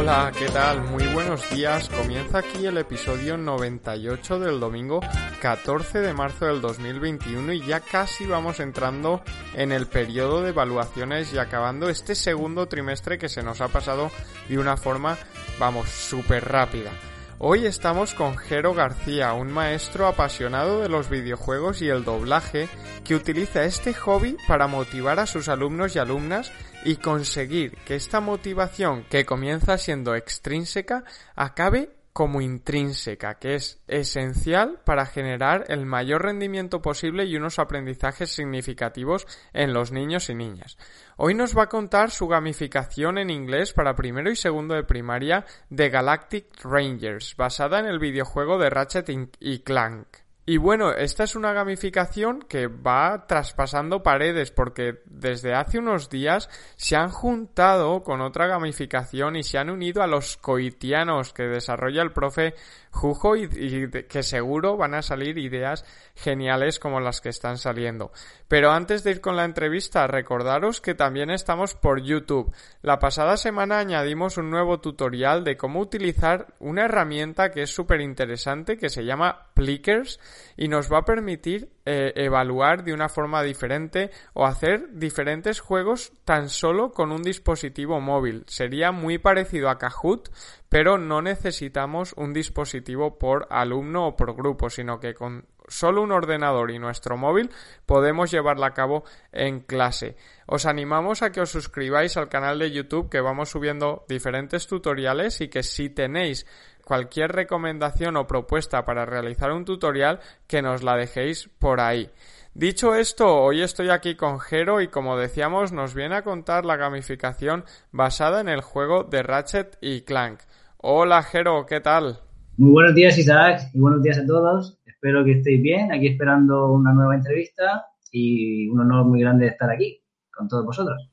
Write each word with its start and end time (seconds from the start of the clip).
Hola, 0.00 0.32
¿qué 0.34 0.46
tal? 0.46 0.80
Muy 0.80 1.06
buenos 1.08 1.50
días. 1.50 1.90
Comienza 1.90 2.38
aquí 2.38 2.64
el 2.64 2.78
episodio 2.78 3.36
98 3.36 4.38
del 4.38 4.58
domingo 4.58 5.00
14 5.42 5.98
de 5.98 6.14
marzo 6.14 6.46
del 6.46 6.62
2021 6.62 7.52
y 7.52 7.66
ya 7.66 7.80
casi 7.80 8.24
vamos 8.24 8.60
entrando 8.60 9.20
en 9.52 9.72
el 9.72 9.88
periodo 9.88 10.40
de 10.40 10.50
evaluaciones 10.50 11.34
y 11.34 11.38
acabando 11.38 11.90
este 11.90 12.14
segundo 12.14 12.66
trimestre 12.66 13.18
que 13.18 13.28
se 13.28 13.42
nos 13.42 13.60
ha 13.60 13.68
pasado 13.68 14.10
de 14.48 14.58
una 14.58 14.78
forma, 14.78 15.18
vamos, 15.58 15.90
súper 15.90 16.48
rápida. 16.48 16.90
Hoy 17.38 17.66
estamos 17.66 18.14
con 18.14 18.38
Jero 18.38 18.72
García, 18.72 19.34
un 19.34 19.52
maestro 19.52 20.06
apasionado 20.06 20.80
de 20.80 20.88
los 20.88 21.10
videojuegos 21.10 21.82
y 21.82 21.88
el 21.88 22.04
doblaje 22.04 22.70
que 23.04 23.14
utiliza 23.14 23.64
este 23.64 23.92
hobby 23.92 24.38
para 24.48 24.66
motivar 24.66 25.18
a 25.18 25.26
sus 25.26 25.48
alumnos 25.48 25.94
y 25.94 25.98
alumnas 25.98 26.52
y 26.84 26.96
conseguir 26.96 27.76
que 27.84 27.96
esta 27.96 28.20
motivación 28.20 29.04
que 29.04 29.24
comienza 29.24 29.76
siendo 29.78 30.14
extrínseca 30.14 31.04
acabe 31.36 31.90
como 32.12 32.40
intrínseca, 32.40 33.38
que 33.38 33.54
es 33.54 33.80
esencial 33.86 34.80
para 34.84 35.06
generar 35.06 35.64
el 35.68 35.86
mayor 35.86 36.22
rendimiento 36.22 36.82
posible 36.82 37.24
y 37.24 37.36
unos 37.36 37.58
aprendizajes 37.58 38.30
significativos 38.30 39.26
en 39.52 39.72
los 39.72 39.92
niños 39.92 40.28
y 40.28 40.34
niñas. 40.34 40.76
Hoy 41.16 41.34
nos 41.34 41.56
va 41.56 41.64
a 41.64 41.68
contar 41.68 42.10
su 42.10 42.26
gamificación 42.26 43.18
en 43.18 43.30
inglés 43.30 43.72
para 43.72 43.94
primero 43.94 44.30
y 44.30 44.36
segundo 44.36 44.74
de 44.74 44.84
primaria 44.84 45.44
de 45.68 45.88
Galactic 45.88 46.46
Rangers, 46.64 47.36
basada 47.36 47.78
en 47.78 47.86
el 47.86 47.98
videojuego 47.98 48.58
de 48.58 48.70
Ratchet 48.70 49.08
y 49.38 49.60
Clank. 49.60 50.06
Y 50.50 50.56
bueno, 50.56 50.90
esta 50.90 51.22
es 51.22 51.36
una 51.36 51.52
gamificación 51.52 52.40
que 52.42 52.66
va 52.66 53.24
traspasando 53.28 54.02
paredes 54.02 54.50
porque 54.50 55.00
desde 55.06 55.54
hace 55.54 55.78
unos 55.78 56.10
días 56.10 56.50
se 56.74 56.96
han 56.96 57.10
juntado 57.10 58.02
con 58.02 58.20
otra 58.20 58.48
gamificación 58.48 59.36
y 59.36 59.44
se 59.44 59.58
han 59.58 59.70
unido 59.70 60.02
a 60.02 60.08
los 60.08 60.36
coitianos 60.38 61.32
que 61.32 61.44
desarrolla 61.44 62.02
el 62.02 62.10
profe 62.10 62.54
Jujo 62.90 63.36
y, 63.36 63.88
que 64.08 64.22
seguro 64.22 64.76
van 64.76 64.94
a 64.94 65.02
salir 65.02 65.38
ideas 65.38 65.84
geniales 66.14 66.78
como 66.78 67.00
las 67.00 67.20
que 67.20 67.28
están 67.28 67.56
saliendo. 67.56 68.12
Pero 68.48 68.72
antes 68.72 69.04
de 69.04 69.12
ir 69.12 69.20
con 69.20 69.36
la 69.36 69.44
entrevista, 69.44 70.06
recordaros 70.06 70.80
que 70.80 70.94
también 70.94 71.30
estamos 71.30 71.74
por 71.74 72.02
YouTube. 72.02 72.52
La 72.82 72.98
pasada 72.98 73.36
semana 73.36 73.78
añadimos 73.78 74.38
un 74.38 74.50
nuevo 74.50 74.80
tutorial 74.80 75.44
de 75.44 75.56
cómo 75.56 75.80
utilizar 75.80 76.54
una 76.58 76.86
herramienta 76.86 77.50
que 77.50 77.62
es 77.62 77.70
súper 77.70 78.00
interesante 78.00 78.76
que 78.76 78.88
se 78.88 79.04
llama 79.04 79.50
Plickers 79.54 80.18
y 80.56 80.68
nos 80.68 80.92
va 80.92 80.98
a 80.98 81.04
permitir 81.04 81.70
eh, 81.92 82.12
evaluar 82.14 82.84
de 82.84 82.92
una 82.92 83.08
forma 83.08 83.42
diferente 83.42 84.12
o 84.32 84.46
hacer 84.46 84.92
diferentes 84.92 85.58
juegos 85.58 86.12
tan 86.24 86.48
solo 86.48 86.92
con 86.92 87.10
un 87.10 87.24
dispositivo 87.24 88.00
móvil. 88.00 88.44
Sería 88.46 88.92
muy 88.92 89.18
parecido 89.18 89.68
a 89.68 89.78
Kahoot, 89.78 90.28
pero 90.68 90.98
no 90.98 91.20
necesitamos 91.20 92.12
un 92.16 92.32
dispositivo 92.32 93.18
por 93.18 93.48
alumno 93.50 94.06
o 94.06 94.14
por 94.14 94.36
grupo, 94.36 94.70
sino 94.70 95.00
que 95.00 95.14
con 95.14 95.46
solo 95.70 96.02
un 96.02 96.12
ordenador 96.12 96.70
y 96.70 96.78
nuestro 96.78 97.16
móvil 97.16 97.50
podemos 97.86 98.30
llevarla 98.30 98.66
a 98.66 98.74
cabo 98.74 99.04
en 99.32 99.60
clase. 99.60 100.16
Os 100.46 100.66
animamos 100.66 101.22
a 101.22 101.32
que 101.32 101.40
os 101.40 101.50
suscribáis 101.50 102.16
al 102.16 102.28
canal 102.28 102.58
de 102.58 102.70
YouTube 102.70 103.08
que 103.08 103.20
vamos 103.20 103.48
subiendo 103.48 104.04
diferentes 104.08 104.66
tutoriales 104.66 105.40
y 105.40 105.48
que 105.48 105.62
si 105.62 105.88
tenéis 105.88 106.46
cualquier 106.84 107.30
recomendación 107.30 108.16
o 108.16 108.26
propuesta 108.26 108.84
para 108.84 109.06
realizar 109.06 109.52
un 109.52 109.64
tutorial 109.64 110.18
que 110.48 110.60
nos 110.60 110.82
la 110.82 110.96
dejéis 110.96 111.48
por 111.60 111.80
ahí. 111.80 112.10
Dicho 112.52 112.96
esto, 112.96 113.32
hoy 113.32 113.62
estoy 113.62 113.90
aquí 113.90 114.16
con 114.16 114.40
Jero 114.40 114.80
y 114.80 114.88
como 114.88 115.16
decíamos 115.16 115.70
nos 115.70 115.94
viene 115.94 116.16
a 116.16 116.22
contar 116.22 116.64
la 116.64 116.76
gamificación 116.76 117.64
basada 117.92 118.40
en 118.40 118.48
el 118.48 118.60
juego 118.60 119.04
de 119.04 119.22
Ratchet 119.22 119.78
y 119.80 120.00
Clank. 120.00 120.40
Hola 120.78 121.22
Jero, 121.22 121.64
¿qué 121.64 121.80
tal? 121.80 122.18
Muy 122.56 122.72
buenos 122.72 122.94
días 122.96 123.16
Isaac 123.16 123.70
y 123.72 123.78
buenos 123.78 124.02
días 124.02 124.18
a 124.18 124.26
todos. 124.26 124.79
Espero 125.02 125.24
que 125.24 125.32
estéis 125.32 125.62
bien, 125.62 125.90
aquí 125.94 126.08
esperando 126.08 126.72
una 126.72 126.92
nueva 126.92 127.14
entrevista 127.14 127.86
y 128.12 128.68
un 128.68 128.80
honor 128.80 129.06
muy 129.06 129.22
grande 129.22 129.46
estar 129.46 129.70
aquí 129.70 130.04
con 130.30 130.46
todos 130.46 130.66
vosotros. 130.66 131.08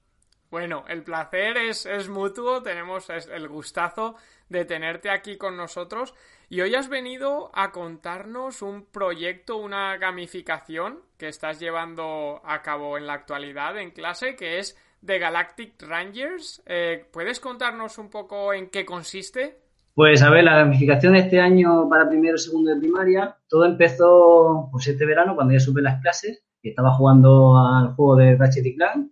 Bueno, 0.51 0.83
el 0.89 1.03
placer 1.03 1.55
es, 1.55 1.85
es 1.85 2.09
mutuo, 2.09 2.61
tenemos 2.61 3.09
el 3.09 3.47
gustazo 3.47 4.15
de 4.49 4.65
tenerte 4.65 5.09
aquí 5.09 5.37
con 5.37 5.55
nosotros 5.55 6.13
y 6.49 6.59
hoy 6.59 6.75
has 6.75 6.89
venido 6.89 7.49
a 7.53 7.71
contarnos 7.71 8.61
un 8.61 8.83
proyecto, 8.87 9.55
una 9.55 9.95
gamificación 9.95 10.99
que 11.17 11.29
estás 11.29 11.57
llevando 11.57 12.41
a 12.43 12.61
cabo 12.63 12.97
en 12.97 13.07
la 13.07 13.13
actualidad 13.13 13.77
en 13.77 13.91
clase 13.91 14.35
que 14.35 14.59
es 14.59 14.77
The 15.05 15.17
Galactic 15.17 15.81
Rangers. 15.81 16.61
Eh, 16.65 17.05
¿Puedes 17.09 17.39
contarnos 17.39 17.97
un 17.99 18.09
poco 18.09 18.51
en 18.51 18.69
qué 18.69 18.83
consiste? 18.83 19.61
Pues 19.97 20.21
a 20.21 20.29
ver, 20.29 20.43
la 20.43 20.57
gamificación 20.57 21.13
de 21.13 21.21
este 21.21 21.41
año 21.41 21.89
para 21.89 22.07
primero 22.07 22.35
y 22.35 22.37
segundo 22.37 22.69
de 22.69 22.79
primaria, 22.79 23.35
todo 23.49 23.65
empezó 23.65 24.69
pues 24.71 24.85
este 24.85 25.07
verano 25.07 25.33
cuando 25.33 25.55
ya 25.55 25.59
supe 25.59 25.81
las 25.81 25.99
clases 26.01 26.43
y 26.61 26.69
estaba 26.69 26.93
jugando 26.93 27.57
al 27.57 27.95
juego 27.95 28.15
de 28.17 28.35
Ratchet 28.35 28.63
y 28.63 28.75
Clank 28.75 29.11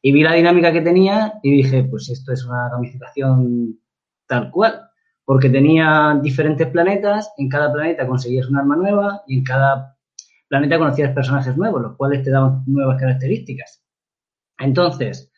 y 0.00 0.12
vi 0.12 0.22
la 0.22 0.32
dinámica 0.32 0.72
que 0.72 0.80
tenía 0.80 1.34
y 1.42 1.56
dije, 1.56 1.84
pues 1.84 2.08
esto 2.08 2.32
es 2.32 2.42
una 2.46 2.70
gamificación 2.70 3.78
tal 4.26 4.50
cual, 4.50 4.88
porque 5.26 5.50
tenía 5.50 6.18
diferentes 6.22 6.68
planetas, 6.68 7.34
en 7.36 7.50
cada 7.50 7.70
planeta 7.70 8.06
conseguías 8.06 8.48
un 8.48 8.56
arma 8.56 8.76
nueva 8.76 9.24
y 9.26 9.36
en 9.36 9.44
cada 9.44 9.98
planeta 10.48 10.78
conocías 10.78 11.12
personajes 11.12 11.54
nuevos, 11.54 11.82
los 11.82 11.96
cuales 11.98 12.22
te 12.22 12.30
daban 12.30 12.62
nuevas 12.66 12.98
características. 12.98 13.84
Entonces, 14.56 15.30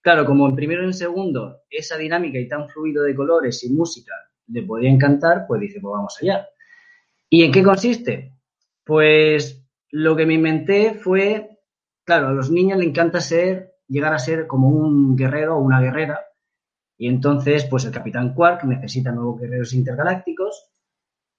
claro, 0.00 0.24
como 0.24 0.48
en 0.48 0.56
primero 0.56 0.82
y 0.82 0.86
en 0.86 0.94
segundo 0.94 1.62
esa 1.70 1.96
dinámica 1.96 2.38
y 2.38 2.48
tan 2.48 2.68
fluido 2.68 3.04
de 3.04 3.14
colores 3.14 3.62
y 3.64 3.72
música 3.72 4.12
le 4.48 4.62
podía 4.62 4.90
encantar, 4.90 5.44
pues 5.46 5.60
dije, 5.60 5.80
pues 5.80 5.92
vamos 5.92 6.16
allá. 6.20 6.48
¿Y 7.28 7.44
en 7.44 7.52
qué 7.52 7.62
consiste? 7.62 8.34
Pues 8.84 9.64
lo 9.90 10.16
que 10.16 10.26
me 10.26 10.34
inventé 10.34 10.94
fue, 10.94 11.58
claro, 12.04 12.28
a 12.28 12.32
los 12.32 12.50
niños 12.50 12.78
le 12.78 12.86
encanta 12.86 13.20
ser, 13.20 13.76
llegar 13.88 14.12
a 14.12 14.18
ser 14.18 14.46
como 14.46 14.68
un 14.68 15.16
guerrero 15.16 15.56
o 15.56 15.60
una 15.60 15.80
guerrera, 15.80 16.20
y 17.00 17.08
entonces, 17.08 17.64
pues 17.64 17.86
el 17.86 17.92
Capitán 17.92 18.34
Quark 18.34 18.64
necesita 18.64 19.10
nuevos 19.10 19.40
guerreros 19.40 19.72
intergalácticos 19.72 20.70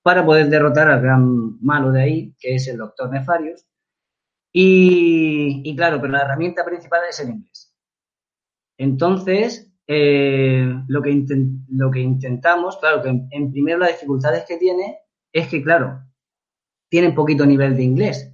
para 0.01 0.25
poder 0.25 0.49
derrotar 0.49 0.89
al 0.89 1.01
gran 1.01 1.61
malo 1.61 1.91
de 1.91 2.02
ahí, 2.02 2.35
que 2.40 2.55
es 2.55 2.67
el 2.67 2.78
Doctor 2.78 3.11
Nefarius. 3.11 3.63
Y, 4.52 5.75
claro, 5.75 6.02
pero 6.02 6.13
la 6.13 6.23
herramienta 6.23 6.66
principal 6.66 7.02
es 7.08 7.19
el 7.19 7.29
inglés. 7.29 7.71
Entonces, 8.78 9.72
eh, 9.88 10.68
lo, 10.88 11.02
que 11.02 11.26
lo 11.70 11.91
que 11.91 12.00
intentamos, 12.00 12.78
claro, 12.78 13.02
que 13.02 13.09
en, 13.09 13.28
en 13.32 13.52
primero 13.52 13.79
las 13.79 13.91
dificultades 13.91 14.46
que 14.47 14.58
tiene 14.58 15.00
es 15.32 15.47
que, 15.47 15.62
claro, 15.62 16.02
tiene 16.90 17.12
poquito 17.12 17.46
nivel 17.46 17.76
de 17.76 17.84
inglés. 17.84 18.34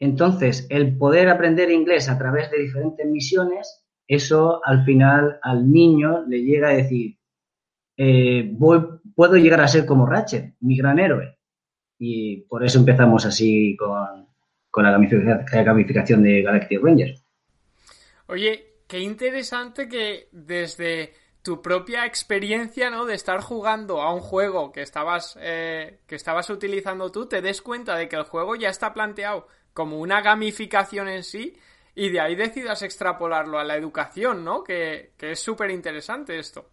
Entonces, 0.00 0.66
el 0.68 0.96
poder 0.96 1.28
aprender 1.28 1.70
inglés 1.70 2.08
a 2.08 2.18
través 2.18 2.50
de 2.50 2.58
diferentes 2.58 3.06
misiones 3.06 3.82
eso 4.12 4.60
al 4.64 4.84
final 4.84 5.38
al 5.42 5.70
niño 5.70 6.26
le 6.26 6.42
llega 6.42 6.68
a 6.68 6.74
decir, 6.74 7.16
eh, 7.96 8.54
puedo 9.14 9.36
llegar 9.36 9.60
a 9.60 9.68
ser 9.68 9.86
como 9.86 10.06
Ratchet, 10.06 10.54
mi 10.60 10.76
gran 10.76 10.98
héroe. 10.98 11.38
Y 11.98 12.42
por 12.42 12.64
eso 12.64 12.78
empezamos 12.78 13.24
así 13.24 13.74
con, 13.76 14.26
la 14.84 15.62
gamificación 15.62 16.22
de 16.22 16.42
Galactic 16.42 16.82
Rangers. 16.82 17.24
Oye, 18.26 18.71
qué 18.92 19.00
interesante 19.00 19.88
que 19.88 20.28
desde 20.32 21.14
tu 21.40 21.62
propia 21.62 22.04
experiencia, 22.04 22.90
¿no? 22.90 23.06
De 23.06 23.14
estar 23.14 23.40
jugando 23.40 24.02
a 24.02 24.12
un 24.12 24.20
juego 24.20 24.70
que 24.70 24.82
estabas, 24.82 25.38
eh, 25.40 26.00
que 26.06 26.16
estabas 26.16 26.50
utilizando 26.50 27.10
tú, 27.10 27.24
te 27.24 27.40
des 27.40 27.62
cuenta 27.62 27.96
de 27.96 28.06
que 28.06 28.16
el 28.16 28.24
juego 28.24 28.54
ya 28.54 28.68
está 28.68 28.92
planteado 28.92 29.46
como 29.72 29.98
una 29.98 30.20
gamificación 30.20 31.08
en 31.08 31.22
sí 31.22 31.56
y 31.94 32.10
de 32.10 32.20
ahí 32.20 32.34
decidas 32.34 32.82
extrapolarlo 32.82 33.58
a 33.58 33.64
la 33.64 33.76
educación, 33.76 34.44
¿no? 34.44 34.62
Que, 34.62 35.14
que 35.16 35.30
es 35.30 35.40
súper 35.40 35.70
interesante 35.70 36.38
esto. 36.38 36.66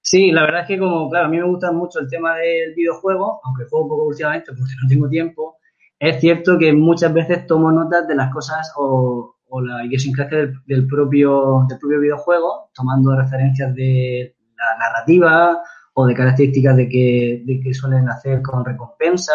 Sí, 0.00 0.30
la 0.30 0.42
verdad 0.42 0.60
es 0.60 0.68
que 0.68 0.78
como, 0.78 1.10
claro, 1.10 1.26
a 1.26 1.28
mí 1.28 1.38
me 1.38 1.48
gusta 1.48 1.72
mucho 1.72 1.98
el 1.98 2.08
tema 2.08 2.36
del 2.36 2.72
videojuego, 2.72 3.40
aunque 3.42 3.64
juego 3.64 3.88
poco 3.88 4.04
últimamente 4.04 4.52
porque 4.52 4.74
no 4.80 4.88
tengo 4.88 5.08
tiempo, 5.08 5.58
es 5.98 6.20
cierto 6.20 6.56
que 6.56 6.72
muchas 6.72 7.12
veces 7.12 7.48
tomo 7.48 7.72
notas 7.72 8.06
de 8.06 8.14
las 8.14 8.32
cosas 8.32 8.72
o, 8.76 9.33
o 9.54 9.60
la 9.60 9.84
idiosincrasia 9.84 10.38
del, 10.38 10.54
del, 10.66 10.86
propio, 10.88 11.64
del 11.68 11.78
propio 11.78 12.00
videojuego, 12.00 12.70
tomando 12.74 13.14
referencias 13.14 13.72
de 13.72 14.34
la 14.56 14.78
narrativa 14.84 15.62
o 15.94 16.06
de 16.06 16.14
características 16.14 16.76
de 16.76 16.88
que, 16.88 17.42
de 17.46 17.60
que 17.60 17.72
suelen 17.72 18.08
hacer 18.08 18.42
con 18.42 18.64
recompensa. 18.64 19.32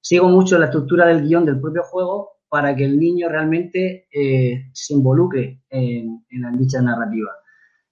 Sigo 0.00 0.28
mucho 0.28 0.56
la 0.56 0.66
estructura 0.66 1.06
del 1.06 1.26
guion 1.26 1.44
del 1.44 1.60
propio 1.60 1.82
juego 1.82 2.30
para 2.48 2.76
que 2.76 2.84
el 2.84 2.96
niño 2.96 3.28
realmente 3.28 4.06
eh, 4.12 4.70
se 4.72 4.94
involucre 4.94 5.62
en, 5.68 6.24
en 6.30 6.52
dicha 6.56 6.80
narrativa. 6.80 7.32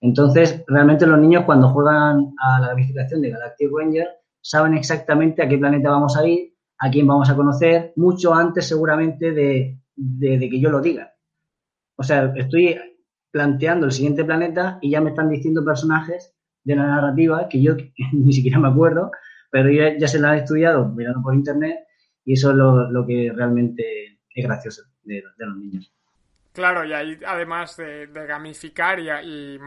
Entonces, 0.00 0.62
realmente 0.68 1.08
los 1.08 1.18
niños 1.18 1.42
cuando 1.44 1.70
juegan 1.70 2.34
a 2.38 2.60
la 2.60 2.68
gamificación 2.68 3.20
de 3.20 3.30
Galactic 3.30 3.68
Ranger 3.76 4.06
saben 4.40 4.74
exactamente 4.74 5.42
a 5.42 5.48
qué 5.48 5.58
planeta 5.58 5.90
vamos 5.90 6.16
a 6.16 6.24
ir, 6.24 6.54
a 6.78 6.88
quién 6.88 7.08
vamos 7.08 7.28
a 7.28 7.34
conocer, 7.34 7.92
mucho 7.96 8.32
antes 8.32 8.68
seguramente 8.68 9.32
de, 9.32 9.80
de, 9.96 10.38
de 10.38 10.48
que 10.48 10.60
yo 10.60 10.70
lo 10.70 10.80
diga. 10.80 11.12
O 12.00 12.04
sea, 12.04 12.32
estoy 12.36 12.78
planteando 13.30 13.86
el 13.86 13.92
siguiente 13.92 14.24
planeta 14.24 14.78
y 14.80 14.90
ya 14.90 15.00
me 15.00 15.10
están 15.10 15.28
diciendo 15.28 15.64
personajes 15.64 16.32
de 16.62 16.76
la 16.76 16.86
narrativa 16.86 17.48
que 17.48 17.60
yo 17.60 17.74
ni 18.12 18.32
siquiera 18.32 18.58
me 18.58 18.68
acuerdo, 18.68 19.10
pero 19.50 19.70
ya, 19.70 20.06
se 20.06 20.20
la 20.20 20.30
han 20.30 20.38
estudiado 20.38 20.88
mirando 20.88 21.22
por 21.22 21.34
internet 21.34 21.76
y 22.24 22.34
eso 22.34 22.50
es 22.50 22.56
lo, 22.56 23.04
que 23.06 23.32
realmente 23.34 24.20
es 24.32 24.44
gracioso 24.46 24.82
de, 25.02 25.22
los 25.38 25.56
niños. 25.56 25.92
Claro, 26.52 26.84
y 26.84 26.92
ahí 26.92 27.18
además 27.26 27.76
de, 27.76 28.06
gamificar 28.06 29.00
y, 29.00 29.10
y 29.10 29.58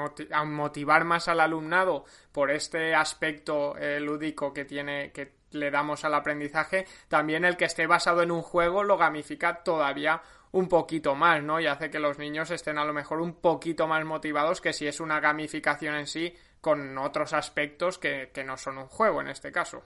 motivar 0.45 1.03
más 1.03 1.27
al 1.27 1.41
alumnado 1.41 2.05
por 2.31 2.49
este 2.49 2.95
aspecto 2.95 3.75
eh, 3.77 3.99
lúdico 3.99 4.53
que 4.53 4.63
tiene, 4.63 5.11
que 5.11 5.33
le 5.51 5.71
damos 5.71 6.05
al 6.05 6.13
aprendizaje, 6.13 6.85
también 7.07 7.43
el 7.43 7.57
que 7.57 7.65
esté 7.65 7.87
basado 7.87 8.21
en 8.21 8.31
un 8.31 8.41
juego 8.41 8.83
lo 8.83 8.97
gamifica 8.97 9.63
todavía 9.63 10.21
un 10.51 10.67
poquito 10.67 11.15
más, 11.15 11.43
¿no? 11.43 11.59
Y 11.59 11.67
hace 11.67 11.89
que 11.89 11.99
los 11.99 12.19
niños 12.19 12.51
estén 12.51 12.77
a 12.77 12.85
lo 12.85 12.93
mejor 12.93 13.21
un 13.21 13.33
poquito 13.33 13.87
más 13.87 14.03
motivados 14.05 14.61
que 14.61 14.73
si 14.73 14.87
es 14.87 14.99
una 14.99 15.19
gamificación 15.19 15.95
en 15.95 16.07
sí 16.07 16.33
con 16.59 16.97
otros 16.97 17.33
aspectos 17.33 17.97
que, 17.97 18.31
que 18.33 18.43
no 18.43 18.57
son 18.57 18.77
un 18.77 18.87
juego 18.87 19.21
en 19.21 19.27
este 19.27 19.51
caso. 19.51 19.83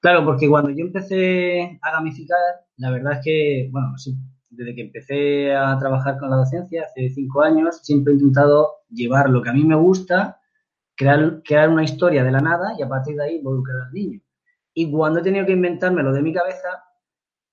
Claro, 0.00 0.24
porque 0.24 0.48
cuando 0.48 0.70
yo 0.70 0.84
empecé 0.84 1.78
a 1.80 1.92
gamificar, 1.92 2.38
la 2.76 2.90
verdad 2.90 3.14
es 3.14 3.20
que, 3.24 3.68
bueno, 3.72 3.96
sí, 3.96 4.14
desde 4.50 4.74
que 4.74 4.82
empecé 4.82 5.54
a 5.54 5.78
trabajar 5.78 6.18
con 6.18 6.30
la 6.30 6.36
docencia 6.36 6.84
hace 6.84 7.08
cinco 7.10 7.42
años, 7.42 7.80
siempre 7.82 8.12
he 8.12 8.16
intentado 8.16 8.82
llevar 8.90 9.30
lo 9.30 9.42
que 9.42 9.50
a 9.50 9.52
mí 9.52 9.64
me 9.64 9.76
gusta, 9.76 10.40
crear, 10.96 11.42
crear 11.42 11.68
una 11.70 11.84
historia 11.84 12.24
de 12.24 12.32
la 12.32 12.40
nada 12.40 12.74
y 12.78 12.82
a 12.82 12.88
partir 12.88 13.16
de 13.16 13.24
ahí 13.24 13.36
involucrar 13.36 13.86
al 13.86 13.92
niño. 13.92 14.20
Y 14.74 14.90
cuando 14.90 15.20
he 15.20 15.22
tenido 15.22 15.46
que 15.46 15.52
inventármelo 15.52 16.12
de 16.12 16.22
mi 16.22 16.32
cabeza, 16.32 16.84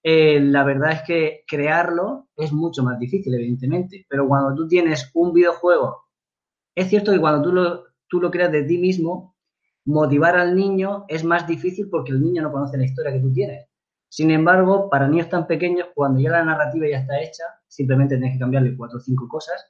eh, 0.04 0.40
la 0.40 0.64
verdad 0.64 0.92
es 0.94 1.02
que 1.04 1.44
crearlo 1.48 2.28
es 2.36 2.52
mucho 2.52 2.84
más 2.84 2.98
difícil, 3.00 3.34
evidentemente. 3.34 4.06
Pero 4.10 4.28
cuando 4.28 4.56
tú 4.56 4.68
tienes 4.68 5.12
un 5.14 5.34
videojuego, 5.34 6.08
es 6.76 6.88
cierto 6.90 7.12
que 7.12 7.20
cuando 7.20 7.42
tú 7.42 7.54
lo, 7.54 7.84
tú 8.08 8.20
lo 8.20 8.32
creas 8.32 8.52
de 8.52 8.64
ti 8.64 8.78
mismo, 8.78 9.36
motivar 9.86 10.36
al 10.36 10.56
niño 10.56 11.06
es 11.08 11.24
más 11.24 11.48
difícil 11.48 11.90
porque 11.90 12.12
el 12.12 12.22
niño 12.22 12.42
no 12.42 12.52
conoce 12.52 12.78
la 12.78 12.86
historia 12.86 13.12
que 13.12 13.20
tú 13.20 13.32
tienes. 13.32 13.68
Sin 14.10 14.32
embargo, 14.32 14.90
para 14.90 15.08
niños 15.08 15.30
tan 15.30 15.48
pequeños, 15.48 15.88
cuando 15.96 16.20
ya 16.20 16.32
la 16.32 16.44
narrativa 16.44 16.86
ya 16.90 17.00
está 17.00 17.22
hecha, 17.22 17.44
simplemente 17.68 18.18
tienes 18.18 18.34
que 18.34 18.40
cambiarle 18.40 18.76
cuatro 18.76 18.98
o 18.98 19.02
cinco 19.02 19.28
cosas 19.28 19.66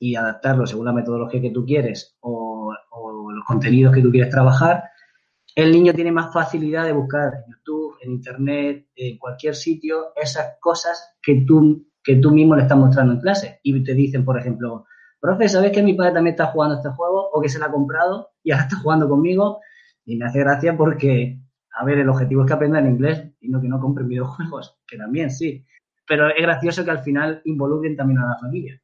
y 0.00 0.16
adaptarlo 0.16 0.66
según 0.66 0.86
la 0.86 0.92
metodología 0.92 1.40
que 1.40 1.50
tú 1.50 1.64
quieres 1.64 2.16
o, 2.20 2.72
o 2.90 3.30
los 3.32 3.44
contenidos 3.44 3.94
que 3.94 4.02
tú 4.02 4.10
quieres 4.10 4.30
trabajar 4.30 4.84
el 5.58 5.72
niño 5.72 5.92
tiene 5.92 6.12
más 6.12 6.32
facilidad 6.32 6.84
de 6.84 6.92
buscar 6.92 7.34
en 7.34 7.52
YouTube, 7.52 7.77
en 8.00 8.12
Internet, 8.12 8.88
en 8.94 9.18
cualquier 9.18 9.54
sitio, 9.54 10.12
esas 10.16 10.56
cosas 10.60 11.16
que 11.22 11.44
tú, 11.46 11.86
que 12.02 12.16
tú 12.16 12.30
mismo 12.30 12.54
le 12.54 12.62
estás 12.62 12.78
mostrando 12.78 13.14
en 13.14 13.20
clase. 13.20 13.60
Y 13.62 13.82
te 13.82 13.94
dicen, 13.94 14.24
por 14.24 14.38
ejemplo, 14.38 14.86
profe, 15.20 15.48
¿sabes 15.48 15.72
que 15.72 15.82
mi 15.82 15.94
padre 15.94 16.12
también 16.12 16.34
está 16.34 16.46
jugando 16.46 16.76
este 16.76 16.90
juego? 16.90 17.30
O 17.32 17.40
que 17.40 17.48
se 17.48 17.58
lo 17.58 17.66
ha 17.66 17.70
comprado 17.70 18.30
y 18.42 18.52
ahora 18.52 18.64
está 18.64 18.76
jugando 18.76 19.08
conmigo. 19.08 19.60
Y 20.04 20.16
me 20.16 20.26
hace 20.26 20.40
gracia 20.40 20.76
porque, 20.76 21.38
a 21.72 21.84
ver, 21.84 21.98
el 21.98 22.08
objetivo 22.08 22.42
es 22.42 22.48
que 22.48 22.54
aprendan 22.54 22.88
inglés 22.88 23.30
y 23.40 23.48
no 23.48 23.60
que 23.60 23.68
no 23.68 23.80
compren 23.80 24.08
videojuegos, 24.08 24.78
que 24.86 24.96
también 24.96 25.30
sí. 25.30 25.64
Pero 26.06 26.28
es 26.28 26.40
gracioso 26.40 26.84
que 26.84 26.90
al 26.90 27.02
final 27.02 27.42
involucren 27.44 27.96
también 27.96 28.20
a 28.20 28.28
la 28.28 28.38
familia. 28.38 28.80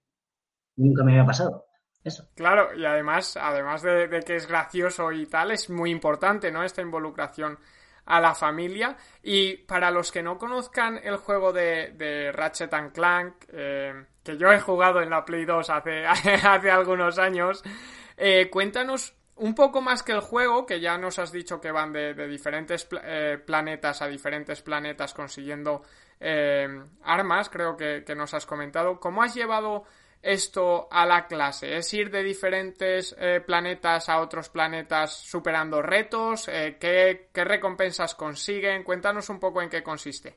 Nunca 0.76 1.04
me 1.04 1.12
había 1.12 1.24
pasado. 1.24 1.64
Eso. 2.02 2.28
Claro, 2.34 2.74
y 2.76 2.84
además, 2.84 3.38
además 3.40 3.80
de, 3.80 4.08
de, 4.08 4.20
que 4.20 4.36
es 4.36 4.46
gracioso 4.46 5.10
y 5.10 5.24
tal, 5.24 5.52
es 5.52 5.70
muy 5.70 5.90
importante, 5.90 6.52
¿no? 6.52 6.62
Esta 6.62 6.82
involucración 6.82 7.58
a 8.06 8.20
la 8.20 8.34
familia. 8.34 8.96
Y 9.22 9.56
para 9.58 9.90
los 9.90 10.12
que 10.12 10.22
no 10.22 10.38
conozcan 10.38 11.00
el 11.02 11.16
juego 11.16 11.52
de, 11.52 12.30
Ratchet 12.32 12.72
and 12.74 12.92
Clank, 12.92 13.34
eh, 13.52 14.04
que 14.22 14.36
yo 14.36 14.52
he 14.52 14.60
jugado 14.60 15.00
en 15.00 15.10
la 15.10 15.24
Play 15.24 15.44
2 15.44 15.70
hace, 15.70 16.06
hace 16.06 16.70
algunos 16.70 17.18
años, 17.18 17.62
eh, 18.16 18.48
cuéntanos 18.50 19.14
un 19.36 19.54
poco 19.54 19.80
más 19.80 20.02
que 20.02 20.12
el 20.12 20.20
juego, 20.20 20.64
que 20.64 20.80
ya 20.80 20.96
nos 20.96 21.18
has 21.18 21.32
dicho 21.32 21.60
que 21.60 21.72
van 21.72 21.92
de, 21.92 22.14
diferentes 22.28 22.86
eh, 23.02 23.38
planetas 23.44 24.00
a 24.00 24.06
diferentes 24.06 24.62
planetas 24.62 25.12
consiguiendo 25.12 25.82
armas, 27.02 27.50
creo 27.50 27.76
que, 27.76 28.02
que 28.02 28.14
nos 28.14 28.32
has 28.32 28.46
comentado. 28.46 28.98
¿Cómo 28.98 29.22
has 29.22 29.34
llevado 29.34 29.84
esto 30.24 30.88
a 30.90 31.04
la 31.06 31.26
clase? 31.26 31.76
¿Es 31.76 31.92
ir 31.92 32.10
de 32.10 32.22
diferentes 32.22 33.14
eh, 33.20 33.42
planetas 33.46 34.08
a 34.08 34.20
otros 34.20 34.48
planetas 34.48 35.12
superando 35.12 35.82
retos? 35.82 36.48
Eh, 36.48 36.76
¿qué, 36.80 37.28
¿qué, 37.32 37.44
recompensas 37.44 38.14
consiguen? 38.14 38.82
Cuéntanos 38.82 39.28
un 39.28 39.38
poco 39.38 39.60
en 39.60 39.68
qué 39.68 39.82
consiste. 39.82 40.34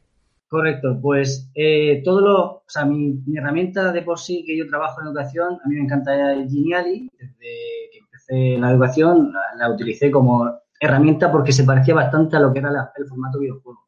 Correcto, 0.50 0.98
pues 1.02 1.52
eh, 1.56 2.02
todo 2.04 2.22
lo, 2.22 2.44
o 2.44 2.64
sea, 2.68 2.86
mi, 2.86 3.14
mi, 3.26 3.38
herramienta 3.38 3.92
de 3.92 4.02
por 4.02 4.18
sí 4.18 4.46
que 4.46 4.58
yo 4.58 4.68
trabajo 4.68 5.02
en 5.02 5.08
educación, 5.08 5.60
a 5.64 5.68
mí 5.68 5.76
me 5.76 5.84
encanta 5.84 6.32
el 6.32 6.50
Geniali, 6.50 7.10
desde 7.18 7.90
que 7.92 7.98
empecé 8.00 8.58
la 8.58 8.72
educación 8.72 9.34
la, 9.58 9.70
utilicé 9.70 10.10
como 10.10 10.50
herramienta 10.80 11.32
porque 11.32 11.52
se 11.52 11.66
parecía 11.66 11.96
bastante 11.96 12.38
a 12.38 12.40
lo 12.40 12.54
que 12.54 12.60
era 12.60 12.70
el 12.96 13.08
formato 13.08 13.40
videojuego. 13.40 13.88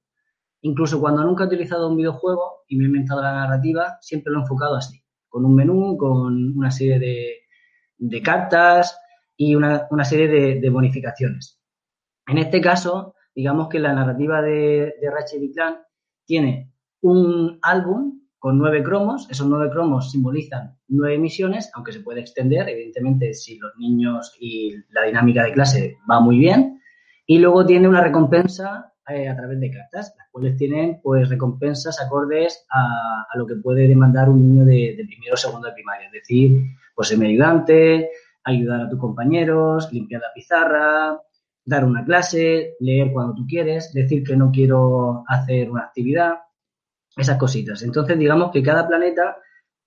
Incluso 0.62 1.00
cuando 1.00 1.24
nunca 1.24 1.46
he 1.46 1.48
utilizado 1.48 1.88
un 1.88 1.96
videojuego 1.96 2.64
y 2.68 2.76
me 2.76 2.84
he 2.84 2.88
inventado 2.88 3.22
la 3.22 3.32
narrativa, 3.32 3.98
siempre 4.02 4.34
lo 4.34 4.40
he 4.40 4.42
enfocado 4.42 4.76
así 4.76 4.99
con 5.30 5.46
un 5.46 5.56
menú, 5.56 5.96
con 5.98 6.58
una 6.58 6.72
serie 6.72 7.00
de, 7.00 8.22
cartas 8.22 9.00
y 9.38 9.56
una, 9.56 9.88
una 9.92 10.04
serie 10.04 10.28
de, 10.28 10.60
de, 10.60 10.70
bonificaciones. 10.70 11.60
En 12.28 12.38
este 12.38 12.60
caso, 12.60 13.16
digamos 13.34 13.70
que 13.70 13.80
la 13.80 13.94
narrativa 13.94 14.42
de, 14.42 14.96
de 15.00 15.12
Ratchet 15.12 15.42
y 15.42 15.54
Clank 15.54 15.78
tiene 16.26 16.74
un 17.02 17.60
álbum 17.62 18.20
con 18.40 18.58
nueve 18.58 18.84
cromos. 18.84 19.28
Esos 19.30 19.48
nueve 19.48 19.70
cromos 19.70 20.12
simbolizan 20.12 20.78
nueve 20.88 21.18
misiones, 21.18 21.70
aunque 21.74 21.92
se 21.92 22.00
puede 22.00 22.22
extender, 22.22 22.68
evidentemente, 22.70 23.34
si 23.34 23.58
los 23.58 23.76
niños 23.78 24.36
y 24.40 24.76
la 24.90 25.04
dinámica 25.04 25.44
de 25.44 25.54
clase 25.54 25.98
va 26.10 26.20
muy 26.20 26.40
bien. 26.40 26.82
Y 27.26 27.38
luego 27.38 27.66
tiene 27.66 27.88
una 27.88 28.02
recompensa 28.02 28.89
eh, 29.10 29.28
a 29.28 29.36
través 29.36 29.60
de 29.60 29.72
cartas, 29.72 30.14
las 30.18 30.28
cuales 30.30 30.58
tienen 30.58 31.00
pues 31.02 31.30
recompensas 31.30 32.00
acordes 32.02 32.66
a, 32.70 33.26
lo 33.36 33.46
que 33.46 33.56
puede 33.56 33.88
demandar 33.88 34.30
un 34.30 34.42
niño 34.42 34.66
de, 34.66 34.96
de, 34.98 35.06
primero 35.06 35.34
o 35.34 35.38
segundo 35.38 35.68
de 35.68 35.74
primaria, 35.74 36.08
es 36.08 36.14
decir, 36.14 36.64
pues 36.96 37.08
ser 37.08 37.22
ayudante, 37.22 38.10
ayudar 38.44 38.82
a 38.82 38.90
tus 38.90 39.00
compañeros, 39.00 39.92
limpiar 39.92 40.22
la 40.22 40.34
pizarra, 40.34 41.20
dar 41.66 41.86
una 41.86 42.04
clase, 42.04 42.76
leer 42.80 43.12
cuando 43.14 43.36
tú 43.36 43.46
quieres, 43.48 43.94
decir 43.94 44.24
que 44.24 44.36
no 44.36 44.52
quiero 44.52 45.24
hacer 45.28 45.70
una 45.70 45.84
actividad, 45.84 46.40
esas 47.16 47.38
cositas. 47.38 47.84
Entonces, 47.84 48.18
digamos 48.18 48.52
que 48.52 48.64
cada 48.64 48.88
planeta 48.88 49.38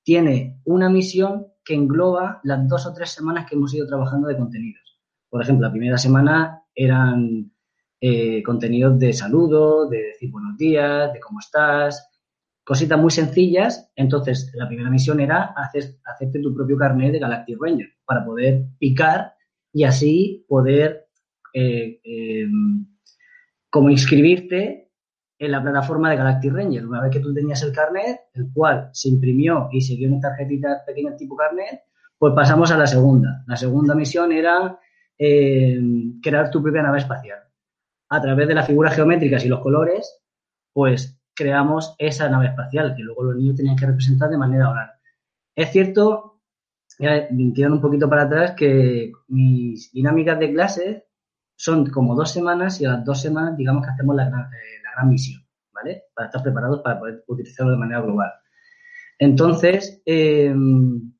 tiene 0.02 0.60
una 0.64 0.88
misión 0.88 1.46
que 1.64 1.74
engloba 1.74 2.40
las 2.44 2.66
dos 2.68 2.86
o 2.86 2.92
tres 2.92 3.10
semanas 3.10 3.46
que 3.48 3.56
hemos 3.56 3.74
ido 3.74 3.86
trabajando 3.86 4.28
de 4.28 4.36
contenidos. 4.36 5.00
Por 5.28 5.42
ejemplo, 5.42 5.66
la 5.66 5.72
primera 5.72 5.98
semana 5.98 6.62
eran 6.74 7.52
eh, 8.04 8.42
contenidos 8.42 8.98
de 8.98 9.12
saludo, 9.12 9.88
de 9.88 10.02
decir 10.02 10.28
buenos 10.32 10.56
días, 10.56 11.12
de 11.12 11.20
cómo 11.20 11.38
estás, 11.38 12.10
cositas 12.64 12.98
muy 12.98 13.12
sencillas. 13.12 13.92
Entonces, 13.94 14.50
la 14.54 14.66
primera 14.66 14.90
misión 14.90 15.20
era 15.20 15.54
hacer, 15.56 15.84
hacerte 16.04 16.40
tu 16.40 16.52
propio 16.52 16.76
carnet 16.76 17.12
de 17.12 17.20
Galactic 17.20 17.56
Ranger 17.60 17.90
para 18.04 18.24
poder 18.24 18.64
picar 18.80 19.34
y 19.72 19.84
así 19.84 20.44
poder 20.48 21.06
eh, 21.54 22.00
eh, 22.02 22.48
como 23.70 23.88
inscribirte 23.88 24.90
en 25.38 25.52
la 25.52 25.62
plataforma 25.62 26.10
de 26.10 26.16
Galactic 26.16 26.52
Ranger. 26.52 26.84
Una 26.84 27.02
vez 27.02 27.12
que 27.12 27.20
tú 27.20 27.32
tenías 27.32 27.62
el 27.62 27.72
carnet, 27.72 28.18
el 28.34 28.50
cual 28.52 28.90
se 28.92 29.10
imprimió 29.10 29.68
y 29.70 29.80
se 29.80 29.94
dio 29.94 30.08
en 30.08 30.18
tarjetitas 30.18 30.82
pequeñas 30.84 31.16
tipo 31.16 31.36
carnet, 31.36 31.82
pues 32.18 32.34
pasamos 32.34 32.72
a 32.72 32.76
la 32.76 32.88
segunda. 32.88 33.44
La 33.46 33.54
segunda 33.56 33.94
misión 33.94 34.32
era 34.32 34.76
eh, 35.16 35.80
crear 36.20 36.50
tu 36.50 36.60
propia 36.60 36.82
nave 36.82 36.98
espacial. 36.98 37.38
A 38.12 38.20
través 38.20 38.46
de 38.46 38.52
las 38.52 38.66
figuras 38.66 38.94
geométricas 38.94 39.42
y 39.42 39.48
los 39.48 39.60
colores, 39.60 40.20
pues 40.70 41.18
creamos 41.34 41.94
esa 41.98 42.28
nave 42.28 42.48
espacial 42.48 42.94
que 42.94 43.02
luego 43.02 43.22
los 43.22 43.36
niños 43.36 43.56
tenían 43.56 43.74
que 43.74 43.86
representar 43.86 44.28
de 44.28 44.36
manera 44.36 44.68
oral. 44.68 44.90
Es 45.56 45.70
cierto, 45.70 46.42
tirando 46.98 47.76
un 47.76 47.80
poquito 47.80 48.10
para 48.10 48.24
atrás, 48.24 48.52
que 48.54 49.12
mis 49.28 49.90
dinámicas 49.92 50.38
de 50.38 50.52
clases 50.52 51.04
son 51.56 51.88
como 51.88 52.14
dos 52.14 52.30
semanas 52.30 52.82
y 52.82 52.84
a 52.84 52.90
las 52.90 53.04
dos 53.06 53.18
semanas 53.18 53.56
digamos 53.56 53.82
que 53.82 53.92
hacemos 53.92 54.14
la 54.14 54.28
gran, 54.28 54.42
eh, 54.42 55.06
misión, 55.06 55.42
¿vale? 55.72 56.02
Para 56.14 56.26
estar 56.26 56.42
preparados 56.42 56.82
para 56.82 56.98
poder 56.98 57.24
utilizarlo 57.28 57.72
de 57.72 57.78
manera 57.78 58.02
global. 58.02 58.30
Entonces, 59.18 60.02
em, 60.04 61.14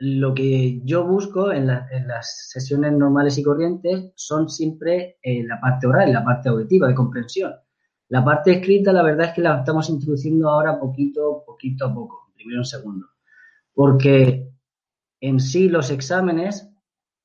lo 0.00 0.32
que 0.32 0.80
yo 0.82 1.06
busco 1.06 1.52
en, 1.52 1.66
las 1.66 2.48
sesiones 2.48 2.94
normales 2.94 3.36
y 3.36 3.42
corrientes 3.42 4.12
son 4.14 4.48
siempre 4.48 5.18
eh, 5.22 5.44
la 5.44 5.60
parte 5.60 5.86
oral, 5.86 6.10
la 6.10 6.24
parte 6.24 6.48
auditiva, 6.48 6.88
de 6.88 6.94
comprensión. 6.94 7.52
La 8.08 8.24
parte 8.24 8.52
escrita, 8.52 8.94
la 8.94 9.02
verdad 9.02 9.26
es 9.26 9.34
que 9.34 9.42
la 9.42 9.58
estamos 9.58 9.90
introduciendo 9.90 10.48
ahora 10.48 10.80
poquito, 10.80 11.44
poquito 11.46 11.84
a 11.84 11.94
poco, 11.94 12.32
primero 12.34 12.60
en 12.60 12.64
segundo. 12.64 13.08
Porque 13.74 14.48
en 15.20 15.38
sí 15.38 15.68
los 15.68 15.90
exámenes, 15.90 16.66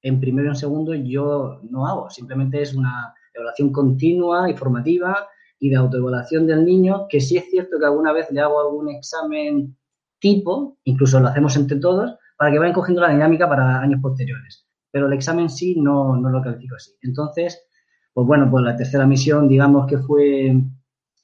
en 0.01 0.20
primero 0.20 0.48
y 0.48 0.50
en 0.50 0.55
segundo, 0.58 0.94
yo 0.94 1.62
no 1.63 1.88
hago. 1.88 2.10
Simplemente 2.10 2.62
es 2.62 2.75
una 2.75 3.13
evaluación 3.34 3.72
continua 3.72 4.50
y 4.50 4.53
formativa 4.53 5.29
y 5.60 5.70
de 5.70 5.77
autoevaluación 5.77 6.46
del 6.46 6.65
niño, 6.65 7.08
que 7.10 7.22
sí 7.22 7.38
es 7.38 7.50
cierto 7.50 7.79
que 7.79 7.86
alguna 7.86 8.12
vez 8.12 8.29
le 8.32 8.41
hago 8.41 8.60
algún 8.60 8.89
examen 8.89 9.77
tipo, 10.20 10.77
incluso 10.84 11.22
lo 11.22 11.29
hacemos 11.29 11.55
entre 11.55 11.79
todos, 11.79 12.17
para 12.37 12.51
que 12.51 12.59
vayan 12.59 12.73
cogiendo 12.73 13.01
la 13.01 13.11
dinámica 13.11 13.47
para 13.47 13.79
años 13.79 14.01
posteriores. 14.01 14.67
Pero 14.91 15.07
el 15.07 15.13
examen 15.13 15.49
sí 15.49 15.75
no, 15.79 16.15
no 16.17 16.29
lo 16.29 16.41
califico 16.41 16.75
así. 16.75 16.91
Entonces, 17.01 17.67
pues 18.13 18.27
bueno, 18.27 18.49
pues 18.49 18.63
la 18.63 18.75
tercera 18.75 19.05
misión, 19.05 19.47
digamos 19.47 19.87
que 19.87 19.97
fue 19.97 20.55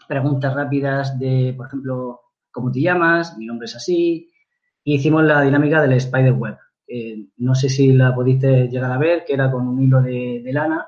preguntas 0.08 0.54
rápidas 0.54 1.18
de, 1.18 1.54
por 1.56 1.68
ejemplo, 1.68 2.20
¿cómo 2.52 2.72
te 2.72 2.82
llamas? 2.82 3.38
Mi 3.38 3.46
nombre 3.46 3.66
es 3.66 3.76
así. 3.76 4.30
Y 4.84 4.96
hicimos 4.96 5.24
la 5.24 5.42
dinámica 5.42 5.82
del 5.82 5.94
spider 5.94 6.34
web. 6.34 6.58
no 7.38 7.56
sé 7.56 7.70
si 7.70 7.94
la 7.94 8.14
pudiste 8.14 8.68
llegar 8.68 8.92
a 8.92 8.98
ver, 8.98 9.24
que 9.26 9.34
era 9.34 9.50
con 9.50 9.68
un 9.68 9.82
hilo 9.82 10.02
de, 10.02 10.44
lana 10.52 10.88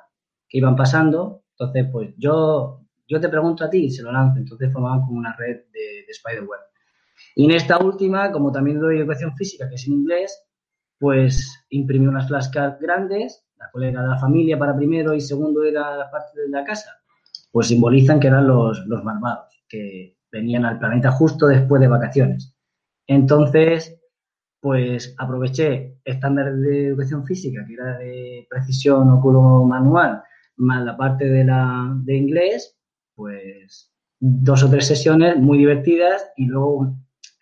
que 0.50 0.58
iban 0.58 0.76
pasando. 0.76 1.44
Entonces, 1.52 1.88
pues 1.92 2.14
yo, 2.18 2.82
yo 3.08 3.22
te 3.22 3.30
pregunto 3.30 3.64
a 3.64 3.70
ti 3.70 3.86
y 3.86 3.92
se 3.92 4.04
lo 4.04 4.12
lanzo. 4.12 4.40
Entonces 4.40 4.74
formaban 4.74 5.06
como 5.06 5.20
una 5.20 5.36
red 5.36 5.62
de, 5.72 6.04
de 6.06 6.12
spider 6.12 6.44
web. 6.44 6.60
Y 7.36 7.46
en 7.46 7.52
esta 7.52 7.78
última, 7.78 8.32
como 8.32 8.52
también 8.52 8.80
doy 8.80 9.00
educación 9.00 9.36
física, 9.36 9.68
que 9.68 9.76
es 9.76 9.88
en 9.88 9.94
inglés, 9.94 10.44
pues 11.00 11.66
imprimí 11.70 12.08
unas 12.08 12.28
flashcards 12.28 12.80
grandes, 12.80 13.44
la 13.58 13.70
cual 13.72 13.86
era 13.86 14.04
la 14.04 14.18
familia 14.18 14.58
para 14.58 14.76
primero 14.76 15.14
y 15.14 15.22
segundo 15.22 15.64
era 15.64 15.98
la 15.98 16.10
parte 16.12 16.40
de 16.40 16.50
la 16.50 16.64
casa, 16.64 16.92
pues 17.52 17.68
simbolizan 17.68 18.20
que 18.20 18.28
eran 18.28 18.48
los, 18.48 18.86
los 18.88 19.04
malvados, 19.04 19.64
que 19.68 20.18
venían 20.32 20.66
al 20.66 20.80
planeta 20.80 21.12
justo 21.12 21.48
después 21.48 21.82
de 21.82 21.88
vacaciones. 21.88 22.56
Entonces, 23.08 24.00
pues 24.60 25.14
aproveché 25.18 25.98
estándar 26.06 26.56
de 26.56 26.88
educación 26.88 27.26
física, 27.26 27.66
que 27.68 27.74
era 27.74 27.98
de 27.98 28.48
precisión 28.50 29.10
oculo 29.10 29.66
manual, 29.66 30.24
más 30.56 30.84
la 30.86 30.96
parte 30.96 31.26
de, 31.26 31.44
la, 31.44 31.94
de 32.04 32.16
inglés, 32.16 32.78
pues 33.16 33.92
dos 34.20 34.64
o 34.64 34.70
tres 34.70 34.88
sesiones 34.88 35.38
muy 35.38 35.58
divertidas 35.58 36.32
y 36.38 36.46
luego 36.46 36.96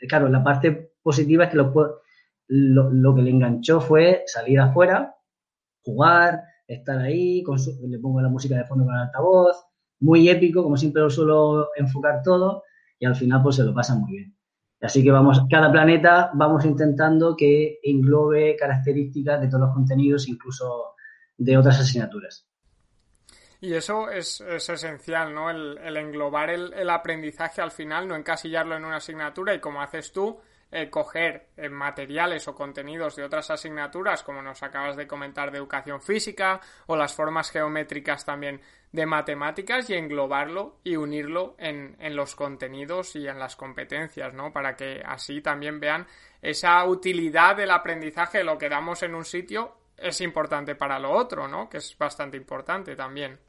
claro, 0.07 0.29
la 0.29 0.43
parte 0.43 0.93
positiva 1.01 1.45
es 1.45 1.51
que 1.51 1.57
lo, 1.57 3.15
que 3.15 3.21
le 3.21 3.29
enganchó 3.29 3.81
fue 3.81 4.23
salir 4.25 4.59
afuera, 4.59 5.15
jugar, 5.83 6.43
estar 6.67 6.99
ahí, 6.99 7.43
con 7.43 7.57
le 7.57 7.99
pongo 7.99 8.21
la 8.21 8.29
música 8.29 8.55
de 8.55 8.65
fondo 8.65 8.85
con 8.85 8.93
el 8.93 9.01
altavoz, 9.01 9.57
muy 9.99 10.29
épico, 10.29 10.63
como 10.63 10.77
siempre 10.77 11.01
lo 11.01 11.09
suelo 11.09 11.69
enfocar 11.75 12.21
todo, 12.23 12.63
y 12.99 13.05
al 13.05 13.15
final 13.15 13.41
pues 13.43 13.55
se 13.55 13.63
lo 13.63 13.73
pasa 13.73 13.95
muy 13.95 14.11
bien. 14.11 14.35
Así 14.81 15.03
que 15.03 15.11
vamos, 15.11 15.43
cada 15.49 15.71
planeta 15.71 16.31
vamos 16.33 16.65
intentando 16.65 17.35
que 17.35 17.79
englobe 17.83 18.55
características 18.55 19.39
de 19.39 19.47
todos 19.47 19.61
los 19.61 19.73
contenidos, 19.73 20.27
incluso 20.27 20.95
de 21.37 21.57
otras 21.57 21.79
asignaturas. 21.79 22.50
Y 23.63 23.75
eso 23.75 24.09
es, 24.09 24.41
esencial, 24.41 25.35
¿no? 25.35 25.51
El, 25.51 25.95
englobar 25.95 26.49
el, 26.49 26.89
aprendizaje 26.89 27.61
al 27.61 27.69
final, 27.69 28.07
no 28.07 28.15
encasillarlo 28.15 28.75
en 28.75 28.85
una 28.85 28.95
asignatura 28.95 29.53
y 29.53 29.59
como 29.59 29.83
haces 29.83 30.11
tú, 30.11 30.41
eh, 30.71 30.89
coger 30.89 31.49
eh, 31.57 31.69
materiales 31.69 32.47
o 32.47 32.55
contenidos 32.55 33.15
de 33.15 33.23
otras 33.23 33.51
asignaturas, 33.51 34.23
como 34.23 34.41
nos 34.41 34.63
acabas 34.63 34.95
de 34.95 35.05
comentar 35.05 35.51
de 35.51 35.59
educación 35.59 36.01
física 36.01 36.59
o 36.87 36.95
las 36.95 37.13
formas 37.13 37.51
geométricas 37.51 38.25
también 38.25 38.61
de 38.91 39.05
matemáticas 39.05 39.87
y 39.91 39.93
englobarlo 39.93 40.79
y 40.83 40.95
unirlo 40.95 41.55
en, 41.59 41.95
en 41.99 42.15
los 42.15 42.35
contenidos 42.35 43.15
y 43.15 43.27
en 43.27 43.37
las 43.37 43.55
competencias, 43.55 44.33
¿no? 44.33 44.51
Para 44.51 44.75
que 44.75 45.03
así 45.05 45.39
también 45.39 45.79
vean 45.79 46.07
esa 46.41 46.83
utilidad 46.85 47.57
del 47.57 47.69
aprendizaje, 47.69 48.43
lo 48.43 48.57
que 48.57 48.69
damos 48.69 49.03
en 49.03 49.13
un 49.13 49.25
sitio 49.25 49.75
es 49.97 50.19
importante 50.21 50.73
para 50.73 50.97
lo 50.97 51.11
otro, 51.11 51.47
¿no? 51.47 51.69
Que 51.69 51.77
es 51.77 51.95
bastante 51.95 52.37
importante 52.37 52.95
también. 52.95 53.39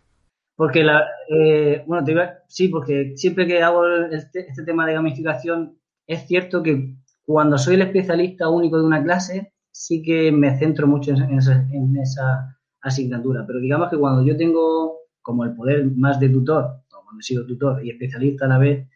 Porque 0.62 0.84
la, 0.84 1.08
eh, 1.28 1.82
bueno, 1.88 2.04
te 2.04 2.14
sí, 2.46 2.68
porque 2.68 3.14
siempre 3.16 3.48
que 3.48 3.60
hago 3.60 3.84
este, 4.12 4.46
este, 4.48 4.62
tema 4.62 4.86
de 4.86 4.92
gamificación, 4.92 5.76
es 6.06 6.28
cierto 6.28 6.62
que 6.62 6.94
cuando 7.24 7.58
soy 7.58 7.74
el 7.74 7.82
especialista 7.82 8.48
único 8.48 8.78
de 8.78 8.84
una 8.84 9.02
clase, 9.02 9.54
sí 9.72 10.04
que 10.04 10.30
me 10.30 10.56
centro 10.56 10.86
mucho 10.86 11.10
en, 11.10 11.96
esa, 11.96 12.56
asignatura. 12.80 13.44
Pero 13.44 13.58
digamos 13.58 13.90
que 13.90 13.96
cuando 13.96 14.24
yo 14.24 14.36
tengo 14.36 14.98
como 15.20 15.42
el 15.42 15.56
poder 15.56 15.84
más 15.96 16.20
de 16.20 16.28
tutor, 16.28 16.64
o 16.64 17.02
cuando 17.02 17.18
he 17.18 17.24
sido 17.24 17.44
tutor 17.44 17.84
y 17.84 17.90
especialista 17.90 18.44
a 18.44 18.50
la 18.50 18.58
vez, 18.58 18.86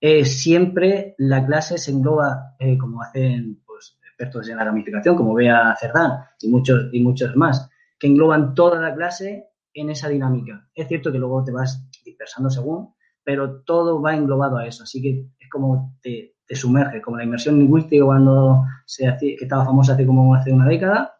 eh, 0.00 0.24
siempre 0.24 1.14
la 1.18 1.44
clase 1.44 1.76
se 1.76 1.90
engloba, 1.90 2.54
eh, 2.58 2.78
como 2.78 3.02
hacen 3.02 3.60
pues, 3.66 3.98
expertos 4.02 4.48
en 4.48 4.56
la 4.56 4.64
gamificación, 4.64 5.14
como 5.14 5.34
Bea 5.34 5.76
Cerdán 5.78 6.20
y 6.40 6.48
muchos, 6.48 6.88
y 6.90 7.02
muchos 7.02 7.36
más, 7.36 7.68
que 7.98 8.06
engloban 8.06 8.54
toda 8.54 8.80
la 8.80 8.94
clase 8.94 9.49
en 9.74 9.90
esa 9.90 10.08
dinámica. 10.08 10.68
Es 10.74 10.88
cierto 10.88 11.12
que 11.12 11.18
luego 11.18 11.44
te 11.44 11.52
vas 11.52 11.84
dispersando 12.04 12.50
según, 12.50 12.94
pero 13.24 13.60
todo 13.62 14.00
va 14.00 14.14
englobado 14.14 14.56
a 14.58 14.66
eso. 14.66 14.84
Así 14.84 15.00
que 15.00 15.26
es 15.38 15.50
como 15.50 15.96
te, 16.02 16.34
sumerge, 16.50 17.00
como 17.00 17.16
la 17.16 17.24
inmersión 17.24 17.58
lingüística 17.58 18.04
cuando 18.04 18.64
se 18.84 19.04
que 19.20 19.36
estaba 19.40 19.64
famosa 19.64 19.92
hace 19.92 20.06
como 20.06 20.34
hace 20.34 20.52
una 20.52 20.66
década, 20.66 21.14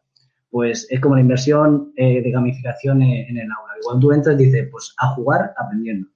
pues 0.50 0.88
es 0.90 1.00
como 1.00 1.14
la 1.14 1.20
inversión 1.20 1.92
eh, 1.96 2.20
de 2.20 2.30
gamificación 2.30 3.02
en, 3.02 3.36
el 3.36 3.48
aula. 3.52 3.74
Cuando 3.82 4.00
tú 4.00 4.12
entras 4.12 4.36
dices, 4.36 4.68
pues 4.70 4.92
a 4.98 5.08
jugar 5.14 5.54
aprendiendo. 5.56 6.08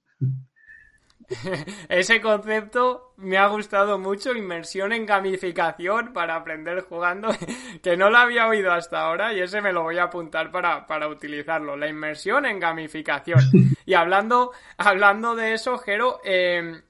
Ese 1.89 2.21
concepto 2.21 3.13
me 3.17 3.37
ha 3.37 3.47
gustado 3.47 3.97
mucho, 3.97 4.33
inmersión 4.33 4.91
en 4.93 5.05
gamificación 5.05 6.13
para 6.13 6.35
aprender 6.35 6.81
jugando, 6.81 7.29
que 7.83 7.97
no 7.97 8.09
lo 8.09 8.17
había 8.17 8.47
oído 8.47 8.71
hasta 8.71 9.01
ahora 9.01 9.33
y 9.33 9.41
ese 9.41 9.61
me 9.61 9.71
lo 9.71 9.83
voy 9.83 9.97
a 9.97 10.03
apuntar 10.03 10.51
para, 10.51 10.85
para 10.85 11.07
utilizarlo, 11.07 11.75
la 11.75 11.87
inmersión 11.87 12.45
en 12.45 12.59
gamificación. 12.59 13.39
Y 13.87 13.93
hablando, 13.93 14.51
hablando 14.77 15.35
de 15.35 15.53
eso, 15.53 15.77
Jero, 15.77 16.19
em, 16.23 16.81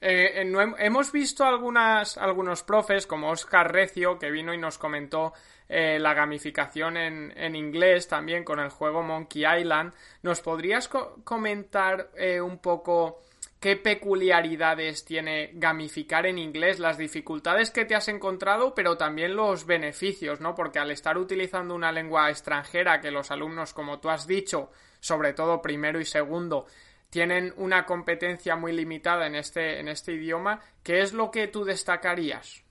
eh, 0.00 0.44
hemos 0.78 1.10
visto 1.10 1.44
algunas, 1.44 2.16
algunos 2.18 2.62
profes 2.62 3.04
como 3.04 3.30
Oscar 3.30 3.72
Recio, 3.72 4.16
que 4.16 4.30
vino 4.30 4.54
y 4.54 4.58
nos 4.58 4.78
comentó 4.78 5.32
eh, 5.68 5.98
la 5.98 6.14
gamificación 6.14 6.96
en, 6.96 7.32
en, 7.36 7.56
inglés 7.56 8.06
también 8.06 8.44
con 8.44 8.60
el 8.60 8.68
juego 8.68 9.02
Monkey 9.02 9.44
Island. 9.44 9.92
¿Nos 10.22 10.40
podrías 10.40 10.88
comentar 10.88 12.10
eh, 12.16 12.40
un 12.40 12.58
poco 12.58 13.18
qué 13.66 13.74
peculiaridades 13.74 15.04
tiene 15.04 15.50
gamificar 15.54 16.24
en 16.24 16.38
inglés, 16.38 16.78
las 16.78 16.98
dificultades 16.98 17.72
que 17.72 17.84
te 17.84 17.96
has 17.96 18.06
encontrado, 18.06 18.76
pero 18.76 18.96
también 18.96 19.34
los 19.34 19.66
beneficios, 19.66 20.40
¿no? 20.40 20.54
Porque 20.54 20.78
al 20.78 20.92
estar 20.92 21.18
utilizando 21.18 21.74
una 21.74 21.90
lengua 21.90 22.30
extranjera 22.30 23.00
que 23.00 23.10
los 23.10 23.32
alumnos, 23.32 23.74
como 23.74 23.98
tú 23.98 24.08
has 24.08 24.24
dicho, 24.28 24.70
sobre 25.00 25.32
todo 25.32 25.60
primero 25.60 25.98
y 25.98 26.04
segundo, 26.04 26.66
tienen 27.10 27.52
una 27.56 27.84
competencia 27.86 28.54
muy 28.54 28.72
limitada 28.72 29.26
en 29.26 29.34
este, 29.34 29.80
en 29.80 29.88
este 29.88 30.12
idioma, 30.12 30.60
¿qué 30.84 31.00
es 31.00 31.12
lo 31.12 31.32
que 31.32 31.48
tú 31.48 31.64
destacarías? 31.64 32.62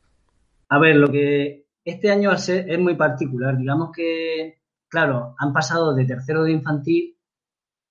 A 0.70 0.80
ver, 0.80 0.96
lo 0.96 1.12
que 1.12 1.66
este 1.84 2.10
año 2.10 2.32
es 2.32 2.80
muy 2.80 2.96
particular. 2.96 3.58
Digamos 3.58 3.90
que, 3.94 4.62
claro, 4.88 5.36
han 5.40 5.52
pasado 5.52 5.94
de 5.94 6.06
tercero 6.06 6.46
de 6.46 6.54
infantil 6.54 7.15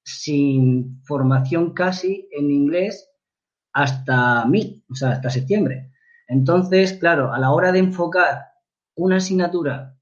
sin 0.05 1.03
formación 1.05 1.73
casi 1.73 2.29
en 2.31 2.51
inglés 2.51 3.11
hasta 3.73 4.45
mí, 4.47 4.85
o 4.91 4.95
sea, 4.95 5.11
hasta 5.11 5.31
septiembre. 5.31 5.91
Entonces, 6.29 6.95
claro, 6.95 7.33
a 7.33 7.39
la 7.39 7.51
hora 7.51 7.73
de 7.73 7.81
enfocar 7.81 8.45
una 8.95 9.17
asignatura 9.17 9.99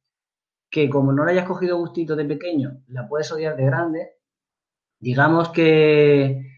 que 0.70 0.88
como 0.90 1.12
no 1.12 1.24
la 1.24 1.32
hayas 1.32 1.46
cogido 1.46 1.78
gustito 1.78 2.16
de 2.16 2.24
pequeño, 2.24 2.82
la 2.88 3.08
puedes 3.08 3.30
odiar 3.32 3.56
de 3.56 3.64
grande, 3.64 4.12
digamos 4.98 5.50
que 5.50 6.52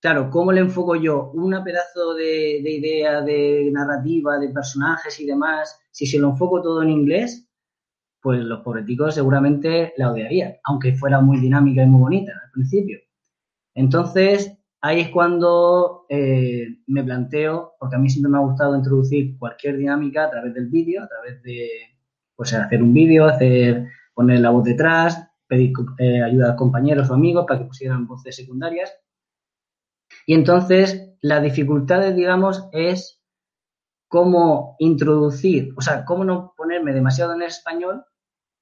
claro, 0.00 0.30
¿cómo 0.30 0.52
le 0.52 0.60
enfoco 0.60 0.96
yo 0.96 1.30
una 1.34 1.62
pedazo 1.62 2.14
de, 2.14 2.60
de 2.62 2.70
idea, 2.70 3.20
de 3.22 3.70
narrativa, 3.72 4.38
de 4.38 4.48
personajes 4.48 5.18
y 5.20 5.26
demás? 5.26 5.78
Si 5.90 6.06
se 6.06 6.18
lo 6.18 6.30
enfoco 6.30 6.62
todo 6.62 6.82
en 6.82 6.90
inglés, 6.90 7.49
pues 8.20 8.40
los 8.40 8.60
pobreticos 8.60 9.14
seguramente 9.14 9.92
la 9.96 10.12
odiarían, 10.12 10.54
aunque 10.64 10.94
fuera 10.94 11.20
muy 11.20 11.38
dinámica 11.38 11.82
y 11.82 11.86
muy 11.86 12.00
bonita 12.00 12.32
al 12.44 12.50
principio. 12.50 12.98
Entonces, 13.74 14.56
ahí 14.80 15.00
es 15.00 15.08
cuando 15.08 16.06
eh, 16.08 16.66
me 16.86 17.04
planteo, 17.04 17.74
porque 17.78 17.96
a 17.96 17.98
mí 17.98 18.08
siempre 18.10 18.30
me 18.30 18.38
ha 18.38 18.42
gustado 18.42 18.76
introducir 18.76 19.38
cualquier 19.38 19.76
dinámica 19.76 20.24
a 20.24 20.30
través 20.30 20.54
del 20.54 20.68
vídeo, 20.68 21.02
a 21.02 21.08
través 21.08 21.42
de, 21.42 21.68
pues 22.36 22.52
hacer 22.52 22.82
un 22.82 22.92
vídeo, 22.92 23.26
hacer, 23.26 23.88
poner 24.14 24.40
la 24.40 24.50
voz 24.50 24.64
detrás, 24.64 25.30
pedir 25.46 25.72
eh, 25.98 26.22
ayuda 26.22 26.52
a 26.52 26.56
compañeros 26.56 27.10
o 27.10 27.14
amigos 27.14 27.44
para 27.46 27.60
que 27.60 27.66
pusieran 27.66 28.06
voces 28.06 28.36
secundarias. 28.36 28.92
Y 30.26 30.34
entonces, 30.34 31.10
las 31.22 31.42
dificultades, 31.42 32.14
digamos, 32.14 32.68
es 32.72 33.20
cómo 34.08 34.76
introducir, 34.78 35.72
o 35.76 35.80
sea, 35.80 36.04
cómo 36.04 36.24
no 36.24 36.52
ponerme 36.56 36.92
demasiado 36.92 37.32
en 37.34 37.42
español, 37.42 38.04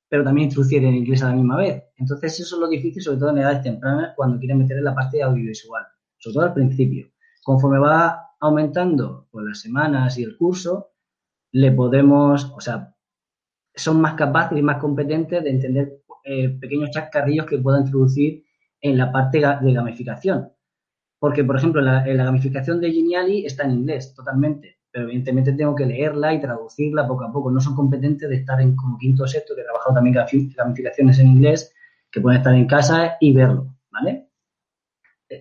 pero 0.08 0.24
también 0.24 0.48
introducir 0.48 0.84
en 0.84 0.94
inglés 0.94 1.22
a 1.22 1.28
la 1.28 1.34
misma 1.34 1.56
vez. 1.56 1.84
Entonces, 1.96 2.40
eso 2.40 2.56
es 2.56 2.60
lo 2.60 2.68
difícil, 2.68 3.02
sobre 3.02 3.18
todo 3.18 3.30
en 3.30 3.38
edades 3.38 3.62
tempranas, 3.62 4.14
cuando 4.16 4.38
quieren 4.38 4.58
meter 4.58 4.78
en 4.78 4.84
la 4.84 4.94
parte 4.94 5.22
audiovisual, 5.22 5.84
sobre 6.16 6.34
todo 6.34 6.44
al 6.44 6.54
principio. 6.54 7.08
Conforme 7.42 7.78
va 7.78 8.28
aumentando 8.40 9.28
pues, 9.30 9.44
las 9.46 9.60
semanas 9.60 10.18
y 10.18 10.22
el 10.22 10.36
curso, 10.36 10.92
le 11.52 11.72
podemos, 11.72 12.52
o 12.56 12.60
sea, 12.60 12.94
son 13.74 14.00
más 14.00 14.14
capaces 14.14 14.58
y 14.58 14.62
más 14.62 14.78
competentes 14.78 15.44
de 15.44 15.50
entender 15.50 16.02
eh, 16.24 16.48
pequeños 16.48 16.90
chascarrillos 16.90 17.46
que 17.46 17.58
pueda 17.58 17.80
introducir 17.80 18.44
en 18.80 18.96
la 18.96 19.12
parte 19.12 19.38
de 19.38 19.72
gamificación. 19.72 20.52
Porque, 21.18 21.44
por 21.44 21.56
ejemplo, 21.56 21.80
la, 21.80 22.06
la 22.06 22.24
gamificación 22.24 22.80
de 22.80 22.92
Geniali 22.92 23.44
está 23.44 23.64
en 23.64 23.72
inglés 23.72 24.14
totalmente, 24.14 24.77
pero 24.98 25.10
evidentemente 25.10 25.52
tengo 25.52 25.76
que 25.76 25.86
leerla 25.86 26.34
y 26.34 26.40
traducirla 26.40 27.06
poco 27.06 27.22
a 27.22 27.32
poco. 27.32 27.52
No 27.52 27.60
son 27.60 27.76
competentes 27.76 28.28
de 28.28 28.34
estar 28.34 28.60
en 28.60 28.74
como 28.74 28.98
quinto 28.98 29.22
o 29.22 29.28
sexto, 29.28 29.54
que 29.54 29.60
he 29.60 29.64
trabajado 29.64 29.94
también 29.94 30.16
gamificaciones 30.56 31.20
en 31.20 31.28
inglés, 31.28 31.72
que 32.10 32.20
pueden 32.20 32.38
estar 32.38 32.52
en 32.52 32.66
casa 32.66 33.16
y 33.20 33.32
verlo, 33.32 33.76
¿vale? 33.92 34.26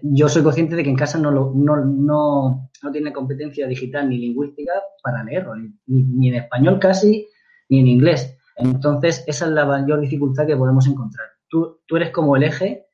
Yo 0.04 0.30
soy 0.30 0.44
consciente 0.44 0.76
de 0.76 0.84
que 0.84 0.92
en 0.92 0.96
casa 0.96 1.18
no, 1.18 1.32
lo, 1.32 1.52
no, 1.56 1.78
no, 1.78 2.70
no 2.84 2.92
tiene 2.92 3.12
competencia 3.12 3.66
digital 3.66 4.08
ni 4.08 4.20
lingüística 4.20 4.74
para 5.02 5.24
leerlo, 5.24 5.56
ni, 5.56 5.74
ni 5.88 6.28
en 6.28 6.36
español 6.36 6.78
casi, 6.78 7.28
ni 7.70 7.80
en 7.80 7.88
inglés. 7.88 8.38
Entonces, 8.58 9.24
esa 9.26 9.46
es 9.46 9.52
la 9.54 9.66
mayor 9.66 10.02
dificultad 10.02 10.46
que 10.46 10.56
podemos 10.56 10.86
encontrar. 10.86 11.30
Tú, 11.48 11.80
tú 11.88 11.96
eres 11.96 12.12
como 12.12 12.36
el 12.36 12.44
eje 12.44 12.86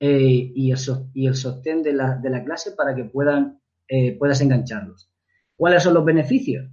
eh, 0.00 0.52
y, 0.54 0.70
el, 0.70 0.78
y, 1.12 1.26
el, 1.26 1.34
sostén 1.34 1.82
de 1.82 1.92
la, 1.92 2.16
de 2.16 2.30
la 2.30 2.42
clase 2.42 2.72
para 2.72 2.94
que 2.94 3.04
puedan, 3.04 3.60
eh, 3.88 4.16
puedas 4.16 4.40
engancharlos. 4.40 5.07
¿Cuáles 5.58 5.82
son 5.82 5.94
los 5.94 6.04
beneficios? 6.04 6.70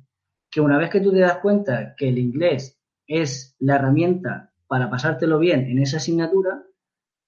Que 0.49 0.61
una 0.61 0.77
vez 0.77 0.91
que 0.91 1.01
tú 1.01 1.11
te 1.11 1.19
das 1.19 1.39
cuenta 1.39 1.95
que 1.97 2.07
el 2.07 2.19
inglés 2.19 2.79
es 3.07 3.55
la 3.59 3.75
herramienta 3.75 4.53
para 4.67 4.91
pasártelo 4.91 5.39
bien 5.39 5.65
en 5.65 5.79
esa 5.79 5.97
asignatura, 5.97 6.63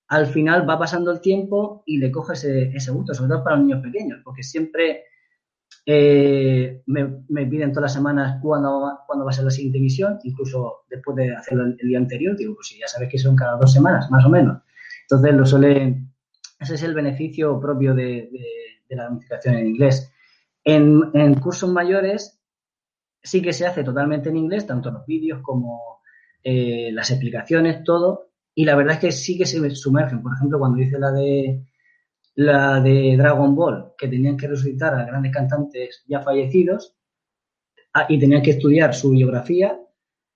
al 0.08 0.28
final 0.28 0.70
va 0.70 0.78
pasando 0.78 1.12
el 1.12 1.20
tiempo 1.20 1.82
y 1.88 1.98
le 1.98 2.12
coges 2.12 2.44
ese, 2.44 2.78
ese 2.78 2.92
gusto, 2.92 3.16
sobre 3.16 3.30
todo 3.30 3.44
para 3.44 3.56
los 3.56 3.66
niños 3.66 3.82
pequeños, 3.82 4.22
porque 4.24 4.44
siempre 4.44 5.06
eh, 5.84 6.84
me, 6.86 7.24
me, 7.28 7.48
piden 7.48 7.72
todas 7.72 7.86
las 7.86 7.94
semanas 7.94 8.40
cuándo, 8.40 8.82
va 8.82 9.30
a 9.30 9.34
ser 9.34 9.46
la 9.46 9.50
siguiente 9.50 9.80
misión, 9.80 10.20
incluso 10.24 10.84
después 10.90 11.18
de 11.18 11.36
hacerlo 11.36 11.66
el, 11.66 11.78
día 11.78 11.98
anterior, 11.98 12.38
digo, 12.38 12.54
pues 12.54 12.68
si 12.68 12.78
ya 12.78 12.88
sabes 12.88 13.10
que 13.10 13.18
son 13.18 13.36
cada 13.36 13.58
dos 13.58 13.74
semanas, 13.74 14.12
más 14.12 14.24
o 14.26 14.30
menos. 14.30 14.62
Entonces, 15.02 15.34
lo 15.34 15.46
suele, 15.46 16.04
ese 16.60 16.76
es 16.76 16.84
el 16.84 16.94
beneficio 16.94 17.60
propio 17.60 17.96
de, 17.96 18.30
de, 18.88 18.96
la 18.96 19.06
gamificación 19.06 19.56
en 19.56 19.68
inglés. 19.68 20.14
En, 20.70 21.36
cursos 21.36 21.72
mayores 21.72 22.42
sí 23.24 23.42
que 23.42 23.54
se 23.54 23.66
hace 23.66 23.86
totalmente 23.86 24.28
en 24.28 24.36
inglés, 24.36 24.68
tanto 24.68 24.92
los 24.92 25.06
vídeos 25.06 25.40
como 25.42 26.02
eh, 26.44 26.92
las 26.92 27.10
explicaciones, 27.10 27.86
todo, 27.86 28.32
y 28.54 28.66
la 28.66 28.76
verdad 28.76 28.96
es 28.96 29.00
que 29.00 29.12
sí 29.14 29.38
que 29.38 29.46
se 29.46 29.70
sumergen. 29.76 30.22
Por 30.22 30.34
ejemplo, 30.36 30.60
cuando 30.60 30.82
hice 30.82 31.00
la 31.00 31.12
de 31.14 31.64
la 32.36 32.82
de 32.82 33.16
Dragon 33.16 33.56
Ball, 33.56 33.94
que 33.98 34.10
tenían 34.10 34.36
que 34.36 34.50
resucitar 34.50 34.94
a 34.94 35.06
grandes 35.06 35.32
cantantes 35.32 36.04
ya 36.06 36.20
fallecidos 36.22 36.98
ah, 37.94 38.06
y 38.10 38.20
tenían 38.20 38.42
que 38.42 38.52
estudiar 38.52 38.94
su 38.94 39.12
biografía. 39.12 39.80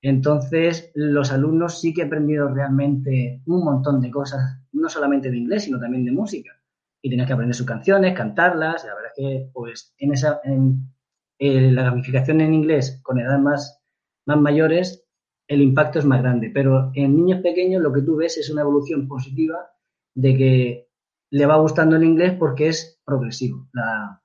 Entonces, 0.01 0.91
los 0.95 1.29
alumnos 1.33 1.81
sí 1.81 1.93
que 1.93 2.03
han 2.03 2.07
aprendido 2.07 2.47
realmente 2.47 3.41
un 3.47 3.65
montón 3.65 3.99
de 3.99 4.09
cosas, 4.09 4.61
no 4.71 4.87
solamente 4.87 5.29
de 5.29 5.37
inglés, 5.37 5.65
sino 5.65 5.77
también 5.77 6.05
de 6.05 6.11
música. 6.13 6.60
Y 7.01 7.09
tenían 7.09 7.27
que 7.27 7.33
aprender 7.33 7.55
sus 7.55 7.65
canciones, 7.65 8.15
cantarlas. 8.15 8.85
La 8.85 8.95
verdad 8.95 9.11
es 9.15 9.23
que, 9.23 9.49
pues, 9.53 9.93
en 9.97 10.13
esa, 10.13 10.39
en, 10.43 10.93
en 11.39 11.75
la 11.75 11.83
gamificación 11.83 12.41
en 12.41 12.53
inglés 12.53 12.99
con 13.01 13.19
edades 13.19 13.39
más, 13.39 13.81
más 14.25 14.39
mayores, 14.39 15.03
el 15.47 15.61
impacto 15.61 15.99
es 15.99 16.05
más 16.05 16.21
grande. 16.21 16.51
Pero 16.53 16.91
en 16.93 17.15
niños 17.15 17.41
pequeños 17.41 17.81
lo 17.81 17.91
que 17.91 18.01
tú 18.01 18.15
ves 18.15 18.37
es 18.37 18.49
una 18.49 18.61
evolución 18.61 19.07
positiva 19.07 19.71
de 20.13 20.37
que 20.37 20.87
le 21.31 21.45
va 21.45 21.57
gustando 21.57 21.95
el 21.95 22.03
inglés 22.03 22.35
porque 22.37 22.67
es 22.67 23.01
progresivo 23.03 23.67
la, 23.73 24.21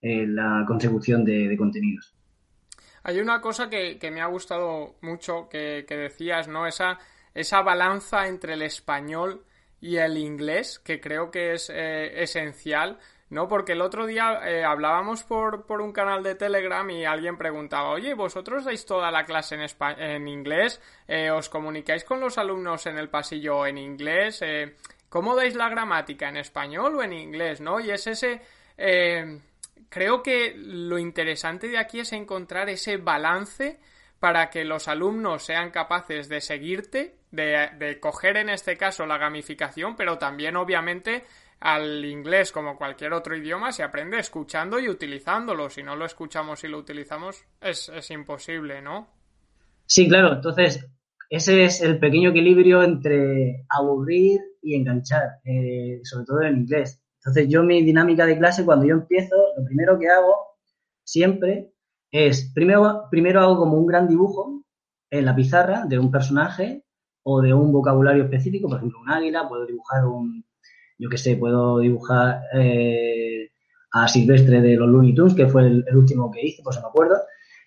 eh, 0.00 0.26
la 0.26 0.64
consecución 0.66 1.24
de, 1.24 1.56
contenidos. 1.56 2.14
Hay 3.02 3.20
una 3.20 3.40
cosa 3.40 3.68
que, 3.68 3.98
que 3.98 4.10
me 4.10 4.20
ha 4.20 4.26
gustado 4.26 4.96
mucho 5.02 5.48
que, 5.48 5.84
que, 5.88 5.96
decías, 5.96 6.48
¿no? 6.48 6.66
Esa, 6.66 6.98
esa 7.34 7.62
balanza 7.62 8.28
entre 8.28 8.54
el 8.54 8.62
español 8.62 9.44
y 9.84 9.98
el 9.98 10.16
inglés, 10.16 10.78
que 10.78 10.98
creo 10.98 11.30
que 11.30 11.52
es 11.52 11.68
eh, 11.68 12.22
esencial, 12.22 12.98
¿no? 13.28 13.48
Porque 13.48 13.72
el 13.72 13.82
otro 13.82 14.06
día 14.06 14.40
eh, 14.42 14.64
hablábamos 14.64 15.24
por, 15.24 15.66
por, 15.66 15.82
un 15.82 15.92
canal 15.92 16.22
de 16.22 16.36
Telegram 16.36 16.88
y 16.88 17.04
alguien 17.04 17.36
preguntaba, 17.36 17.90
oye, 17.90 18.14
¿vosotros 18.14 18.64
dais 18.64 18.86
toda 18.86 19.10
la 19.10 19.24
clase 19.24 19.56
en, 19.56 20.00
en 20.00 20.26
inglés? 20.26 20.80
Eh, 21.06 21.30
¿Os 21.30 21.50
comunicáis 21.50 22.02
con 22.02 22.18
los 22.18 22.38
alumnos 22.38 22.86
en 22.86 22.96
el 22.96 23.10
pasillo 23.10 23.66
en 23.66 23.76
inglés? 23.76 24.42
¿Cómo 25.10 25.36
dais 25.36 25.54
la 25.54 25.68
gramática? 25.68 26.30
¿En 26.30 26.38
español 26.38 26.94
o 26.94 27.02
en 27.02 27.12
inglés? 27.12 27.60
¿No? 27.60 27.78
Y 27.78 27.90
es 27.90 28.06
ese. 28.06 28.40
Creo 29.90 30.22
que 30.22 30.54
lo 30.56 30.98
interesante 30.98 31.68
de 31.68 31.76
aquí 31.76 32.00
es 32.00 32.14
encontrar 32.14 32.70
ese 32.70 32.96
balance 32.96 33.78
para 34.18 34.48
que 34.48 34.64
los 34.64 34.88
alumnos 34.88 35.44
sean 35.44 35.70
capaces 35.70 36.30
de 36.30 36.40
seguirte, 36.40 37.16
de, 37.34 37.70
de 37.78 38.00
coger 38.00 38.36
en 38.36 38.48
este 38.48 38.76
caso 38.76 39.06
la 39.06 39.18
gamificación, 39.18 39.96
pero 39.96 40.18
también 40.18 40.56
obviamente 40.56 41.24
al 41.60 42.04
inglés 42.04 42.52
como 42.52 42.76
cualquier 42.76 43.12
otro 43.12 43.36
idioma 43.36 43.72
se 43.72 43.82
aprende 43.82 44.18
escuchando 44.18 44.78
y 44.78 44.88
utilizándolo. 44.88 45.70
Si 45.70 45.82
no 45.82 45.96
lo 45.96 46.04
escuchamos 46.04 46.62
y 46.64 46.68
lo 46.68 46.78
utilizamos 46.78 47.44
es, 47.60 47.88
es 47.88 48.10
imposible, 48.10 48.82
¿no? 48.82 49.08
Sí, 49.86 50.08
claro. 50.08 50.34
Entonces, 50.34 50.86
ese 51.30 51.64
es 51.64 51.80
el 51.80 51.98
pequeño 51.98 52.30
equilibrio 52.30 52.82
entre 52.82 53.64
aburrir 53.68 54.40
y 54.62 54.74
enganchar, 54.74 55.40
eh, 55.44 56.00
sobre 56.02 56.26
todo 56.26 56.42
en 56.42 56.58
inglés. 56.58 57.02
Entonces 57.18 57.48
yo 57.48 57.62
mi 57.62 57.82
dinámica 57.82 58.26
de 58.26 58.38
clase, 58.38 58.64
cuando 58.64 58.84
yo 58.86 58.94
empiezo, 58.94 59.34
lo 59.56 59.64
primero 59.64 59.98
que 59.98 60.08
hago 60.08 60.36
siempre 61.02 61.72
es, 62.10 62.52
primero, 62.54 63.08
primero 63.10 63.40
hago 63.40 63.56
como 63.56 63.78
un 63.78 63.86
gran 63.86 64.06
dibujo 64.06 64.64
en 65.10 65.24
la 65.24 65.34
pizarra 65.34 65.86
de 65.86 65.98
un 65.98 66.10
personaje 66.10 66.83
o 67.24 67.40
de 67.40 67.52
un 67.52 67.72
vocabulario 67.72 68.24
específico, 68.24 68.68
por 68.68 68.78
ejemplo, 68.78 69.00
un 69.00 69.10
águila, 69.10 69.48
puedo 69.48 69.66
dibujar 69.66 70.06
un, 70.06 70.44
yo 70.98 71.08
qué 71.08 71.18
sé, 71.18 71.36
puedo 71.36 71.78
dibujar 71.78 72.42
eh, 72.54 73.50
a 73.92 74.06
Silvestre 74.08 74.60
de 74.60 74.76
los 74.76 74.88
Looney 74.88 75.14
Tunes, 75.14 75.34
que 75.34 75.46
fue 75.46 75.62
el, 75.62 75.84
último 75.94 76.30
que 76.30 76.46
hice, 76.46 76.62
pues 76.62 76.76
no 76.76 76.82
me 76.82 76.88
acuerdo. 76.88 77.16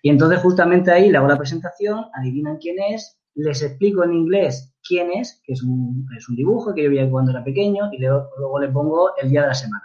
Y 0.02 0.10
entonces 0.10 0.40
justamente 0.40 0.92
ahí 0.92 1.10
le 1.10 1.18
hago 1.18 1.26
la 1.26 1.36
presentación, 1.36 2.04
adivinan 2.14 2.58
quién 2.58 2.76
es, 2.80 3.18
les 3.34 3.62
explico 3.62 4.04
en 4.04 4.14
inglés 4.14 4.74
quién 4.86 5.10
es, 5.10 5.42
que 5.44 5.52
es 5.52 5.62
un, 5.62 6.06
es 6.16 6.28
un 6.28 6.36
dibujo 6.36 6.74
que 6.74 6.84
yo 6.84 6.90
vi 6.90 7.10
cuando 7.10 7.32
era 7.32 7.44
pequeño, 7.44 7.90
y 7.92 7.98
luego, 7.98 8.30
luego, 8.38 8.60
le 8.60 8.68
pongo 8.68 9.10
el 9.20 9.28
día 9.28 9.42
de 9.42 9.48
la 9.48 9.54
semana. 9.54 9.84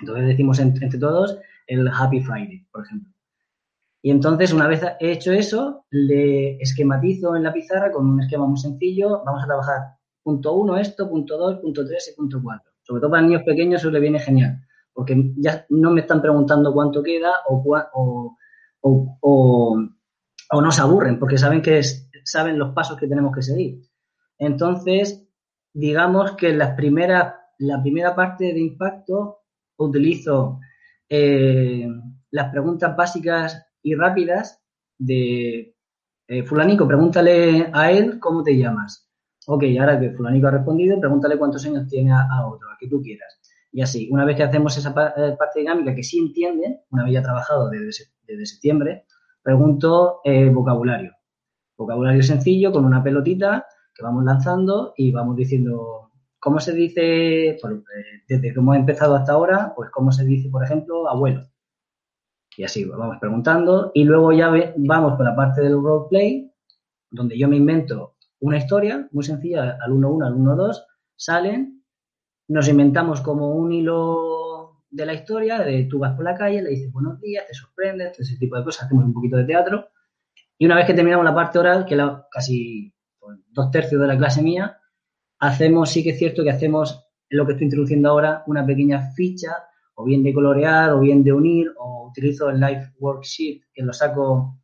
Entonces 0.00 0.26
decimos 0.26 0.58
entre 0.58 0.98
todos 0.98 1.38
el 1.66 1.88
Happy 1.88 2.20
Friday, 2.20 2.66
por 2.70 2.84
ejemplo. 2.84 3.12
Y 4.08 4.10
entonces, 4.10 4.54
una 4.54 4.66
vez 4.66 4.80
he 5.00 5.12
hecho 5.12 5.32
eso, 5.32 5.84
le 5.90 6.56
esquematizo 6.62 7.36
en 7.36 7.42
la 7.42 7.52
pizarra 7.52 7.92
con 7.92 8.08
un 8.08 8.22
esquema 8.22 8.46
muy 8.46 8.56
sencillo. 8.56 9.22
Vamos 9.22 9.42
a 9.42 9.46
trabajar 9.46 9.80
punto 10.22 10.54
1 10.54 10.78
esto, 10.78 11.10
punto 11.10 11.36
2, 11.36 11.60
punto 11.60 11.86
3 11.86 12.12
y 12.14 12.16
punto 12.16 12.40
4. 12.42 12.72
Sobre 12.80 13.00
todo 13.02 13.10
para 13.10 13.22
niños 13.22 13.42
pequeños 13.42 13.82
eso 13.82 13.90
le 13.90 14.00
viene 14.00 14.18
genial, 14.18 14.62
porque 14.94 15.14
ya 15.36 15.66
no 15.68 15.90
me 15.90 16.00
están 16.00 16.22
preguntando 16.22 16.72
cuánto 16.72 17.02
queda 17.02 17.32
o, 17.50 17.62
o, 17.92 18.38
o, 18.80 19.18
o, 19.20 20.62
no 20.62 20.72
se 20.72 20.80
aburren, 20.80 21.18
porque 21.18 21.36
saben 21.36 21.60
que 21.60 21.80
es, 21.80 22.10
saben 22.24 22.58
los 22.58 22.72
pasos 22.72 22.96
que 22.96 23.08
tenemos 23.08 23.34
que 23.34 23.42
seguir. 23.42 23.82
Entonces, 24.38 25.22
digamos 25.74 26.32
que 26.32 26.54
las 26.54 26.74
primeras, 26.76 27.34
la 27.58 27.82
primera 27.82 28.16
parte 28.16 28.54
de 28.54 28.60
impacto 28.60 29.40
utilizo 29.76 30.60
eh, 31.10 31.86
las 32.30 32.50
preguntas 32.50 32.96
básicas 32.96 33.67
y 33.82 33.94
rápidas 33.94 34.60
de 34.98 35.74
eh, 36.26 36.42
Fulanico, 36.42 36.86
pregúntale 36.86 37.70
a 37.72 37.90
él 37.90 38.18
cómo 38.18 38.42
te 38.42 38.56
llamas. 38.56 39.08
Ok, 39.46 39.64
ahora 39.80 39.98
que 39.98 40.10
Fulanico 40.10 40.48
ha 40.48 40.50
respondido, 40.50 41.00
pregúntale 41.00 41.38
cuántos 41.38 41.64
años 41.64 41.86
tiene 41.88 42.12
a, 42.12 42.46
otro, 42.46 42.70
a 42.70 42.76
que 42.78 42.88
tú 42.88 43.00
quieras. 43.00 43.40
y 43.72 43.80
así. 43.80 44.08
Una 44.10 44.24
vez 44.24 44.36
que 44.36 44.42
hacemos 44.42 44.76
esa 44.76 44.90
eh, 45.16 45.36
parte 45.38 45.60
dinámica 45.60 45.94
que 45.94 46.02
sí 46.02 46.18
entienden, 46.18 46.80
una 46.90 47.04
vez 47.04 47.14
ya 47.14 47.22
trabajado 47.22 47.70
desde, 47.70 48.46
septiembre, 48.46 49.06
pregunto 49.42 50.20
eh, 50.24 50.50
vocabulario. 50.50 51.12
Vocabulario 51.76 52.22
sencillo 52.22 52.72
con 52.72 52.84
una 52.84 53.02
pelotita 53.02 53.66
que 53.94 54.02
vamos 54.02 54.24
lanzando 54.24 54.92
y 54.96 55.12
vamos 55.12 55.36
diciendo 55.36 56.10
cómo 56.38 56.60
se 56.60 56.72
dice, 56.72 57.56
desde 58.28 58.52
que 58.52 58.58
hemos 58.58 58.76
empezado 58.76 59.14
hasta 59.16 59.32
ahora, 59.32 59.72
pues 59.74 59.90
cómo 59.90 60.12
se 60.12 60.24
dice, 60.24 60.50
por 60.50 60.62
ejemplo, 60.62 61.08
abuelo. 61.08 61.42
Y 62.58 62.64
así 62.64 62.84
vamos 62.84 63.18
preguntando 63.20 63.92
y 63.94 64.02
luego 64.02 64.32
ya 64.32 64.50
vamos 64.78 65.14
con 65.14 65.24
la 65.24 65.36
parte 65.36 65.60
del 65.60 65.80
roleplay, 65.80 66.52
donde 67.08 67.38
yo 67.38 67.46
me 67.46 67.54
invento 67.54 68.16
una 68.40 68.58
historia 68.58 69.08
muy 69.12 69.22
sencilla, 69.22 69.78
al 69.80 69.92
1-1, 69.92 70.26
al 70.26 70.34
1-2, 70.34 70.84
salen, 71.14 71.84
nos 72.48 72.68
inventamos 72.68 73.20
como 73.20 73.54
un 73.54 73.70
hilo 73.72 74.82
de 74.90 75.06
la 75.06 75.14
historia, 75.14 75.60
de 75.60 75.84
tú 75.84 76.00
vas 76.00 76.16
por 76.16 76.24
la 76.24 76.34
calle, 76.34 76.60
le 76.60 76.70
dices 76.70 76.90
buenos 76.90 77.20
días, 77.20 77.46
te 77.46 77.54
sorprendes, 77.54 78.18
ese 78.18 78.36
tipo 78.38 78.56
de 78.56 78.64
cosas, 78.64 78.86
hacemos 78.86 79.04
un 79.04 79.14
poquito 79.14 79.36
de 79.36 79.44
teatro. 79.44 79.90
Y 80.58 80.66
una 80.66 80.74
vez 80.74 80.86
que 80.86 80.94
terminamos 80.94 81.24
la 81.24 81.34
parte 81.36 81.60
oral, 81.60 81.86
que 81.86 81.94
la, 81.94 82.26
casi 82.28 82.92
pues, 83.20 83.38
dos 83.52 83.70
tercios 83.70 84.00
de 84.00 84.08
la 84.08 84.18
clase 84.18 84.42
mía, 84.42 84.78
hacemos, 85.38 85.90
sí 85.90 86.02
que 86.02 86.10
es 86.10 86.18
cierto 86.18 86.42
que 86.42 86.50
hacemos 86.50 87.06
lo 87.28 87.46
que 87.46 87.52
estoy 87.52 87.66
introduciendo 87.66 88.08
ahora, 88.08 88.42
una 88.48 88.66
pequeña 88.66 89.12
ficha, 89.12 89.52
o 89.94 90.04
bien 90.04 90.24
de 90.24 90.34
colorear, 90.34 90.90
o 90.90 90.98
bien 90.98 91.22
de 91.22 91.32
unir, 91.32 91.72
o 91.78 91.97
utilizo 92.08 92.50
el 92.50 92.60
Live 92.60 92.92
Worksheet, 92.98 93.62
que 93.72 93.82
lo 93.82 93.92
saco 93.92 94.58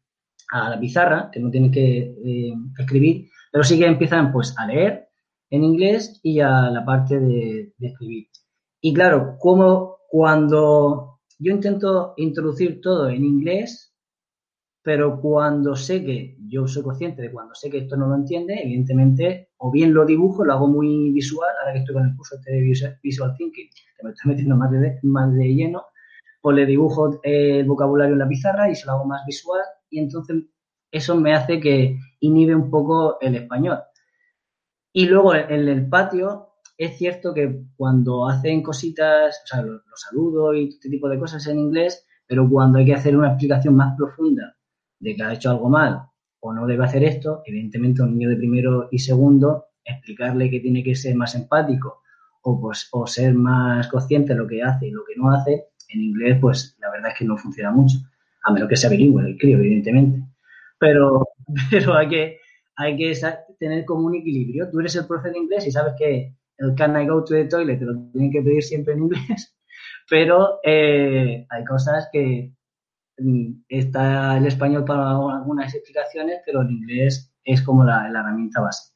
a 0.50 0.70
la 0.70 0.80
pizarra, 0.80 1.30
que 1.32 1.40
no 1.40 1.50
tienen 1.50 1.70
que 1.70 1.98
eh, 1.98 2.54
escribir, 2.78 3.28
pero 3.50 3.64
sí 3.64 3.78
que 3.78 3.86
empiezan 3.86 4.32
pues 4.32 4.54
a 4.58 4.66
leer 4.66 5.08
en 5.50 5.64
inglés 5.64 6.20
y 6.22 6.40
a 6.40 6.70
la 6.70 6.84
parte 6.84 7.20
de, 7.20 7.72
escribir. 7.80 8.28
Y 8.80 8.92
claro, 8.92 9.36
como 9.38 9.98
cuando 10.08 11.20
yo 11.38 11.52
intento 11.52 12.14
introducir 12.16 12.80
todo 12.80 13.08
en 13.08 13.24
inglés, 13.24 13.94
pero 14.82 15.20
cuando 15.20 15.76
sé 15.76 16.04
que 16.04 16.36
yo 16.46 16.66
soy 16.66 16.82
consciente 16.82 17.22
de 17.22 17.32
cuando 17.32 17.54
sé 17.54 17.70
que 17.70 17.78
esto 17.78 17.96
no 17.96 18.06
lo 18.06 18.16
entiende, 18.16 18.60
evidentemente, 18.62 19.50
o 19.56 19.70
bien 19.70 19.94
lo 19.94 20.04
dibujo, 20.04 20.44
lo 20.44 20.52
hago 20.52 20.66
muy 20.66 21.10
visual, 21.10 21.50
ahora 21.60 21.72
que 21.72 21.78
estoy 21.78 21.94
con 21.94 22.06
el 22.06 22.16
curso 22.16 22.36
de 22.44 22.60
Visual 23.02 23.34
Thinking, 23.36 23.70
que 23.70 24.04
me 24.04 24.10
estoy 24.10 24.30
metiendo 24.30 24.56
más 24.56 24.70
de, 24.70 24.98
más 25.02 25.34
de 25.34 25.54
lleno, 25.54 25.84
pues 26.44 26.56
le 26.56 26.66
dibujo 26.66 27.20
el 27.22 27.64
vocabulario 27.64 28.12
en 28.12 28.18
la 28.18 28.28
pizarra 28.28 28.70
y 28.70 28.74
se 28.74 28.84
lo 28.84 28.92
hago 28.92 29.06
más 29.06 29.24
visual 29.24 29.62
y 29.88 29.98
entonces 29.98 30.42
eso 30.90 31.16
me 31.16 31.32
hace 31.32 31.58
que 31.58 31.98
inhibe 32.20 32.54
un 32.54 32.68
poco 32.68 33.16
el 33.22 33.34
español. 33.36 33.78
Y 34.92 35.06
luego 35.06 35.34
en 35.34 35.68
el 35.68 35.88
patio 35.88 36.50
es 36.76 36.98
cierto 36.98 37.32
que 37.32 37.62
cuando 37.74 38.28
hacen 38.28 38.62
cositas, 38.62 39.40
o 39.42 39.46
sea, 39.46 39.62
los 39.62 39.86
lo 39.86 39.96
saludo 39.96 40.52
y 40.52 40.68
este 40.68 40.90
tipo 40.90 41.08
de 41.08 41.18
cosas 41.18 41.46
en 41.46 41.60
inglés, 41.60 42.04
pero 42.26 42.46
cuando 42.46 42.78
hay 42.78 42.84
que 42.84 42.94
hacer 42.94 43.16
una 43.16 43.28
explicación 43.28 43.74
más 43.74 43.96
profunda 43.96 44.54
de 45.00 45.16
que 45.16 45.22
ha 45.22 45.32
hecho 45.32 45.48
algo 45.48 45.70
mal 45.70 46.02
o 46.40 46.52
no 46.52 46.66
debe 46.66 46.84
hacer 46.84 47.04
esto, 47.04 47.40
evidentemente 47.46 48.02
un 48.02 48.18
niño 48.18 48.28
de 48.28 48.36
primero 48.36 48.88
y 48.90 48.98
segundo, 48.98 49.68
explicarle 49.82 50.50
que 50.50 50.60
tiene 50.60 50.84
que 50.84 50.94
ser 50.94 51.14
más 51.14 51.34
empático 51.36 52.02
o, 52.42 52.60
pues, 52.60 52.86
o 52.92 53.06
ser 53.06 53.32
más 53.32 53.88
consciente 53.88 54.34
de 54.34 54.40
lo 54.40 54.46
que 54.46 54.62
hace 54.62 54.88
y 54.88 54.90
lo 54.90 55.04
que 55.04 55.16
no 55.16 55.30
hace, 55.30 55.68
en 55.88 56.02
inglés, 56.02 56.38
pues 56.40 56.76
la 56.80 56.90
verdad 56.90 57.12
es 57.12 57.18
que 57.18 57.24
no 57.24 57.36
funciona 57.36 57.70
mucho, 57.70 57.98
a 58.44 58.52
menos 58.52 58.68
que 58.68 58.76
sea 58.76 58.90
bilingüe 58.90 59.26
el 59.26 59.38
crío, 59.38 59.58
evidentemente 59.58 60.22
pero, 60.84 61.28
pero 61.70 61.94
hay 61.94 62.08
que, 62.08 62.38
hay 62.76 62.96
que 62.96 63.12
tener 63.58 63.84
como 63.84 64.06
un 64.06 64.14
equilibrio. 64.16 64.70
Tú 64.70 64.80
eres 64.80 64.96
el 64.96 65.06
profe 65.06 65.30
de 65.30 65.38
inglés 65.38 65.66
y 65.66 65.70
sabes 65.70 65.94
que 65.98 66.34
el 66.58 66.74
can 66.74 67.00
I 67.00 67.06
go 67.06 67.24
to 67.24 67.34
the 67.34 67.46
toilet 67.46 67.78
te 67.78 67.84
lo 67.84 67.98
tienen 68.12 68.30
que 68.30 68.42
pedir 68.42 68.62
siempre 68.62 68.94
en 68.94 69.04
inglés, 69.04 69.56
pero 70.10 70.60
eh, 70.62 71.46
hay 71.48 71.64
cosas 71.64 72.08
que 72.12 72.52
mm, 73.18 73.64
está 73.68 74.36
el 74.36 74.46
español 74.46 74.84
para 74.84 75.10
algunas 75.10 75.74
explicaciones, 75.74 76.40
pero 76.44 76.62
el 76.62 76.70
inglés 76.70 77.32
es 77.44 77.62
como 77.62 77.84
la 77.84 78.08
herramienta 78.08 78.60
básica. 78.60 78.93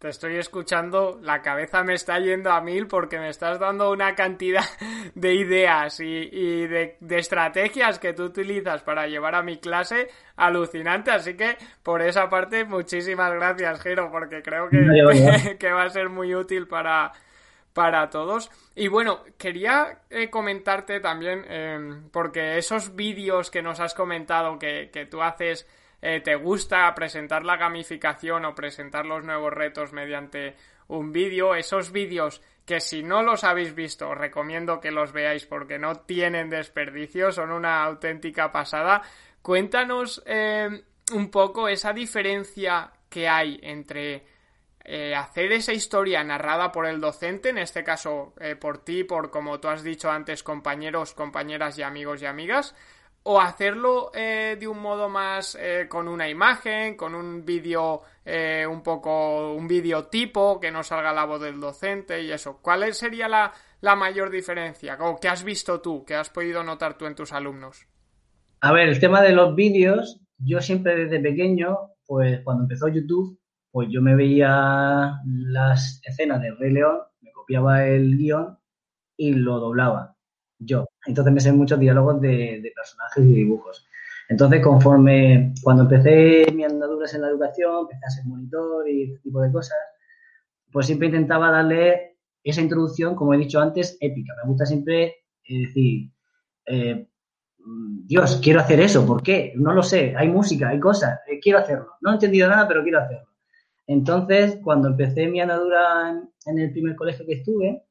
Te 0.00 0.08
estoy 0.08 0.38
escuchando, 0.38 1.20
la 1.20 1.42
cabeza 1.42 1.84
me 1.84 1.92
está 1.92 2.18
yendo 2.18 2.50
a 2.50 2.62
mil 2.62 2.86
porque 2.86 3.18
me 3.18 3.28
estás 3.28 3.58
dando 3.58 3.90
una 3.90 4.14
cantidad 4.14 4.64
de 5.14 5.34
ideas 5.34 6.00
y, 6.00 6.66
de, 6.66 6.96
estrategias 7.10 7.98
que 7.98 8.14
tú 8.14 8.22
utilizas 8.22 8.82
para 8.82 9.06
llevar 9.08 9.34
a 9.34 9.42
mi 9.42 9.58
clase 9.58 10.08
alucinante. 10.36 11.10
Así 11.10 11.34
que 11.36 11.58
por 11.82 12.00
esa 12.00 12.30
parte, 12.30 12.64
muchísimas 12.64 13.30
gracias, 13.34 13.82
Jero, 13.82 14.10
porque 14.10 14.40
creo 14.42 14.70
que, 14.70 15.56
que, 15.60 15.70
va 15.70 15.82
a 15.82 15.90
ser 15.90 16.08
muy 16.08 16.34
útil 16.34 16.66
para, 16.66 17.12
para 17.74 18.08
todos. 18.08 18.50
Y 18.74 18.88
bueno, 18.88 19.22
quería 19.36 19.98
eh, 20.08 20.30
comentarte 20.30 21.00
también, 21.00 21.44
em, 21.46 22.08
porque 22.08 22.56
esos 22.56 22.96
vídeos 22.96 23.50
que 23.50 23.60
nos 23.60 23.80
has 23.80 23.92
comentado 23.92 24.58
que, 24.58 24.88
que 24.90 25.04
tú 25.04 25.20
haces 25.20 25.66
eh, 26.02 26.20
te 26.20 26.34
gusta 26.34 26.92
presentar 26.94 27.44
la 27.44 27.56
gamificación 27.56 28.44
o 28.46 28.54
presentar 28.54 29.04
los 29.04 29.22
nuevos 29.24 29.52
retos 29.52 29.92
mediante 29.92 30.56
un 30.88 31.12
vídeo, 31.12 31.54
esos 31.54 31.92
vídeos 31.92 32.40
que 32.64 32.80
si 32.80 33.02
no 33.02 33.22
los 33.22 33.44
habéis 33.44 33.74
visto 33.74 34.08
os 34.08 34.16
recomiendo 34.16 34.80
que 34.80 34.90
los 34.90 35.12
veáis 35.12 35.44
porque 35.44 35.78
no 35.78 35.96
tienen 35.96 36.48
desperdicio, 36.48 37.32
son 37.32 37.52
una 37.52 37.84
auténtica 37.84 38.50
pasada. 38.50 39.02
Cuéntanos 39.42 40.22
eh, 40.26 40.84
un 41.12 41.30
poco 41.30 41.68
esa 41.68 41.92
diferencia 41.92 42.90
que 43.08 43.28
hay 43.28 43.58
entre 43.62 44.24
eh, 44.84 45.14
hacer 45.14 45.52
esa 45.52 45.72
historia 45.72 46.24
narrada 46.24 46.72
por 46.72 46.86
el 46.86 47.00
docente, 47.00 47.50
en 47.50 47.58
este 47.58 47.84
caso 47.84 48.34
por 48.58 48.78
ti, 48.78 49.04
por 49.04 49.30
como 49.30 49.60
tú 49.60 49.68
has 49.68 49.82
dicho 49.82 50.10
antes, 50.10 50.42
compañeros, 50.42 51.12
compañeras 51.12 51.78
y 51.78 51.82
amigos 51.82 52.22
y 52.22 52.26
amigas, 52.26 52.74
o 53.22 53.40
hacerlo 53.40 54.10
eh, 54.14 54.56
de 54.58 54.66
un 54.66 54.80
modo 54.80 55.08
más 55.08 55.56
eh, 55.60 55.86
con 55.88 56.08
una 56.08 56.28
imagen, 56.28 56.96
con 56.96 57.14
un 57.14 57.44
vídeo 57.44 58.00
eh, 58.24 58.66
un 58.66 58.82
poco, 58.82 59.54
un 59.54 59.68
vídeo 59.68 60.06
tipo, 60.06 60.58
que 60.58 60.70
no 60.70 60.82
salga 60.82 61.12
la 61.12 61.26
voz 61.26 61.40
del 61.42 61.60
docente 61.60 62.22
y 62.22 62.32
eso. 62.32 62.60
¿Cuál 62.62 62.92
sería 62.94 63.28
la, 63.28 63.52
la 63.80 63.94
mayor 63.94 64.30
diferencia? 64.30 64.96
¿O 65.00 65.18
qué 65.20 65.28
has 65.28 65.44
visto 65.44 65.80
tú, 65.80 66.04
qué 66.04 66.14
has 66.14 66.30
podido 66.30 66.62
notar 66.62 66.96
tú 66.96 67.06
en 67.06 67.14
tus 67.14 67.32
alumnos? 67.32 67.86
A 68.62 68.72
ver, 68.72 68.88
el 68.88 69.00
tema 69.00 69.22
de 69.22 69.32
los 69.32 69.54
vídeos, 69.54 70.20
yo 70.38 70.60
siempre 70.60 70.96
desde 70.96 71.20
pequeño, 71.20 71.76
pues 72.06 72.40
cuando 72.42 72.64
empezó 72.64 72.88
YouTube, 72.88 73.38
pues 73.70 73.88
yo 73.90 74.02
me 74.02 74.16
veía 74.16 75.12
las 75.26 76.00
escenas 76.04 76.40
de 76.40 76.52
Rey 76.52 76.72
León, 76.72 76.98
me 77.20 77.32
copiaba 77.32 77.86
el 77.86 78.16
guion 78.16 78.58
y 79.16 79.32
lo 79.34 79.58
doblaba 79.60 80.16
yo. 80.60 80.88
Entonces 81.06 81.32
me 81.32 81.40
sé 81.40 81.52
muchos 81.52 81.80
diálogos 81.80 82.20
de, 82.20 82.72
personajes 82.74 83.24
y 83.24 83.34
dibujos. 83.34 83.86
Entonces, 84.28 84.62
conforme 84.62 85.54
cuando 85.62 85.82
empecé 85.82 86.52
mi 86.52 86.62
andaduras 86.64 87.12
en 87.14 87.22
la 87.22 87.28
educación, 87.28 87.80
empecé 87.82 88.06
a 88.06 88.10
ser 88.10 88.26
monitor 88.26 88.88
y 88.88 89.04
este 89.04 89.18
tipo 89.20 89.40
de 89.40 89.50
cosas, 89.50 89.78
pues 90.70 90.86
siempre 90.86 91.08
intentaba 91.08 91.50
darle 91.50 92.18
esa 92.44 92.60
introducción, 92.60 93.16
como 93.16 93.34
he 93.34 93.38
dicho 93.38 93.60
antes, 93.60 93.96
épica. 94.00 94.34
Me 94.42 94.48
gusta 94.48 94.66
siempre 94.66 95.16
eh, 95.44 95.66
decir, 95.66 96.12
eh, 96.66 97.08
Dios, 98.06 98.40
quiero 98.42 98.60
hacer 98.60 98.80
eso, 98.80 99.04
¿por 99.04 99.22
qué? 99.22 99.52
No 99.56 99.72
lo 99.72 99.82
sé, 99.82 100.14
hay 100.16 100.28
música, 100.28 100.68
hay 100.68 100.78
cosas, 100.78 101.20
eh, 101.26 101.40
quiero 101.40 101.58
hacerlo. 101.58 101.94
No 102.00 102.10
he 102.10 102.14
entendido 102.14 102.48
nada, 102.48 102.68
pero 102.68 102.82
quiero 102.82 103.00
hacerlo. 103.00 103.28
Entonces, 103.86 104.58
cuando 104.62 104.88
empecé 104.88 105.26
mi 105.26 105.40
andadura 105.40 106.22
en 106.46 106.58
el 106.58 106.70
primer 106.70 106.94
colegio 106.94 107.26
que 107.26 107.34
estuve, 107.34 107.82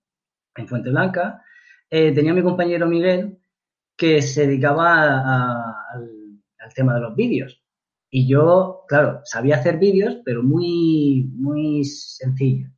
en 0.56 0.68
Fuente 0.68 0.90
Blanca, 0.90 1.44
eh, 1.90 2.12
tenía 2.14 2.34
mi 2.34 2.44
compañero 2.44 2.88
Miguel 2.88 3.40
que 3.98 4.22
se 4.22 4.48
dedicaba 4.48 5.84
al, 5.94 6.16
tema 6.76 6.94
de 6.94 7.02
los 7.02 7.16
vídeos. 7.16 7.62
Y 8.12 8.28
yo, 8.28 8.86
claro, 8.88 9.22
sabía 9.24 9.56
hacer 9.56 9.80
vídeos, 9.80 10.20
pero 10.24 10.44
muy, 10.44 11.30
muy 11.36 11.84
sencillo. 11.84 12.70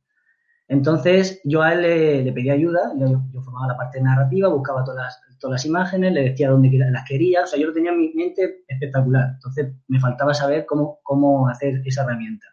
Entonces, 0.66 1.40
yo 1.44 1.62
a 1.62 1.74
él 1.74 2.24
le, 2.24 2.32
pedía 2.32 2.54
ayuda, 2.54 2.92
yo, 2.96 3.42
formaba 3.42 3.68
la 3.68 3.76
parte 3.76 4.00
narrativa, 4.00 4.48
buscaba 4.48 4.82
todas 4.82 5.04
las, 5.04 5.38
todas 5.38 5.56
las 5.56 5.66
imágenes, 5.66 6.12
le 6.12 6.30
decía 6.30 6.50
dónde 6.50 6.70
las 6.78 7.06
quería, 7.06 7.42
o 7.42 7.46
sea, 7.46 7.58
yo 7.60 7.66
lo 7.66 7.74
tenía 7.74 7.92
en 7.92 7.98
mi 7.98 8.12
mente 8.14 8.64
espectacular. 8.66 9.32
Entonces, 9.34 9.74
me 9.88 10.00
faltaba 10.00 10.32
saber 10.32 10.64
cómo, 10.64 11.00
cómo 11.02 11.48
hacer 11.48 11.82
esa 11.84 12.02
herramienta. 12.02 12.46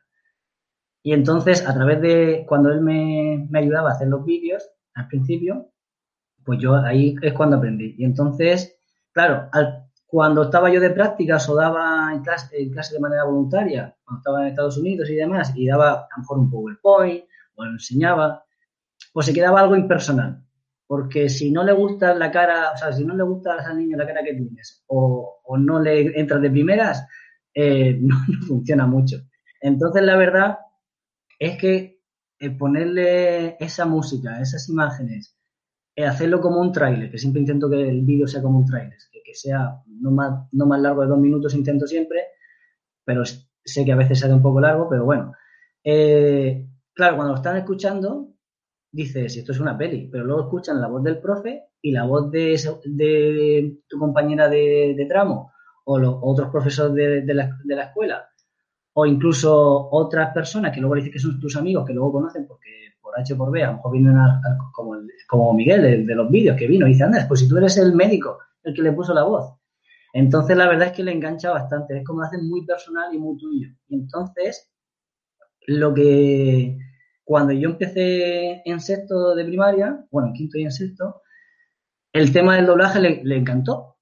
Y 1.01 1.13
entonces, 1.13 1.65
a 1.65 1.73
través 1.73 2.01
de, 2.01 2.45
cuando 2.47 2.69
él 2.69 2.81
me, 2.81 3.47
me 3.49 3.59
ayudaba 3.59 3.91
a 3.91 3.93
hacer 3.93 4.09
los 4.09 4.25
vídeos, 4.25 4.69
al 4.93 5.07
principio, 5.07 5.71
pues 6.49 6.57
yo 6.59 6.75
ahí 6.77 7.15
es 7.21 7.33
cuando 7.33 7.57
aprendí. 7.57 7.93
Y 7.99 8.03
entonces, 8.03 8.75
claro, 9.11 9.51
cuando 10.07 10.45
estaba 10.45 10.73
yo 10.73 10.81
de 10.81 10.89
prácticas 10.89 11.47
o 11.47 11.53
daba 11.53 12.11
en 12.11 12.23
clase, 12.23 12.57
de 12.57 12.99
manera 12.99 13.23
voluntaria, 13.25 13.95
cuando 14.03 14.19
estaba 14.19 14.41
en 14.41 14.47
Estados 14.47 14.75
Unidos 14.79 15.07
y 15.11 15.15
demás, 15.15 15.53
y 15.55 15.67
daba 15.67 15.91
a 15.91 16.07
lo 16.15 16.21
mejor 16.21 16.39
un 16.39 16.49
PowerPoint 16.49 17.23
o 17.53 17.65
lo 17.65 17.71
enseñaba, 17.73 18.43
pues 19.13 19.27
se 19.27 19.33
quedaba 19.33 19.59
algo 19.59 19.75
impersonal. 19.75 20.43
Porque 20.87 21.29
si 21.29 21.51
no 21.51 21.63
le 21.63 21.73
gusta 21.73 22.15
la 22.15 22.31
cara, 22.31 22.71
o 22.73 22.77
sea, 22.77 22.91
si 22.93 23.05
no 23.05 23.15
le 23.15 23.21
gusta 23.21 23.53
al 23.53 23.77
niño 23.77 23.95
la 23.95 24.07
cara 24.07 24.23
que 24.23 24.33
tienes 24.33 24.83
o, 24.87 25.43
no 25.55 25.79
le 25.79 26.19
entras 26.19 26.41
de 26.41 26.49
primeras, 26.49 27.05
eh, 27.53 27.95
no, 28.01 28.15
funciona 28.47 28.87
mucho. 28.87 29.17
Entonces, 29.61 30.01
la 30.01 30.17
verdad 30.17 30.57
es 31.37 31.59
que 31.59 31.99
ponerle 32.57 33.55
esa 33.59 33.85
música, 33.85 34.41
esas 34.41 34.67
imágenes, 34.67 35.35
hacerlo 36.05 36.41
como 36.41 36.61
un 36.61 36.71
tráiler, 36.71 37.11
que 37.11 37.17
siempre 37.17 37.41
intento 37.41 37.69
que 37.69 37.89
el 37.89 38.01
vídeo 38.01 38.27
sea 38.27 38.41
como 38.41 38.59
un 38.59 38.65
tráiler, 38.65 38.97
que, 39.11 39.35
sea 39.35 39.81
no 39.87 40.11
más, 40.11 40.47
no 40.51 40.65
más 40.65 40.81
largo 40.81 41.01
de 41.01 41.07
dos 41.07 41.19
minutos, 41.19 41.53
intento 41.53 41.85
siempre, 41.87 42.19
pero 43.03 43.23
sé 43.25 43.85
que 43.85 43.91
a 43.91 43.95
veces 43.95 44.19
sale 44.19 44.33
un 44.33 44.41
poco 44.41 44.59
largo, 44.59 44.87
pero 44.89 45.05
bueno. 45.05 45.33
Eh, 45.83 46.67
claro, 46.93 47.15
cuando 47.15 47.33
lo 47.33 47.37
están 47.37 47.57
escuchando, 47.57 48.33
dices, 48.91 49.37
esto 49.37 49.51
es 49.51 49.59
una 49.59 49.77
peli, 49.77 50.09
pero 50.11 50.23
luego 50.25 50.43
escuchan 50.43 50.81
la 50.81 50.87
voz 50.87 51.03
del 51.03 51.19
profe 51.19 51.65
y 51.81 51.91
la 51.91 52.05
voz 52.05 52.31
de, 52.31 53.77
tu 53.87 53.99
compañera 53.99 54.49
de, 54.49 55.05
tramo 55.07 55.51
o 55.85 55.99
los 55.99 56.15
otros 56.21 56.49
profesores 56.49 57.25
de, 57.25 57.33
la, 57.33 57.57
de 57.63 57.75
la 57.75 57.83
escuela 57.85 58.28
o 58.93 59.05
incluso 59.05 59.89
otras 59.91 60.33
personas 60.33 60.73
que 60.73 60.81
luego 60.81 60.95
dicen 60.95 61.11
que 61.11 61.19
son 61.19 61.39
tus 61.39 61.55
amigos, 61.55 61.85
que 61.85 61.93
luego 61.93 62.13
conocen 62.13 62.47
porque 62.47 62.89
por 63.01 63.19
H 63.19 63.35
por 63.35 63.51
B, 63.51 63.63
a 63.63 63.67
lo 63.67 63.73
mejor 63.77 63.91
vienen 63.91 64.15
como, 64.73 64.95
como, 65.27 65.53
Miguel 65.53 66.05
de, 66.05 66.15
los 66.15 66.29
vídeos 66.29 66.57
que 66.57 66.67
vino 66.67 66.85
y 66.85 66.91
dice, 66.91 67.03
anda, 67.03 67.25
pues 67.27 67.39
si 67.39 67.47
tú 67.47 67.57
eres 67.57 67.77
el 67.77 67.95
médico, 67.95 68.39
el 68.63 68.73
que 68.73 68.81
le 68.81 68.91
puso 68.91 69.13
la 69.13 69.23
voz. 69.23 69.55
Entonces 70.13 70.57
la 70.57 70.67
verdad 70.67 70.87
es 70.87 70.93
que 70.93 71.03
le 71.03 71.11
engancha 71.11 71.51
bastante, 71.51 71.97
es 71.97 72.05
como 72.05 72.21
lo 72.21 72.27
hacen 72.27 72.47
muy 72.47 72.65
personal 72.65 73.13
y 73.13 73.19
muy 73.19 73.37
tuyo. 73.37 73.69
Entonces, 73.89 74.71
lo 75.67 75.93
que 75.93 76.77
cuando 77.23 77.53
yo 77.53 77.69
empecé 77.69 78.61
en 78.65 78.79
sexto 78.79 79.35
de 79.35 79.45
primaria, 79.45 80.03
bueno, 80.11 80.29
en 80.29 80.33
quinto 80.33 80.57
y 80.57 80.63
en 80.63 80.71
sexto, 80.71 81.21
el 82.11 82.33
tema 82.33 82.55
del 82.55 82.65
doblaje 82.65 82.99
le, 82.99 83.23
le 83.23 83.37
encantó 83.37 83.97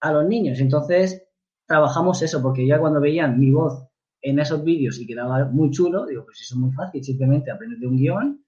a 0.00 0.12
los 0.12 0.26
niños. 0.26 0.60
Entonces 0.60 1.26
trabajamos 1.66 2.20
eso, 2.20 2.42
porque 2.42 2.66
ya 2.66 2.78
cuando 2.78 3.00
veían 3.00 3.40
mi 3.40 3.50
voz 3.50 3.85
en 4.26 4.40
esos 4.40 4.64
vídeos 4.64 4.98
y 4.98 5.06
quedaba 5.06 5.44
muy 5.44 5.70
chulo, 5.70 6.04
digo, 6.04 6.24
pues 6.24 6.40
eso 6.40 6.56
es 6.56 6.60
muy 6.60 6.72
fácil, 6.72 7.02
simplemente 7.04 7.52
aprende 7.52 7.86
un 7.86 7.96
guion, 7.96 8.44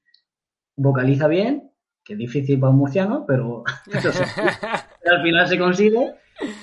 vocaliza 0.77 1.29
bien, 1.29 1.71
que 2.05 2.15
es 2.15 2.19
difícil 2.19 2.59
para 2.59 2.73
un 2.73 2.79
murciano, 2.79 3.25
pero, 3.25 3.63
al 3.93 5.23
final 5.23 5.49
se 5.49 5.59
consigue. 5.59 6.15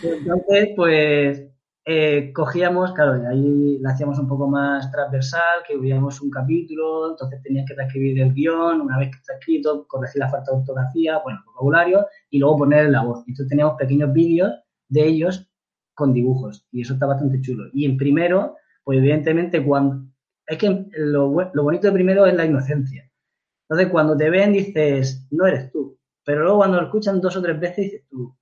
Entonces, 0.03 0.69
pues 0.75 1.47
eh, 1.85 2.33
cogíamos, 2.33 2.91
claro, 2.91 3.25
ahí 3.29 3.79
la 3.79 3.91
hacíamos 3.91 4.19
un 4.19 4.27
poco 4.27 4.49
más 4.49 4.91
transversal, 4.91 5.63
que 5.65 5.77
hubiéramos 5.77 6.19
un 6.19 6.29
capítulo, 6.29 7.11
entonces 7.11 7.41
tenías 7.41 7.65
que 7.65 7.75
transcribir 7.75 8.19
el 8.19 8.33
guion, 8.33 8.81
una 8.81 8.97
vez 8.97 9.11
que 9.11 9.17
está 9.17 9.35
escrito, 9.35 9.87
corregir 9.87 10.19
la 10.19 10.29
falta 10.29 10.51
de 10.51 10.57
ortografía, 10.57 11.19
bueno, 11.19 11.39
vocabulario, 11.45 12.05
y 12.29 12.39
luego 12.39 12.57
poner 12.57 12.89
la 12.89 13.01
voz. 13.01 13.19
Entonces 13.19 13.47
teníamos 13.47 13.77
pequeños 13.77 14.11
vídeos 14.11 14.51
de 14.89 15.07
ellos 15.07 15.49
con 15.93 16.11
dibujos, 16.11 16.67
y 16.73 16.81
eso 16.81 16.95
está 16.95 17.05
bastante 17.05 17.39
chulo. 17.39 17.69
Y 17.71 17.85
en 17.85 17.95
primero, 17.95 18.57
pues 18.85 18.99
evidentemente 18.99 19.65
cuando... 19.65 20.05
Es 20.47 20.59
que 20.59 20.85
lo, 20.97 21.29
bonito 21.29 21.87
de 21.87 21.93
primero 21.93 22.25
es 22.27 22.35
la 22.35 22.45
inocencia. 22.45 23.11
Entonces 23.67 23.91
cuando 23.91 24.15
te 24.15 24.29
ven 24.29 24.53
dices, 24.53 25.27
no 25.31 25.47
eres 25.47 25.71
tú. 25.71 25.97
Pero 26.23 26.43
luego 26.43 26.59
cuando 26.59 26.77
lo 26.77 26.85
escuchan 26.85 27.19
dos 27.19 27.35
o 27.35 27.41
tres 27.41 27.59
veces 27.59 27.77
dices 27.77 28.07
tú, 28.07 28.33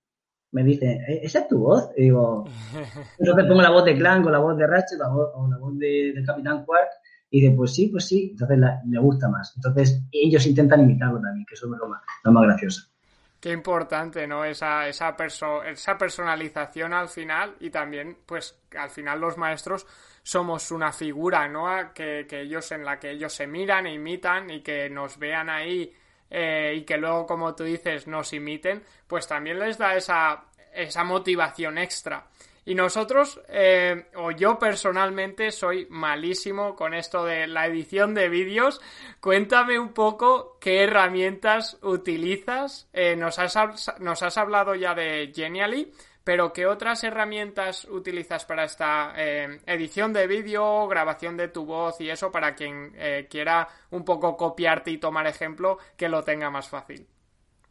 me 0.52 0.64
dicen, 0.64 1.02
¿E-, 1.08 1.22
¿esa 1.24 1.40
es 1.40 1.48
tu 1.48 1.60
voz? 1.60 1.90
Y 1.96 2.04
digo, 2.04 2.44
entonces 3.20 3.46
pongo 3.48 3.62
la 3.62 3.72
voz 3.72 3.86
de 3.86 3.98
Clank 3.98 4.26
o 4.26 4.30
la 4.30 4.40
voz 4.40 4.58
de 4.58 4.68
Ratchet 4.68 5.00
o 5.02 5.48
la 5.50 5.58
voz 5.58 5.78
de, 5.80 6.12
del 6.14 6.26
Capitán 6.26 6.66
Quark 6.66 6.90
y 7.30 7.42
dice, 7.42 7.56
pues 7.56 7.74
sí, 7.74 7.88
pues 7.88 8.06
sí. 8.06 8.30
Entonces 8.32 8.60
me 8.86 9.00
gusta 9.00 9.30
más. 9.30 9.54
Entonces 9.56 10.04
ellos 10.12 10.46
intentan 10.46 10.82
imitarlo 10.82 11.22
también, 11.22 11.46
que 11.46 11.56
eso 11.56 11.66
es 11.74 11.80
lo 11.80 11.88
más, 11.88 12.02
lo 12.24 12.32
más 12.34 12.44
gracioso. 12.44 12.94
Qué 13.40 13.52
importante, 13.52 14.26
¿no? 14.26 14.46
Esa, 14.46 14.88
esa, 14.88 15.18
esa 15.66 15.98
personalización 15.98 16.94
al 16.94 17.10
final 17.10 17.56
y 17.60 17.72
también, 17.72 18.18
pues, 18.26 18.58
al 18.78 18.90
final 18.90 19.20
los 19.20 19.38
maestros 19.38 19.86
somos 20.24 20.72
una 20.72 20.92
figura, 20.92 21.48
¿no? 21.48 21.94
Que, 21.94 22.26
ellos, 22.32 22.72
en 22.72 22.86
la 22.86 22.98
que 22.98 23.12
ellos 23.12 23.34
se 23.34 23.46
miran 23.46 23.86
e 23.86 23.94
imitan 23.94 24.50
y 24.50 24.62
que 24.62 24.90
nos 24.90 25.20
vean 25.20 25.50
ahí 25.50 25.94
eh, 26.30 26.74
y 26.78 26.82
que 26.84 26.98
luego, 26.98 27.28
como 27.28 27.54
tú 27.54 27.66
dices, 27.66 28.08
nos 28.08 28.32
imiten, 28.34 28.84
pues 29.06 29.28
también 29.28 29.60
les 29.60 29.78
da 29.78 29.96
esa, 29.96 30.46
esa 30.74 31.04
motivación 31.04 31.78
extra. 31.78 32.26
Y 32.66 32.76
nosotros, 32.76 33.42
eh, 33.50 34.06
o 34.16 34.32
yo 34.32 34.58
personalmente, 34.58 35.52
soy 35.52 35.86
malísimo 35.90 36.76
con 36.76 36.94
esto 36.94 37.26
de 37.26 37.46
la 37.46 37.68
edición 37.68 38.14
de 38.14 38.30
vídeos. 38.30 38.80
Cuéntame 39.20 39.78
un 39.78 39.92
poco 39.94 40.58
qué 40.62 40.84
herramientas 40.84 41.78
utilizas. 41.82 42.88
Eh, 42.94 43.18
nos, 43.18 43.38
has, 43.38 43.54
nos 44.00 44.24
has 44.24 44.38
hablado 44.38 44.76
ya 44.76 44.96
de 44.96 45.34
Genially, 45.36 45.92
pero 46.24 46.54
¿qué 46.54 46.66
otras 46.66 47.04
herramientas 47.04 47.86
utilizas 47.86 48.46
para 48.46 48.64
esta 48.64 49.14
eh, 49.18 49.60
edición 49.66 50.14
de 50.14 50.28
vídeo, 50.28 50.88
grabación 50.88 51.38
de 51.38 51.48
tu 51.48 51.66
voz 51.66 52.00
y 52.02 52.10
eso 52.10 52.32
para 52.32 52.56
quien 52.56 52.94
quiera 53.30 53.68
un 53.92 54.06
poco 54.06 54.38
copiarte 54.38 54.92
y 54.92 54.98
tomar 54.98 55.28
ejemplo, 55.28 55.78
que 55.98 56.10
lo 56.10 56.24
tenga 56.24 56.50
más 56.50 56.70
fácil? 56.70 57.08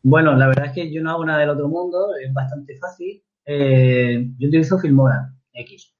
Bueno, 0.02 0.34
la 0.36 0.48
verdad 0.48 0.66
es 0.66 0.72
que 0.72 0.92
yo 0.92 1.02
no 1.02 1.10
hago 1.10 1.24
nada 1.24 1.40
del 1.40 1.50
otro 1.50 1.68
mundo, 1.68 2.08
es 2.20 2.32
bastante 2.32 2.76
fácil 2.76 3.22
eh, 3.44 4.28
yo 4.38 4.48
utilizo 4.48 4.78
Filmora 4.78 5.34
X, 5.52 5.92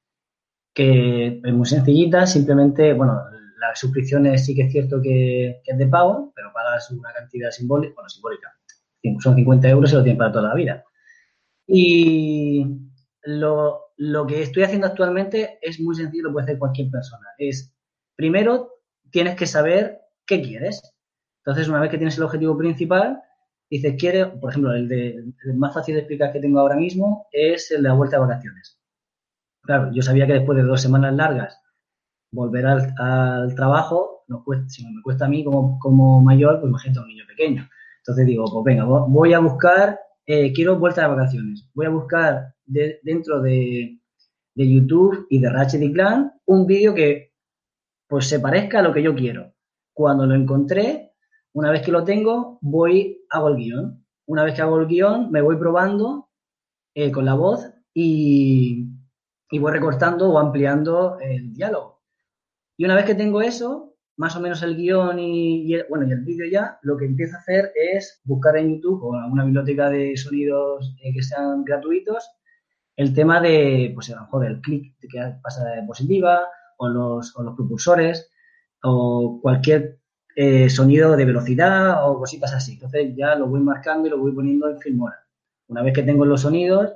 que 0.73 1.41
es 1.45 1.53
muy 1.53 1.67
sencillita, 1.67 2.27
simplemente, 2.27 2.93
bueno, 2.93 3.21
las 3.59 3.79
suscripciones 3.79 4.45
sí 4.45 4.55
que 4.55 4.63
es 4.63 4.73
cierto 4.73 5.01
que, 5.03 5.61
es 5.65 5.79
de 5.79 5.87
pago, 5.87 6.33
pero 6.35 6.53
pagas 6.53 6.91
una 6.91 7.13
cantidad 7.13 7.51
simbólica, 7.51 7.95
bueno, 7.95 8.09
simbólica, 8.09 8.49
son 9.21 9.35
50 9.35 9.69
euros 9.69 9.93
y 9.93 9.97
lo 9.97 10.03
tienes 10.03 10.19
para 10.19 10.33
toda 10.33 10.49
la 10.49 10.55
vida. 10.55 10.85
Y 11.75 12.67
lo, 13.23 13.93
lo 13.97 14.27
que 14.27 14.43
estoy 14.43 14.65
haciendo 14.65 14.87
actualmente 14.87 15.59
es 15.63 15.81
muy 15.81 15.95
sencillo, 15.95 16.25
lo 16.25 16.33
puede 16.33 16.45
hacer 16.45 16.59
cualquier 16.59 16.91
persona. 16.91 17.27
Es, 17.39 17.73
primero, 18.15 18.75
tienes 19.11 19.37
que 19.37 19.47
saber 19.47 20.01
qué 20.27 20.43
quieres. 20.43 20.83
Entonces, 21.39 21.69
una 21.69 21.81
vez 21.81 21.91
que 21.91 21.99
tienes 21.99 22.17
el 22.19 22.25
objetivo 22.25 22.57
principal, 22.57 23.23
Dices, 23.73 23.95
quiere, 23.99 24.27
por 24.27 24.51
ejemplo, 24.51 24.75
el, 24.75 24.87
de, 24.87 25.33
más 25.55 25.73
fácil 25.73 25.95
de 25.95 26.01
explicar 26.01 26.31
que 26.31 26.41
tengo 26.41 26.61
ahora 26.61 26.77
mismo 26.77 27.27
es 27.33 27.71
el 27.71 27.83
de 27.83 27.89
la 27.89 27.95
vuelta 27.95 28.17
de 28.17 28.27
vacaciones. 28.27 28.79
Claro, 29.63 29.91
yo 29.95 30.03
sabía 30.03 30.27
que 30.27 30.35
después 30.35 30.59
de 30.59 30.65
dos 30.65 30.83
semanas 30.83 31.15
largas 31.15 31.59
volver 32.33 32.67
al, 32.67 33.55
trabajo, 33.55 34.25
no 34.29 34.45
cuesta, 34.45 34.69
si 34.69 34.85
me 34.85 35.01
cuesta 35.01 35.25
a 35.25 35.29
mí 35.29 35.43
como, 35.43 35.79
como 35.79 36.21
mayor, 36.21 36.61
pues 36.61 36.69
imagínate 36.69 36.99
a 36.99 37.03
un 37.03 37.09
niño 37.09 37.25
pequeño. 37.27 37.67
Entonces 38.01 38.27
digo, 38.27 38.45
pues 38.53 38.63
venga, 38.63 38.85
voy 38.85 39.33
a 39.33 39.39
buscar, 39.39 39.99
eh, 40.27 40.53
quiero 40.53 40.79
vuelta 40.79 41.03
de 41.03 41.09
vacaciones. 41.09 41.69
Voy 41.75 41.87
a 41.87 41.91
buscar 41.91 42.55
dentro 42.65 43.41
de, 43.41 43.99
YouTube 44.55 45.27
y 45.31 45.41
de 45.41 45.51
Ratchet 45.51 45.83
y 45.83 45.93
Clan 45.93 46.33
un 46.47 46.67
vídeo 46.67 46.95
que 46.95 47.33
pues 48.07 48.29
se 48.29 48.41
parezca 48.41 48.81
a 48.81 48.83
lo 48.83 48.93
que 48.93 49.03
yo 49.03 49.15
quiero. 49.15 49.55
Cuando 49.95 50.27
lo 50.27 50.35
encontré, 50.35 51.13
una 51.55 51.71
vez 51.71 51.83
que 51.83 51.93
lo 51.93 52.05
tengo, 52.05 52.59
voy, 52.61 53.25
hago 53.31 53.49
el 53.49 53.57
guion. 53.57 54.05
Una 54.27 54.45
vez 54.45 54.55
que 54.55 54.63
hago 54.63 54.79
el 54.81 54.87
guion, 54.87 55.31
me 55.31 55.41
voy 55.41 55.57
probando 55.57 56.29
eh, 56.95 57.11
con 57.11 57.25
la 57.25 57.35
voz 57.35 57.71
y, 57.95 58.87
voy 59.51 59.73
recortando 59.73 60.31
o 60.31 60.39
ampliando 60.39 61.19
el 61.21 61.53
diálogo. 61.53 62.03
Y 62.77 62.85
una 62.85 62.95
vez 62.95 63.05
que 63.05 63.15
tengo 63.15 63.43
eso, 63.43 63.92
más 64.17 64.37
o 64.37 64.41
menos 64.41 64.63
el 64.63 64.77
guion 64.77 65.19
y, 65.19 65.75
el, 65.75 65.87
bueno, 65.89 66.07
y 66.07 66.13
el 66.13 66.21
vídeo 66.21 66.47
ya, 66.51 66.79
lo 66.83 66.97
que 66.97 67.07
empiezo 67.07 67.37
a 67.37 67.41
hacer 67.41 67.73
es 67.75 68.21
buscar 68.25 68.57
en 68.57 68.75
YouTube 68.75 69.03
o 69.03 69.17
en 69.17 69.23
alguna 69.23 69.45
biblioteca 69.45 69.91
de 69.91 70.17
sonidos 70.17 70.95
eh, 71.03 71.13
que 71.15 71.23
sean 71.23 71.65
gratuitos 71.65 72.29
el 72.97 73.15
tema 73.15 73.41
de, 73.41 73.91
pues 73.95 74.11
a 74.11 74.17
lo 74.17 74.23
mejor 74.23 74.47
el 74.47 74.61
clic 74.61 74.95
que 75.01 75.09
pasa 75.43 75.65
de 75.65 75.83
positiva 75.85 76.43
o 76.79 76.89
los, 76.89 77.37
o 77.37 77.43
los 77.43 77.55
propulsores 77.55 78.31
o 78.83 79.39
cualquier 79.41 79.99
eh, 80.37 80.69
sonido 80.69 81.17
de 81.17 81.25
velocidad 81.25 82.09
o 82.09 82.19
cositas 82.19 82.53
así. 82.53 82.75
Entonces 82.75 83.15
ya 83.17 83.35
lo 83.35 83.47
voy 83.47 83.61
marcando 83.61 84.07
y 84.07 84.11
lo 84.11 84.19
voy 84.19 84.33
poniendo 84.33 84.69
en 84.69 84.79
Filmora. 84.79 85.27
Una 85.69 85.83
vez 85.83 85.95
que 85.95 86.03
tengo 86.03 86.25
los 86.25 86.43
sonidos, 86.43 86.93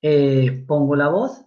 eh, 0.00 0.64
pongo 0.66 0.96
la 0.96 1.08
voz, 1.08 1.44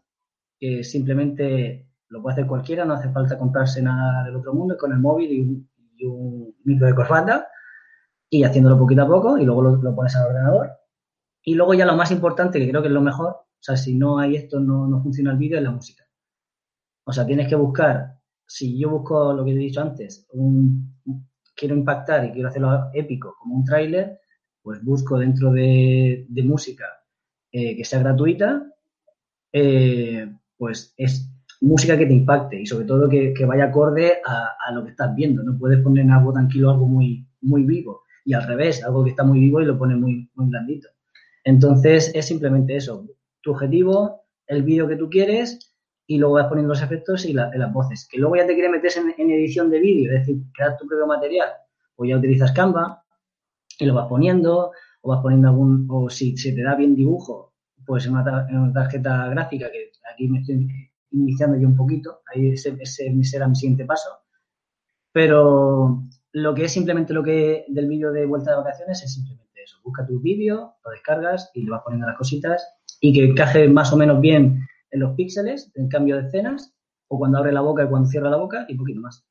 que 0.57 0.83
simplemente 0.83 1.84
lo 2.09 2.21
puede 2.21 2.33
hacer 2.33 2.47
cualquiera, 2.47 2.85
no 2.85 2.93
hace 2.93 3.09
falta 3.09 3.37
comprarse 3.37 3.81
nada 3.81 4.23
del 4.23 4.35
otro 4.35 4.53
mundo, 4.53 4.77
con 4.77 4.91
el 4.91 4.99
móvil 4.99 5.31
y 5.31 6.05
un, 6.05 6.55
micro 6.63 6.87
de 6.87 6.95
corbata, 6.95 7.47
y 8.29 8.43
haciéndolo 8.43 8.77
poquito 8.77 9.03
a 9.03 9.07
poco, 9.07 9.37
y 9.37 9.45
luego 9.45 9.61
lo, 9.61 9.95
pones 9.95 10.15
al 10.15 10.27
ordenador. 10.27 10.71
Y 11.43 11.55
luego 11.55 11.73
ya 11.73 11.85
lo 11.85 11.95
más 11.95 12.11
importante, 12.11 12.59
que 12.59 12.69
creo 12.69 12.81
que 12.81 12.87
es 12.87 12.93
lo 12.93 13.01
mejor, 13.01 13.27
o 13.29 13.59
sea, 13.59 13.77
si 13.77 13.95
no 13.95 14.19
hay 14.19 14.35
esto, 14.35 14.59
no, 14.59 14.87
no 14.87 15.01
funciona 15.01 15.31
el 15.31 15.37
vídeo, 15.37 15.57
es 15.57 15.63
la 15.63 15.71
música. 15.71 16.03
O 17.05 17.13
sea, 17.13 17.25
tienes 17.25 17.47
que 17.47 17.55
buscar, 17.55 18.19
si 18.47 18.79
yo 18.79 18.89
busco 18.89 19.33
lo 19.33 19.45
que 19.45 19.51
he 19.51 19.55
dicho 19.55 19.81
antes, 19.81 20.27
un, 20.31 20.95
quiero 21.55 21.75
impactar 21.75 22.25
y 22.25 22.31
quiero 22.31 22.49
hacerlo 22.49 22.89
épico 22.93 23.35
como 23.39 23.55
un 23.55 23.63
tráiler, 23.63 24.19
pues 24.61 24.83
busco 24.83 25.17
dentro 25.17 25.51
de, 25.51 26.25
música 26.43 26.85
eh, 27.51 27.77
que 27.77 27.85
sea 27.85 27.99
gratuita, 27.99 28.65
eh, 29.53 30.35
pues 30.57 30.93
es 30.97 31.31
música 31.61 31.97
que 31.97 32.05
te 32.05 32.13
impacte 32.13 32.61
y 32.61 32.65
sobre 32.65 32.85
todo 32.85 33.09
que, 33.09 33.33
vaya 33.45 33.65
acorde 33.65 34.19
a, 34.25 34.71
lo 34.71 34.83
que 34.83 34.91
estás 34.91 35.15
viendo. 35.15 35.43
No 35.43 35.57
puedes 35.57 35.81
poner 35.81 36.03
en 36.03 36.11
algo 36.11 36.33
tranquilo 36.33 36.71
algo 36.71 36.87
muy, 36.87 37.27
muy 37.41 37.63
vivo 37.63 38.03
y 38.23 38.33
al 38.33 38.47
revés, 38.47 38.83
algo 38.83 39.03
que 39.03 39.11
está 39.11 39.23
muy 39.23 39.39
vivo 39.39 39.61
y 39.61 39.65
lo 39.65 39.77
pones 39.77 39.97
muy, 39.97 40.29
muy 40.35 40.47
blandito. 40.47 40.89
Entonces 41.43 42.11
es 42.15 42.25
simplemente 42.25 42.75
eso, 42.75 43.05
tu 43.41 43.51
objetivo, 43.51 44.23
el 44.47 44.63
vídeo 44.63 44.87
que 44.87 44.95
tú 44.95 45.09
quieres 45.09 45.75
y 46.07 46.17
luego 46.17 46.35
vas 46.35 46.47
poniendo 46.47 46.69
los 46.69 46.81
efectos 46.81 47.25
y 47.25 47.33
las 47.33 47.73
voces. 47.73 48.07
Que 48.09 48.17
luego 48.17 48.35
ya 48.35 48.45
te 48.45 48.53
quiere 48.53 48.69
meterse 48.69 49.01
en, 49.17 49.31
edición 49.31 49.69
de 49.69 49.79
vídeo, 49.79 50.11
es 50.11 50.19
decir, 50.19 50.43
crear 50.53 50.77
tu 50.77 50.87
propio 50.87 51.07
material, 51.07 51.49
o 51.95 52.05
ya 52.05 52.17
utilizas 52.17 52.51
Canva 52.51 53.03
y 53.79 53.85
lo 53.85 53.93
vas 53.93 54.07
poniendo, 54.07 54.71
o 55.01 55.09
vas 55.09 55.21
poniendo 55.21 55.49
algún, 55.49 55.87
o 55.89 56.09
si 56.09 56.37
se 56.37 56.53
te 56.53 56.63
da 56.63 56.75
bien 56.75 56.95
dibujo, 56.95 57.53
pues 57.85 58.05
en 58.05 58.13
una, 58.13 58.73
tarjeta 58.73 59.27
gráfica, 59.29 59.71
que 59.71 59.91
aquí 60.11 60.27
me 60.27 60.39
estoy 60.39 60.67
iniciando 61.11 61.57
yo 61.57 61.67
un 61.67 61.75
poquito, 61.75 62.21
ahí 62.33 62.51
ese, 62.51 62.77
ese 62.79 63.23
será 63.23 63.47
mi 63.47 63.55
siguiente 63.55 63.85
paso. 63.85 64.09
Pero 65.11 66.03
lo 66.33 66.53
que 66.53 66.65
es 66.65 66.73
simplemente 66.73 67.13
lo 67.13 67.23
que 67.23 67.65
del 67.69 67.87
vídeo 67.87 68.11
de 68.11 68.25
vuelta 68.25 68.51
de 68.51 68.57
vacaciones 68.57 69.01
es 69.03 69.13
simplemente 69.13 69.63
eso. 69.63 69.77
Busca 69.83 70.05
tu 70.05 70.19
vídeo, 70.19 70.75
lo 70.83 70.91
descargas 70.91 71.49
y 71.53 71.63
le 71.63 71.71
vas 71.71 71.81
poniendo 71.83 72.07
las 72.07 72.17
cositas 72.17 72.67
y 72.99 73.13
que 73.13 73.25
encaje 73.25 73.67
más 73.69 73.93
o 73.93 73.97
menos 73.97 74.19
bien 74.19 74.67
en 74.91 74.99
los 74.99 75.15
píxeles, 75.15 75.71
en 75.75 75.87
cambio 75.87 76.17
de 76.17 76.27
escenas, 76.27 76.73
o 77.07 77.17
cuando 77.17 77.37
abre 77.37 77.51
la 77.51 77.61
boca 77.61 77.83
y 77.83 77.87
cuando 77.87 78.09
cierra 78.09 78.29
la 78.29 78.37
boca 78.37 78.65
y 78.67 78.75
poquito 78.75 79.01
más. 79.01 79.25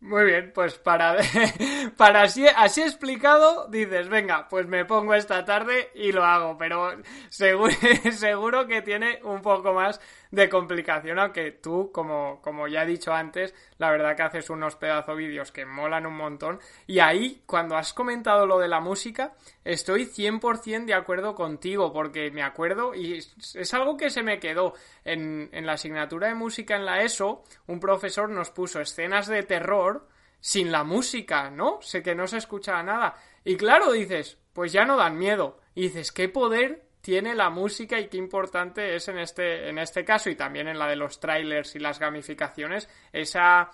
Muy 0.00 0.24
bien, 0.24 0.52
pues 0.54 0.78
para, 0.78 1.16
para 1.96 2.22
así, 2.22 2.46
así 2.46 2.82
explicado, 2.82 3.66
dices, 3.68 4.08
venga, 4.08 4.46
pues 4.48 4.66
me 4.66 4.84
pongo 4.84 5.14
esta 5.14 5.44
tarde 5.44 5.88
y 5.94 6.12
lo 6.12 6.22
hago, 6.24 6.58
pero 6.58 6.90
seguro, 7.30 7.72
seguro 8.12 8.66
que 8.66 8.82
tiene 8.82 9.20
un 9.24 9.40
poco 9.40 9.72
más 9.72 10.00
de 10.36 10.48
complicación, 10.48 11.18
aunque 11.18 11.50
tú, 11.50 11.90
como, 11.92 12.40
como 12.42 12.68
ya 12.68 12.82
he 12.82 12.86
dicho 12.86 13.12
antes, 13.12 13.54
la 13.78 13.90
verdad 13.90 14.14
que 14.14 14.22
haces 14.22 14.50
unos 14.50 14.76
pedazos 14.76 15.16
vídeos 15.16 15.50
que 15.50 15.66
molan 15.66 16.06
un 16.06 16.16
montón. 16.16 16.60
Y 16.86 17.00
ahí, 17.00 17.42
cuando 17.46 17.76
has 17.76 17.92
comentado 17.92 18.46
lo 18.46 18.58
de 18.58 18.68
la 18.68 18.80
música, 18.80 19.34
estoy 19.64 20.04
100% 20.04 20.84
de 20.84 20.94
acuerdo 20.94 21.34
contigo, 21.34 21.92
porque 21.92 22.30
me 22.30 22.42
acuerdo, 22.42 22.94
y 22.94 23.14
es 23.14 23.74
algo 23.74 23.96
que 23.96 24.10
se 24.10 24.22
me 24.22 24.38
quedó 24.38 24.74
en, 25.04 25.48
en 25.52 25.66
la 25.66 25.72
asignatura 25.72 26.28
de 26.28 26.34
música 26.34 26.76
en 26.76 26.84
la 26.84 27.02
ESO, 27.02 27.42
un 27.66 27.80
profesor 27.80 28.30
nos 28.30 28.50
puso 28.50 28.80
escenas 28.80 29.26
de 29.26 29.42
terror 29.42 30.06
sin 30.40 30.70
la 30.70 30.84
música, 30.84 31.50
¿no? 31.50 31.80
Sé 31.82 32.02
que 32.02 32.14
no 32.14 32.26
se 32.26 32.36
escuchaba 32.36 32.82
nada. 32.82 33.16
Y 33.44 33.56
claro, 33.56 33.90
dices, 33.92 34.38
pues 34.52 34.72
ya 34.72 34.84
no 34.84 34.96
dan 34.96 35.18
miedo. 35.18 35.58
Y 35.74 35.82
dices, 35.82 36.12
¿qué 36.12 36.28
poder 36.28 36.85
tiene 37.06 37.36
la 37.36 37.50
música 37.50 38.00
y 38.00 38.08
qué 38.08 38.16
importante 38.16 38.96
es 38.96 39.06
en 39.06 39.18
este, 39.18 39.68
en 39.68 39.78
este 39.78 40.04
caso 40.04 40.28
y 40.28 40.34
también 40.34 40.66
en 40.66 40.76
la 40.76 40.88
de 40.88 40.96
los 40.96 41.20
trailers 41.20 41.76
y 41.76 41.78
las 41.78 42.00
gamificaciones 42.00 42.88
esa, 43.12 43.70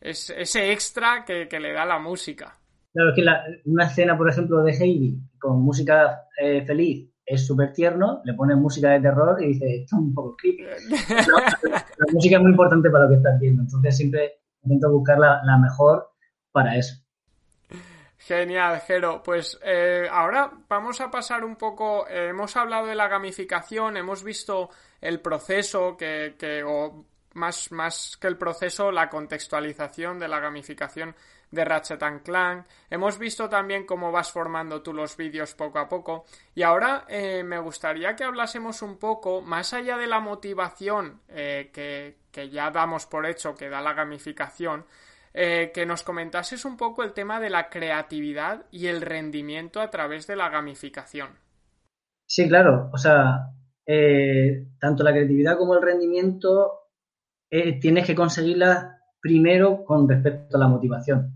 ese 0.00 0.72
extra 0.72 1.24
que, 1.24 1.46
le 1.60 1.72
da 1.72 1.84
la 1.84 2.00
música. 2.00 2.58
Claro, 2.92 3.10
es 3.10 3.14
que 3.14 3.22
una 3.66 3.84
escena, 3.84 4.18
por 4.18 4.28
ejemplo, 4.28 4.64
de 4.64 4.72
Heidi 4.72 5.16
con 5.38 5.62
música 5.62 6.24
eh, 6.36 6.64
feliz 6.66 7.08
es 7.24 7.46
súper 7.46 7.72
tierno, 7.72 8.20
le 8.24 8.34
pones 8.34 8.56
música 8.56 8.90
de 8.90 9.00
terror 9.00 9.40
y 9.40 9.50
dices, 9.50 9.82
esto 9.82 9.96
es 9.96 10.02
un 10.02 10.12
poco 10.12 10.36
creepy. 10.36 10.64
la, 11.08 12.06
música 12.12 12.36
es 12.36 12.42
muy 12.42 12.50
importante 12.50 12.90
para 12.90 13.04
lo 13.04 13.10
que 13.10 13.16
estás 13.18 13.38
viendo, 13.38 13.62
entonces 13.62 13.96
siempre 13.96 14.40
intento 14.64 14.90
buscar 14.90 15.20
la 15.20 15.56
mejor 15.56 16.08
para 16.50 16.76
eso. 16.76 17.01
Genial, 18.26 18.80
Jero. 18.86 19.20
Pues 19.20 19.58
eh, 19.64 20.06
ahora 20.08 20.52
vamos 20.68 21.00
a 21.00 21.10
pasar 21.10 21.44
un 21.44 21.56
poco. 21.56 22.06
Eh, 22.06 22.28
hemos 22.28 22.56
hablado 22.56 22.86
de 22.86 22.94
la 22.94 23.08
gamificación, 23.08 23.96
hemos 23.96 24.22
visto 24.22 24.70
el 25.00 25.20
proceso 25.20 25.96
que, 25.96 26.36
que 26.38 26.62
o 26.62 27.04
más, 27.34 27.72
más 27.72 28.16
que 28.20 28.28
el 28.28 28.38
proceso, 28.38 28.92
la 28.92 29.08
contextualización 29.10 30.20
de 30.20 30.28
la 30.28 30.38
gamificación 30.38 31.16
de 31.50 31.64
Ratchet 31.64 32.22
Clank. 32.22 32.64
Hemos 32.88 33.18
visto 33.18 33.48
también 33.48 33.84
cómo 33.86 34.12
vas 34.12 34.30
formando 34.30 34.82
tú 34.82 34.94
los 34.94 35.16
vídeos 35.16 35.54
poco 35.54 35.80
a 35.80 35.88
poco. 35.88 36.24
Y 36.54 36.62
ahora 36.62 37.04
eh, 37.08 37.42
me 37.42 37.58
gustaría 37.58 38.14
que 38.14 38.22
hablásemos 38.22 38.82
un 38.82 38.98
poco, 38.98 39.40
más 39.40 39.72
allá 39.72 39.96
de 39.96 40.06
la 40.06 40.20
motivación 40.20 41.22
que, 41.26 42.18
que 42.30 42.50
ya 42.50 42.70
damos 42.70 43.06
por 43.06 43.26
hecho 43.26 43.56
que 43.56 43.68
da 43.68 43.80
la 43.80 43.94
gamificación, 43.94 44.86
eh, 45.34 45.70
que 45.72 45.86
nos 45.86 46.02
comentases 46.02 46.66
un 46.66 46.76
poco 46.76 47.02
el 47.02 47.14
tema 47.14 47.40
de 47.40 47.48
la 47.48 47.70
creatividad 47.70 48.66
y 48.70 48.88
el 48.88 49.00
rendimiento 49.00 49.80
a 49.80 49.90
través 49.90 50.26
de 50.26 50.36
la 50.36 50.50
gamificación. 50.50 51.30
Sí, 52.26 52.48
claro. 52.48 52.90
O 52.92 52.98
sea, 52.98 53.48
eh, 53.86 54.68
tanto 54.78 55.02
la 55.02 55.12
creatividad 55.12 55.56
como 55.56 55.74
el 55.74 55.82
rendimiento 55.82 56.90
eh, 57.50 57.80
tienes 57.80 58.06
que 58.06 58.14
conseguirla 58.14 58.98
primero 59.20 59.84
con 59.84 60.06
respecto 60.06 60.56
a 60.56 60.60
la 60.60 60.68
motivación. 60.68 61.32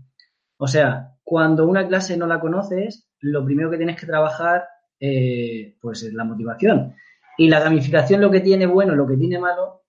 O 0.57 0.67
sea, 0.67 1.15
cuando 1.23 1.67
una 1.67 1.87
clase 1.87 2.17
no 2.17 2.27
la 2.27 2.39
conoces, 2.39 3.09
lo 3.19 3.43
primero 3.43 3.71
que 3.71 3.77
tienes 3.77 3.99
que 3.99 4.05
trabajar 4.05 4.67
pues 4.99 6.01
es 6.01 6.13
la 6.13 6.23
motivación. 6.23 6.95
Y 7.37 7.49
la 7.49 7.59
gamificación 7.59 8.19
lo 8.19 8.31
que 8.31 8.39
tiene 8.39 8.65
bueno, 8.65 8.95
lo 8.95 9.05
que 9.05 9.15
tiene 9.15 9.37
malo, 9.37 9.83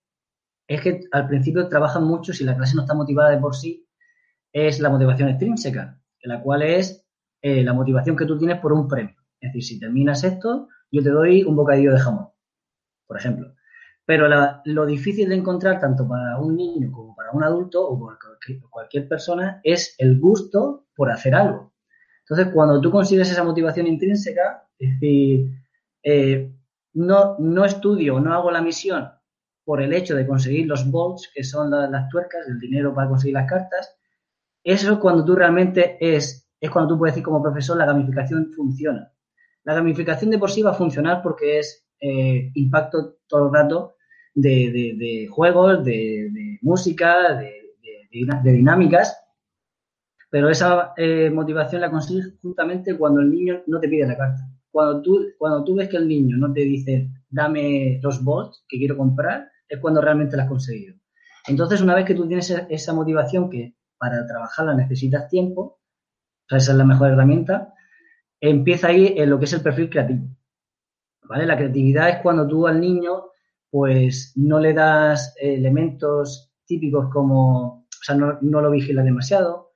es 0.67 0.83
que 0.83 1.01
al 1.13 1.27
principio 1.27 1.67
trabajan 1.69 2.05
mucho, 2.05 2.35
si 2.35 2.45
la 2.45 2.55
clase 2.55 2.77
no 2.77 2.83
está 2.83 2.95
motivada 2.95 3.31
de 3.31 3.39
por 3.39 3.57
sí, 3.57 3.88
es 4.53 4.81
la 4.81 4.91
motivación 4.91 5.29
extrínseca, 5.29 6.01
la 6.23 6.43
cual 6.43 6.63
es 6.63 7.07
eh, 7.43 7.63
la 7.63 7.73
motivación 7.73 8.17
que 8.17 8.27
tú 8.27 8.39
tienes 8.39 8.59
por 8.61 8.73
un 8.73 8.89
premio. 8.89 9.17
Es 9.41 9.53
decir, 9.53 9.63
si 9.63 9.81
terminas 9.81 10.25
esto, 10.25 10.69
yo 10.91 11.03
te 11.03 11.11
doy 11.11 11.43
un 11.45 11.57
bocadillo 11.57 11.93
de 11.93 12.01
jamón, 12.01 12.29
por 13.07 13.17
ejemplo. 13.17 13.55
Pero 14.05 14.27
lo 14.65 14.87
difícil 14.87 15.29
de 15.29 15.37
encontrar, 15.37 15.79
tanto 15.79 16.09
para 16.09 16.39
un 16.39 16.57
niño 16.57 16.91
como 16.91 17.15
para 17.15 17.31
un 17.33 17.45
adulto 17.45 17.87
o 17.87 18.17
cualquier, 18.71 19.07
persona, 19.07 19.61
es 19.63 19.95
el 19.99 20.19
gusto 20.19 20.87
por 20.97 21.11
hacer 21.11 21.35
algo. 21.35 21.75
Entonces, 22.21 22.53
cuando 22.53 22.81
tú 22.81 22.91
consigues 22.91 23.31
esa 23.31 23.45
motivación 23.45 23.87
intrínseca, 23.87 24.67
es 24.79 24.93
decir, 24.93 25.51
eh, 26.03 26.51
no, 26.95 27.37
no 27.39 27.65
estudio, 27.65 28.19
no 28.19 28.33
hago 28.33 28.51
la 28.51 28.63
misión 28.63 29.11
por 29.65 29.83
el 29.83 29.93
hecho 29.93 30.17
de 30.17 30.27
conseguir 30.27 30.67
los 30.67 30.91
bolts, 30.91 31.31
que 31.35 31.45
son 31.45 31.71
las 31.71 32.09
tuercas, 32.09 32.49
el 32.49 32.59
dinero 32.59 32.95
para 32.95 33.09
conseguir 33.09 33.35
las 33.35 33.49
cartas, 33.49 33.98
eso 34.73 34.93
es 34.93 34.99
cuando 34.99 35.25
tú 35.25 35.35
realmente 35.35 35.97
es, 35.99 36.47
es 36.61 36.71
cuando 36.71 36.95
tú 36.95 36.99
puedes 36.99 37.15
decir 37.15 37.25
como 37.25 37.43
profesor 37.43 37.79
la 37.79 37.87
gamificación 37.87 38.53
funciona. 38.53 39.11
La 39.65 39.75
gamificación 39.75 40.31
de 40.31 40.39
por 40.39 40.51
sí 40.51 40.63
va 40.63 40.73
a 40.73 40.75
funcionar 40.75 41.23
porque 41.23 41.59
es 41.59 41.89
eh, 42.01 42.51
impacto 42.55 43.17
todo 43.27 43.47
el 43.47 43.55
rato 43.55 43.95
de, 44.35 45.27
juegos, 45.31 45.83
de, 45.85 46.59
música, 46.61 47.35
de, 47.35 47.55
dinámicas, 48.43 49.19
pero 50.29 50.51
esa 50.51 50.93
eh, 50.99 51.31
motivación 51.31 51.81
la 51.81 51.91
consigues 51.91 52.35
justamente 52.43 52.97
cuando 52.97 53.21
el 53.21 53.31
niño 53.31 53.63
no 53.69 53.81
te 53.81 53.89
pide 53.89 54.07
la 54.07 54.19
carta. 54.19 54.43
Cuando 54.71 55.01
tú, 55.01 55.29
cuando 55.39 55.65
tú 55.65 55.77
ves 55.77 55.89
que 55.89 55.97
el 55.97 56.07
niño 56.07 56.37
no 56.37 56.53
te 56.53 56.61
dice 56.61 57.09
dame 57.31 58.01
los 58.03 58.23
bots 58.23 58.67
que 58.69 58.77
quiero 58.77 58.99
comprar, 58.99 59.51
es 59.67 59.79
cuando 59.81 60.03
realmente 60.03 60.37
la 60.37 60.43
has 60.43 60.49
conseguido. 60.51 60.95
Entonces, 61.47 61.81
una 61.81 61.95
vez 61.95 62.05
que 62.05 62.15
tú 62.15 62.27
tienes 62.27 62.51
esa 62.69 62.93
motivación 62.93 63.49
que 63.49 63.78
para 63.99 64.27
trabajarla 64.27 64.75
necesitas 64.75 65.29
tiempo, 65.29 65.81
esa 66.49 66.73
es 66.73 66.79
la 66.79 66.85
mejor 66.85 67.11
herramienta, 67.11 67.75
empieza 68.41 68.89
ahí 68.89 69.15
en 69.17 69.31
lo 69.31 69.39
que 69.39 69.45
es 69.45 69.53
el 69.53 69.61
perfil 69.61 69.91
creativo. 69.91 70.29
¿Vale? 71.23 71.45
La 71.45 71.57
creatividad 71.57 72.09
es 72.09 72.19
cuando 72.19 72.47
tú 72.47 72.67
al 72.67 72.81
niño 72.81 73.25
pues 73.71 74.33
no 74.37 74.59
le 74.59 74.73
das 74.73 75.35
elementos 75.39 76.51
típicos 76.65 77.11
como, 77.13 77.81
o 77.81 78.03
sea, 78.03 78.15
no, 78.15 78.39
lo 78.41 78.71
vigilas 78.71 79.05
demasiado, 79.05 79.73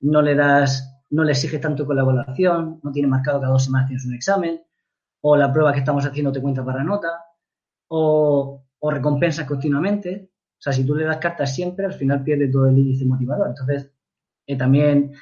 no 0.00 0.22
le 0.22 0.34
das, 0.34 1.02
no 1.10 1.24
le 1.24 1.32
exiges 1.32 1.60
tanto 1.60 1.84
con 1.86 1.96
la 1.96 2.02
evaluación, 2.02 2.80
no 2.82 2.92
tiene 2.92 3.08
marcado 3.08 3.40
cada 3.40 3.52
dos 3.52 3.64
semanas 3.64 3.88
tienes 3.88 4.06
un 4.06 4.14
examen, 4.14 4.62
o 5.20 5.36
la 5.36 5.52
prueba 5.52 5.72
que 5.72 5.80
estamos 5.80 6.04
haciendo 6.04 6.32
te 6.32 6.40
cuenta 6.40 6.64
para 6.64 6.84
nota, 6.84 7.24
o, 7.88 8.64
o 8.78 8.90
recompensas 8.90 9.46
continuamente. 9.46 10.30
O 10.64 10.70
sea, 10.70 10.72
si 10.72 10.86
tú 10.86 10.94
le 10.94 11.04
das 11.04 11.18
cartas 11.18 11.54
siempre, 11.54 11.84
al 11.84 11.92
final 11.92 12.24
pierde 12.24 12.48
todo 12.48 12.66
el 12.66 12.78
índice 12.78 13.04
motivador. 13.04 13.48
Entonces, 13.48 13.92
eh, 14.46 14.56
también 14.56 15.12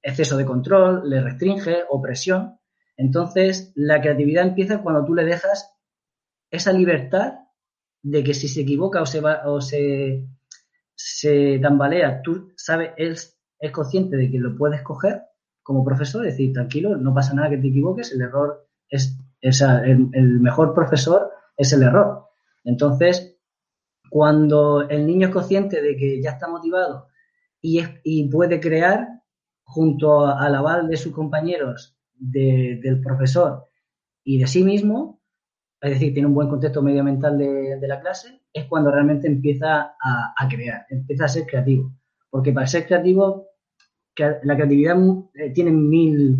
exceso 0.00 0.36
de 0.36 0.44
control, 0.44 1.10
le 1.10 1.20
restringe, 1.20 1.78
opresión. 1.90 2.60
Entonces, 2.96 3.72
la 3.74 4.00
creatividad 4.00 4.46
empieza 4.46 4.80
cuando 4.82 5.04
tú 5.04 5.12
le 5.12 5.24
dejas 5.24 5.74
esa 6.52 6.72
libertad 6.72 7.34
de 8.00 8.22
que 8.22 8.32
si 8.32 8.46
se 8.46 8.60
equivoca 8.60 9.02
o 9.02 9.06
se 9.06 9.20
va 9.20 9.42
o 9.46 9.60
se, 9.60 10.28
tambalea, 11.60 12.22
tú 12.22 12.52
sabes, 12.56 12.92
él 12.96 13.16
es 13.58 13.72
consciente 13.72 14.16
de 14.16 14.30
que 14.30 14.38
lo 14.38 14.56
puedes 14.56 14.82
coger 14.82 15.22
como 15.64 15.84
profesor, 15.84 16.22
decir, 16.22 16.52
tranquilo, 16.52 16.96
no 16.96 17.12
pasa 17.12 17.34
nada 17.34 17.50
que 17.50 17.58
te 17.58 17.66
equivoques, 17.66 18.12
el 18.12 18.20
error 18.20 18.68
es, 18.88 19.18
el, 19.40 20.10
el 20.12 20.38
mejor 20.38 20.72
profesor 20.74 21.32
es 21.56 21.72
el 21.72 21.82
error. 21.82 22.28
Entonces, 22.62 23.35
cuando 24.10 24.88
el 24.88 25.06
niño 25.06 25.28
es 25.28 25.32
consciente 25.32 25.82
de 25.82 25.96
que 25.96 26.22
ya 26.22 26.30
está 26.30 26.48
motivado 26.48 27.08
y, 27.60 27.80
y 28.04 28.28
puede 28.28 28.60
crear, 28.60 29.08
junto 29.64 30.26
al 30.26 30.54
aval 30.54 30.88
de 30.88 30.96
sus 30.96 31.12
compañeros, 31.12 31.96
del 32.18 33.00
profesor 33.02 33.64
y 34.24 34.38
de 34.38 34.46
sí 34.46 34.62
mismo, 34.62 35.20
es 35.80 35.90
decir, 35.90 36.12
tiene 36.12 36.28
un 36.28 36.34
buen 36.34 36.48
contexto 36.48 36.82
medioambiental 36.82 37.36
de, 37.36 37.78
de 37.78 37.88
la 37.88 38.00
clase, 38.00 38.40
es 38.52 38.64
cuando 38.64 38.90
realmente 38.90 39.26
empieza 39.26 39.94
a, 40.00 40.48
crear, 40.48 40.86
empieza 40.88 41.26
a 41.26 41.28
ser 41.28 41.46
creativo. 41.46 41.92
Porque 42.30 42.52
para 42.52 42.66
ser 42.66 42.86
creativo, 42.86 43.48
la 44.16 44.56
creatividad 44.56 44.96
eh, 45.34 45.50
tiene 45.50 45.70
mil 45.70 46.38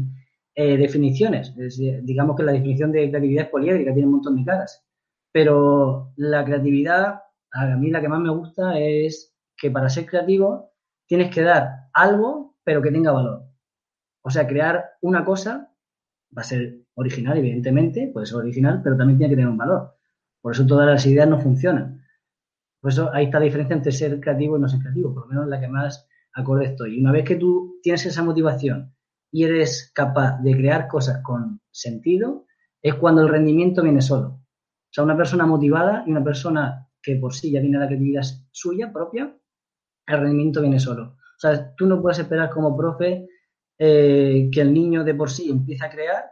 eh, 0.54 0.76
definiciones. 0.78 1.54
digamos 2.02 2.36
que 2.36 2.42
la 2.42 2.52
definición 2.52 2.90
de 2.90 3.10
creatividad 3.10 3.44
es 3.44 3.50
poliédrica, 3.50 3.92
tiene 3.92 4.06
un 4.06 4.14
montón 4.14 4.36
de 4.36 4.44
caras. 4.44 4.82
Pero 5.30 6.12
la 6.16 6.44
creatividad 6.44 7.20
a 7.56 7.76
mí 7.76 7.90
la 7.90 8.00
que 8.00 8.08
más 8.08 8.20
me 8.20 8.30
gusta 8.30 8.78
es 8.78 9.34
que 9.56 9.70
para 9.70 9.88
ser 9.88 10.06
creativo 10.06 10.72
tienes 11.06 11.34
que 11.34 11.42
dar 11.42 11.88
algo, 11.92 12.56
pero 12.64 12.82
que 12.82 12.90
tenga 12.90 13.12
valor. 13.12 13.44
O 14.22 14.30
sea, 14.30 14.46
crear 14.46 14.84
una 15.02 15.24
cosa 15.24 15.72
va 16.36 16.42
a 16.42 16.44
ser 16.44 16.80
original, 16.94 17.38
evidentemente, 17.38 18.10
puede 18.12 18.26
ser 18.26 18.38
original, 18.38 18.80
pero 18.82 18.96
también 18.96 19.18
tiene 19.18 19.30
que 19.30 19.36
tener 19.36 19.50
un 19.50 19.56
valor. 19.56 19.94
Por 20.40 20.52
eso 20.52 20.66
todas 20.66 20.86
las 20.86 21.06
ideas 21.06 21.28
no 21.28 21.40
funcionan. 21.40 22.04
Por 22.80 22.90
eso 22.90 23.12
ahí 23.12 23.26
está 23.26 23.38
la 23.38 23.46
diferencia 23.46 23.74
entre 23.74 23.92
ser 23.92 24.20
creativo 24.20 24.56
y 24.56 24.60
no 24.60 24.68
ser 24.68 24.80
creativo, 24.80 25.14
por 25.14 25.24
lo 25.24 25.28
menos 25.28 25.48
la 25.48 25.60
que 25.60 25.68
más 25.68 26.06
acorde 26.34 26.66
estoy. 26.66 26.96
Y 26.96 27.00
una 27.00 27.12
vez 27.12 27.24
que 27.24 27.36
tú 27.36 27.78
tienes 27.82 28.04
esa 28.06 28.22
motivación 28.22 28.94
y 29.30 29.44
eres 29.44 29.90
capaz 29.94 30.40
de 30.42 30.56
crear 30.56 30.86
cosas 30.88 31.22
con 31.22 31.60
sentido, 31.70 32.46
es 32.82 32.94
cuando 32.94 33.22
el 33.22 33.28
rendimiento 33.28 33.82
viene 33.82 34.02
solo. 34.02 34.28
O 34.28 34.90
sea, 34.90 35.04
una 35.04 35.16
persona 35.16 35.46
motivada 35.46 36.04
y 36.06 36.10
una 36.10 36.22
persona 36.22 36.85
que 37.06 37.14
por 37.14 37.32
sí 37.32 37.52
ya 37.52 37.60
tiene 37.60 37.78
la 37.78 37.86
creatividad 37.86 38.24
suya 38.50 38.92
propia, 38.92 39.32
el 40.08 40.20
rendimiento 40.20 40.60
viene 40.60 40.80
solo. 40.80 41.16
O 41.36 41.38
sea, 41.38 41.72
tú 41.76 41.86
no 41.86 42.02
puedes 42.02 42.18
esperar 42.18 42.50
como 42.50 42.76
profe 42.76 43.28
eh, 43.78 44.50
que 44.52 44.60
el 44.60 44.74
niño 44.74 45.04
de 45.04 45.14
por 45.14 45.30
sí 45.30 45.48
empiece 45.48 45.86
a 45.86 45.90
crear 45.90 46.24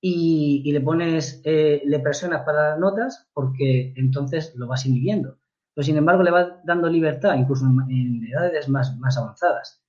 y, 0.00 0.70
le 0.70 0.80
pones, 0.80 1.42
eh, 1.44 1.82
le 1.84 1.98
presionas 1.98 2.42
para 2.44 2.70
las 2.70 2.78
notas 2.78 3.28
porque 3.32 3.92
entonces 3.96 4.54
lo 4.54 4.68
vas 4.68 4.86
inhibiendo. 4.86 5.40
Pero 5.74 5.84
sin 5.84 5.96
embargo 5.96 6.22
le 6.22 6.30
vas 6.30 6.48
dando 6.64 6.88
libertad, 6.88 7.34
incluso 7.34 7.66
en, 7.66 8.24
edades 8.24 8.68
más, 8.68 8.96
más 8.98 9.18
avanzadas. 9.18 9.82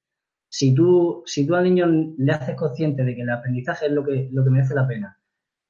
Si 0.50 0.74
tú, 0.74 1.22
si 1.28 1.46
tú 1.46 1.54
al 1.54 1.66
niño 1.66 1.86
le 2.18 2.32
haces 2.32 2.56
consciente 2.56 3.04
de 3.04 3.16
que 3.16 3.22
el 3.22 3.30
aprendizaje 3.30 3.86
es 3.86 3.92
lo 3.92 4.04
que, 4.04 4.28
lo 4.32 4.44
que 4.44 4.50
merece 4.50 4.74
la 4.74 4.88
pena, 4.88 5.20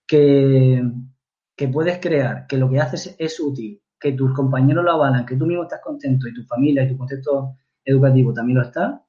que, 0.08 0.82
que 1.58 1.68
puedes 1.68 2.00
crear, 2.00 2.48
que 2.48 2.56
lo 2.56 2.70
que 2.70 2.80
haces 2.80 3.18
es 3.20 3.38
útil, 3.42 3.82
que 4.00 4.14
tus 4.14 4.34
compañeros 4.34 4.84
lo 4.84 4.91
avalan, 4.91 5.26
que 5.26 5.36
tú 5.36 5.45
mismo 5.45 5.64
estás 5.64 5.82
contento 5.82 6.28
y 6.28 6.34
tu 6.34 6.43
familia 6.43 6.84
y 6.84 6.89
tu 6.89 6.97
contexto 6.97 7.56
educativo 7.84 8.34
también 8.34 8.60
lo 8.60 8.64
está, 8.64 9.04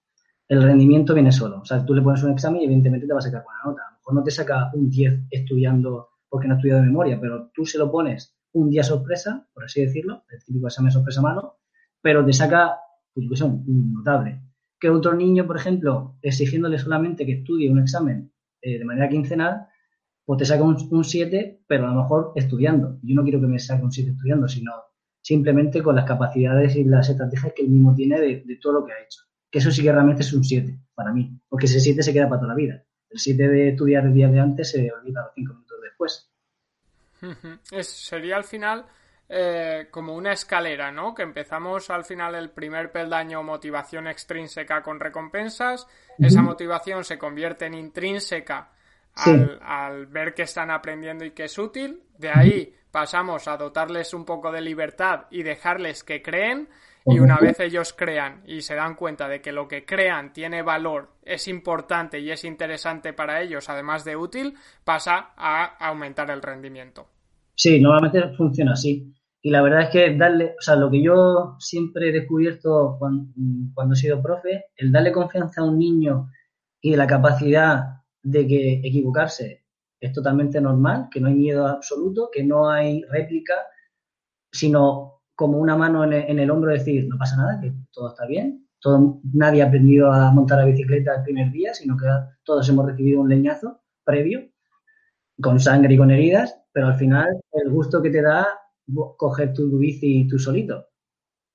el 0.49 0.63
rendimiento 0.63 1.15
viene 1.15 1.31
solo. 1.31 1.61
O 1.61 1.65
sea, 1.65 1.85
tú 1.85 1.95
le 1.95 2.03
pones 2.03 2.23
un 2.25 2.33
examen 2.33 2.61
y 2.61 2.65
evidentemente 2.65 3.07
te 3.07 3.13
va 3.13 3.21
a 3.21 3.23
sacar 3.23 3.45
buena 3.45 3.61
nota. 3.65 3.83
A 3.87 3.91
lo 3.93 3.97
mejor 3.99 4.15
no 4.15 4.23
te 4.25 4.31
saca 4.31 4.71
un 4.75 4.91
10 4.91 5.27
estudiando 5.31 6.09
porque 6.29 6.49
no 6.49 6.55
has 6.55 6.59
estudiado 6.59 6.81
de 6.81 6.87
memoria, 6.87 7.21
pero 7.21 7.51
tú 7.55 7.65
se 7.65 7.79
lo 7.79 7.91
pones 7.91 8.37
un 8.53 8.69
día 8.71 8.83
sorpresa, 8.83 9.47
por 9.55 9.65
así 9.65 9.85
decirlo, 9.85 10.25
el 10.31 10.43
típico 10.45 10.67
examen 10.67 10.91
sorpresa 10.91 11.21
mano, 11.21 11.57
pero 12.01 12.25
te 12.25 12.33
saca, 12.33 12.79
pues 13.15 13.41
un 13.43 13.93
notable. 13.93 14.41
Que 14.79 14.91
otro 14.91 15.15
niño, 15.15 15.47
por 15.47 15.57
ejemplo, 15.57 16.17
exigiéndole 16.23 16.79
solamente 16.79 17.27
que 17.27 17.41
estudie 17.41 17.71
un 17.71 17.81
examen 17.81 18.33
eh, 18.63 18.79
de 18.79 18.85
manera 18.85 19.09
quincenal, 19.09 19.67
pues 20.31 20.39
te 20.39 20.45
saca 20.45 20.63
un 20.63 21.05
7, 21.05 21.63
pero 21.67 21.89
a 21.89 21.93
lo 21.93 22.03
mejor 22.03 22.33
estudiando. 22.37 23.01
Yo 23.03 23.17
no 23.17 23.25
quiero 23.25 23.41
que 23.41 23.49
me 23.49 23.59
saque 23.59 23.83
un 23.83 23.91
7 23.91 24.13
estudiando, 24.13 24.47
sino 24.47 24.71
simplemente 25.21 25.83
con 25.83 25.97
las 25.97 26.05
capacidades 26.05 26.77
y 26.77 26.85
las 26.85 27.09
estrategias 27.09 27.53
que 27.53 27.63
él 27.63 27.69
mismo 27.69 27.97
tiene 27.97 28.21
de, 28.21 28.59
todo 28.63 28.75
lo 28.75 28.87
que 28.87 28.93
ha 28.93 29.03
hecho. 29.03 29.23
Que 29.51 29.59
eso 29.59 29.73
sí 29.73 29.83
que 29.83 29.91
realmente 29.91 30.23
es 30.23 30.33
un 30.33 30.45
7 30.45 30.79
para 30.95 31.13
mí, 31.13 31.37
porque 31.49 31.67
ese 31.67 31.81
7 31.81 32.01
se 32.05 32.13
queda 32.13 32.29
para 32.29 32.43
toda 32.43 32.53
la 32.53 32.55
vida. 32.55 32.81
El 33.09 33.19
7 33.19 33.49
de 33.49 33.69
estudiar 33.71 34.07
el 34.07 34.15
día 34.15 34.29
de 34.29 34.39
antes 34.39 34.71
se 34.71 34.93
olvida 34.93 35.21
los 35.23 35.33
5 35.35 35.53
minutos 35.53 35.79
después. 35.83 36.31
Es, 37.73 37.89
sería 37.89 38.37
al 38.37 38.45
final 38.45 38.87
eh, 39.29 39.89
como 39.91 40.15
una 40.15 40.33
escalera, 40.33 40.93
¿no? 40.93 41.13
Que 41.13 41.25
empezamos 41.25 41.91
al 41.91 42.05
final 42.05 42.37
el 42.37 42.51
primer 42.51 42.93
peldaño 42.93 43.43
motivación 43.43 44.07
extrínseca 44.07 44.81
con 44.81 45.01
recompensas, 45.01 45.89
esa 46.21 46.41
motivación 46.41 47.03
se 47.03 47.19
convierte 47.19 47.67
en 47.67 47.75
intrínseca 47.75 48.71
al, 49.15 50.07
ver 50.07 50.35
que 50.35 50.43
están 50.43 50.71
aprendiendo 50.71 51.25
y 51.25 51.33
que 51.33 51.45
es 51.45 51.59
útil. 51.59 52.03
De 52.19 52.31
ahí 52.31 52.75
pasamos 52.91 53.49
a 53.49 53.57
dotarles 53.57 54.15
un 54.15 54.25
poco 54.25 54.51
de 54.51 54.61
libertad 54.61 55.27
y 55.31 55.43
dejarles 55.43 56.05
que 56.05 56.23
creen. 56.23 56.69
Y 57.07 57.19
una 57.19 57.39
vez 57.39 57.59
ellos 57.61 57.95
crean 57.95 58.43
y 58.47 58.61
se 58.61 58.75
dan 58.75 58.95
cuenta 58.95 59.27
de 59.27 59.41
que 59.41 59.53
lo 59.53 59.67
que 59.67 59.85
crean 59.87 60.33
tiene 60.33 60.63
valor, 60.63 61.09
es 61.23 61.49
importante 61.49 62.21
y 62.21 62.31
es 62.31 62.45
interesante 62.45 63.15
para 63.15 63.41
ellos, 63.41 63.69
además 63.71 64.05
de 64.05 64.17
útil, 64.17 64.55
pasa 64.85 65.31
a 65.37 65.65
aumentar 65.89 66.31
el 66.31 66.43
rendimiento. 66.43 67.09
Sí, 67.55 67.81
normalmente 67.81 68.37
funciona 68.37 68.73
así. 68.73 69.13
Y 69.43 69.51
la 69.51 69.63
verdad 69.63 69.83
es 69.83 69.89
que 69.89 70.17
darle, 70.17 70.55
o 70.59 70.61
sea, 70.61 70.77
lo 70.77 70.91
que 70.91 71.03
yo 71.03 71.57
siempre 71.59 72.11
he 72.11 72.13
descubierto 72.13 72.97
cuando, 72.99 73.33
cuando 73.75 73.95
he 73.95 73.97
sido 73.97 74.23
profe, 74.23 74.67
el 74.77 74.93
darle 74.93 75.13
confianza 75.13 75.63
a 75.63 75.65
un 75.65 75.79
niño 75.79 76.29
y 76.81 76.95
la 76.95 77.07
capacidad 77.07 78.00
de 78.23 78.47
que 78.47 78.81
equivocarse 78.85 79.65
es 80.01 80.13
totalmente 80.13 80.61
normal, 80.61 81.09
que 81.11 81.21
no 81.21 81.29
hay 81.29 81.35
miedo 81.35 81.67
absoluto, 81.67 82.31
que 82.33 82.43
no 82.43 82.71
hay 82.71 83.03
réplica, 83.05 83.55
sino 84.53 85.23
como 85.35 85.59
una 85.59 85.77
mano 85.77 86.05
en 86.05 86.39
el, 86.39 86.51
hombro 86.51 86.73
decir, 86.73 87.07
no 87.09 87.17
pasa 87.19 87.37
nada, 87.37 87.61
que 87.61 87.73
todo 87.93 88.09
está 88.09 88.27
bien. 88.27 88.67
Todo, 88.79 89.21
nadie 89.33 89.63
ha 89.63 89.67
aprendido 89.67 90.13
a 90.13 90.31
montar 90.33 90.59
la 90.59 90.65
bicicleta 90.65 91.17
el 91.17 91.23
primer 91.23 91.51
día, 91.51 91.75
sino 91.75 91.97
que 91.97 92.07
todos 92.45 92.69
hemos 92.69 92.87
recibido 92.87 93.21
un 93.21 93.29
leñazo 93.29 93.81
previo, 94.05 94.51
con 95.41 95.61
sangre 95.61 95.95
y 95.95 95.99
con 95.99 96.11
heridas, 96.11 96.59
pero 96.73 96.89
al 96.89 96.97
final 96.97 97.41
el 97.53 97.71
gusto 97.71 98.03
que 98.03 98.11
te 98.11 98.23
da 98.23 98.47
coger 99.17 99.53
tu 99.53 99.79
bici 99.79 100.27
tú 100.29 100.39
solito. 100.39 100.89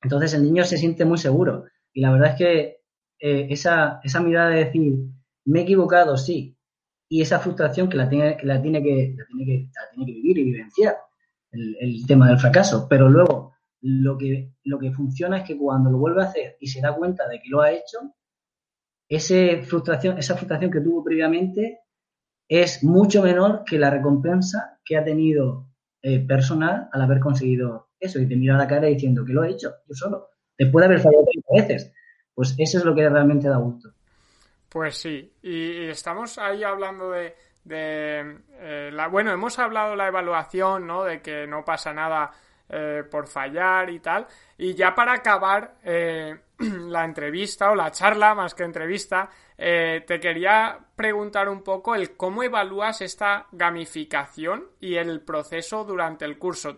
Entonces 0.02 0.34
el 0.34 0.44
niño 0.44 0.64
se 0.64 0.78
siente 0.78 1.06
muy 1.06 1.18
seguro. 1.18 1.66
Y 1.94 2.02
la 2.02 2.12
verdad 2.12 2.32
es 2.32 2.36
que 2.36 2.60
eh, 3.20 3.48
esa, 3.50 4.00
esa 4.04 4.20
mirada 4.22 4.50
de 4.50 4.66
decir, 4.66 4.98
me 5.46 5.60
he 5.60 5.64
equivocado, 5.64 6.18
sí, 6.18 6.55
y 7.16 7.22
esa 7.22 7.40
frustración 7.40 7.88
que 7.88 7.96
la 7.96 8.10
tiene 8.10 8.36
que, 8.36 8.46
la 8.46 8.62
tiene 8.62 8.84
que, 8.84 9.16
la 9.16 9.26
tiene 9.26 9.46
que, 9.46 9.70
tiene 9.94 10.06
que 10.06 10.12
vivir 10.12 10.38
y 10.38 10.44
vivenciar 10.44 10.98
el, 11.50 12.06
tema 12.06 12.28
del 12.28 12.38
fracaso. 12.38 12.88
Pero 12.90 13.08
luego 13.08 13.54
lo 13.80 14.18
que, 14.18 14.52
lo 14.66 14.78
que 14.78 14.92
funciona 14.92 15.38
es 15.38 15.44
que 15.46 15.58
cuando 15.58 15.90
lo 15.90 15.98
vuelve 15.98 16.24
a 16.24 16.26
hacer 16.26 16.58
y 16.60 16.68
se 16.68 16.82
da 16.82 16.94
cuenta 16.94 17.26
de 17.30 17.40
que 17.40 17.48
lo 17.48 17.62
ha 17.62 17.72
hecho, 17.72 18.00
ese 19.08 19.64
frustración, 19.64 20.18
esa 20.18 20.36
frustración 20.36 20.70
que 20.70 20.82
tuvo 20.82 21.06
previamente 21.06 21.84
es 22.50 22.84
mucho 22.84 23.24
menor 23.24 23.64
que 23.64 23.80
la 23.80 23.92
recompensa 23.92 24.82
que 24.84 24.98
ha 24.98 25.04
tenido 25.06 25.70
eh, 26.02 26.20
personal 26.20 26.90
al 26.92 27.02
haber 27.02 27.22
conseguido 27.22 27.92
eso 27.98 28.20
y 28.20 28.28
te 28.28 28.36
mira 28.36 28.56
a 28.56 28.58
la 28.58 28.68
cara 28.68 28.88
diciendo 28.88 29.24
que 29.24 29.32
lo 29.32 29.46
he 29.46 29.52
hecho 29.52 29.72
yo 29.88 29.96
solo, 29.96 30.28
después 30.58 30.82
de 30.82 30.88
haber 30.88 31.00
fallado 31.00 31.24
30 31.48 31.66
veces. 31.66 31.94
Pues 32.34 32.56
eso 32.58 32.80
es 32.80 32.84
lo 32.84 32.94
que 32.94 33.08
realmente 33.08 33.48
da 33.48 33.56
gusto. 33.56 33.94
Pues 34.76 34.98
sí, 34.98 35.32
y, 35.42 35.88
estamos 35.88 36.38
ahí 36.38 36.62
hablando 36.62 37.12
de, 37.12 37.34
eh, 37.70 38.90
la, 38.92 39.08
bueno, 39.08 39.32
hemos 39.32 39.58
hablado 39.58 39.92
de 39.92 39.96
la 39.96 40.10
evaluación, 40.10 40.86
¿no? 40.86 41.06
De 41.06 41.22
que 41.22 41.48
no 41.48 41.64
pasa 41.64 41.94
nada 41.94 42.30
eh, 42.68 43.04
por 43.10 43.26
fallar 43.26 43.90
y 43.90 44.02
tal. 44.02 44.28
Y 44.58 44.74
ya 44.74 44.94
para 44.94 45.14
acabar 45.14 45.76
eh, 45.82 46.38
la 46.60 47.06
entrevista 47.06 47.72
o 47.72 47.76
la 47.76 47.90
charla, 47.90 48.36
más 48.36 48.54
que 48.54 48.64
entrevista, 48.64 49.30
te 49.56 50.20
quería 50.20 50.78
preguntar 50.94 51.48
un 51.48 51.64
poco 51.64 51.96
el 51.96 52.18
cómo 52.18 52.44
evalúas 52.44 53.00
esta 53.00 53.48
gamificación 53.54 54.72
y 54.82 54.96
el 54.96 55.22
proceso 55.22 55.86
durante 55.86 56.26
el 56.26 56.38
curso. 56.38 56.78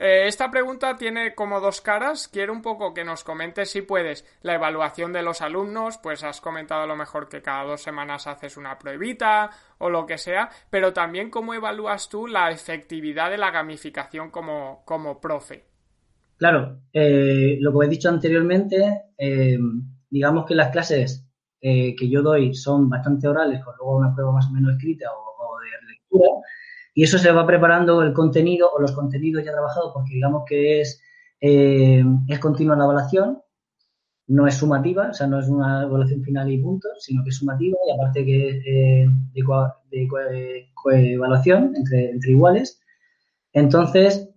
Eh, 0.00 0.28
esta 0.28 0.48
pregunta 0.48 0.96
tiene 0.96 1.34
como 1.34 1.60
dos 1.60 1.80
caras. 1.80 2.28
Quiero 2.28 2.52
un 2.52 2.62
poco 2.62 2.94
que 2.94 3.04
nos 3.04 3.24
comentes, 3.24 3.70
si 3.70 3.82
puedes, 3.82 4.24
la 4.42 4.54
evaluación 4.54 5.12
de 5.12 5.22
los 5.22 5.42
alumnos. 5.42 5.98
Pues 5.98 6.22
has 6.22 6.40
comentado 6.40 6.82
a 6.82 6.86
lo 6.86 6.94
mejor 6.94 7.28
que 7.28 7.42
cada 7.42 7.64
dos 7.64 7.82
semanas 7.82 8.28
haces 8.28 8.56
una 8.56 8.78
pruebita 8.78 9.50
o 9.78 9.90
lo 9.90 10.06
que 10.06 10.16
sea, 10.16 10.50
pero 10.70 10.92
también 10.92 11.30
cómo 11.30 11.52
evalúas 11.52 12.08
tú 12.08 12.28
la 12.28 12.50
efectividad 12.50 13.30
de 13.30 13.38
la 13.38 13.50
gamificación 13.50 14.30
como, 14.30 14.82
como 14.84 15.20
profe. 15.20 15.64
Claro, 16.36 16.82
eh, 16.92 17.56
lo 17.60 17.76
que 17.76 17.86
he 17.86 17.88
dicho 17.88 18.08
anteriormente, 18.08 19.06
eh, 19.18 19.58
digamos 20.08 20.46
que 20.46 20.54
las 20.54 20.70
clases 20.70 21.24
que 21.60 22.08
yo 22.08 22.22
doy 22.22 22.54
son 22.54 22.88
bastante 22.88 23.26
orales, 23.26 23.64
con 23.64 23.74
luego 23.76 23.96
una 23.96 24.14
prueba 24.14 24.30
más 24.30 24.46
o 24.46 24.52
menos 24.52 24.76
escrita 24.76 25.06
o 25.10 25.58
de 25.58 25.92
lectura 25.92 26.28
y 26.98 27.04
eso 27.04 27.16
se 27.16 27.30
va 27.30 27.46
preparando 27.46 28.02
el 28.02 28.12
contenido 28.12 28.68
o 28.72 28.80
los 28.80 28.90
contenidos 28.90 29.44
ya 29.44 29.52
trabajados 29.52 29.92
porque 29.94 30.14
digamos 30.14 30.42
que 30.44 30.80
es, 30.80 31.00
eh, 31.40 32.02
es 32.26 32.38
continua 32.40 32.74
la 32.74 32.86
evaluación, 32.86 33.40
no 34.26 34.48
es 34.48 34.56
sumativa, 34.56 35.10
o 35.10 35.14
sea, 35.14 35.28
no 35.28 35.38
es 35.38 35.46
una 35.46 35.84
evaluación 35.84 36.24
final 36.24 36.50
y 36.50 36.58
punto, 36.58 36.88
sino 36.98 37.22
que 37.22 37.30
es 37.30 37.36
sumativa 37.36 37.78
y 37.86 37.94
aparte 37.94 38.26
que 38.26 38.48
es 38.48 38.66
eh, 38.66 39.08
de, 39.92 40.70
coevaluación 40.74 41.76
entre, 41.76 42.10
entre 42.10 42.32
iguales. 42.32 42.80
Entonces, 43.52 44.28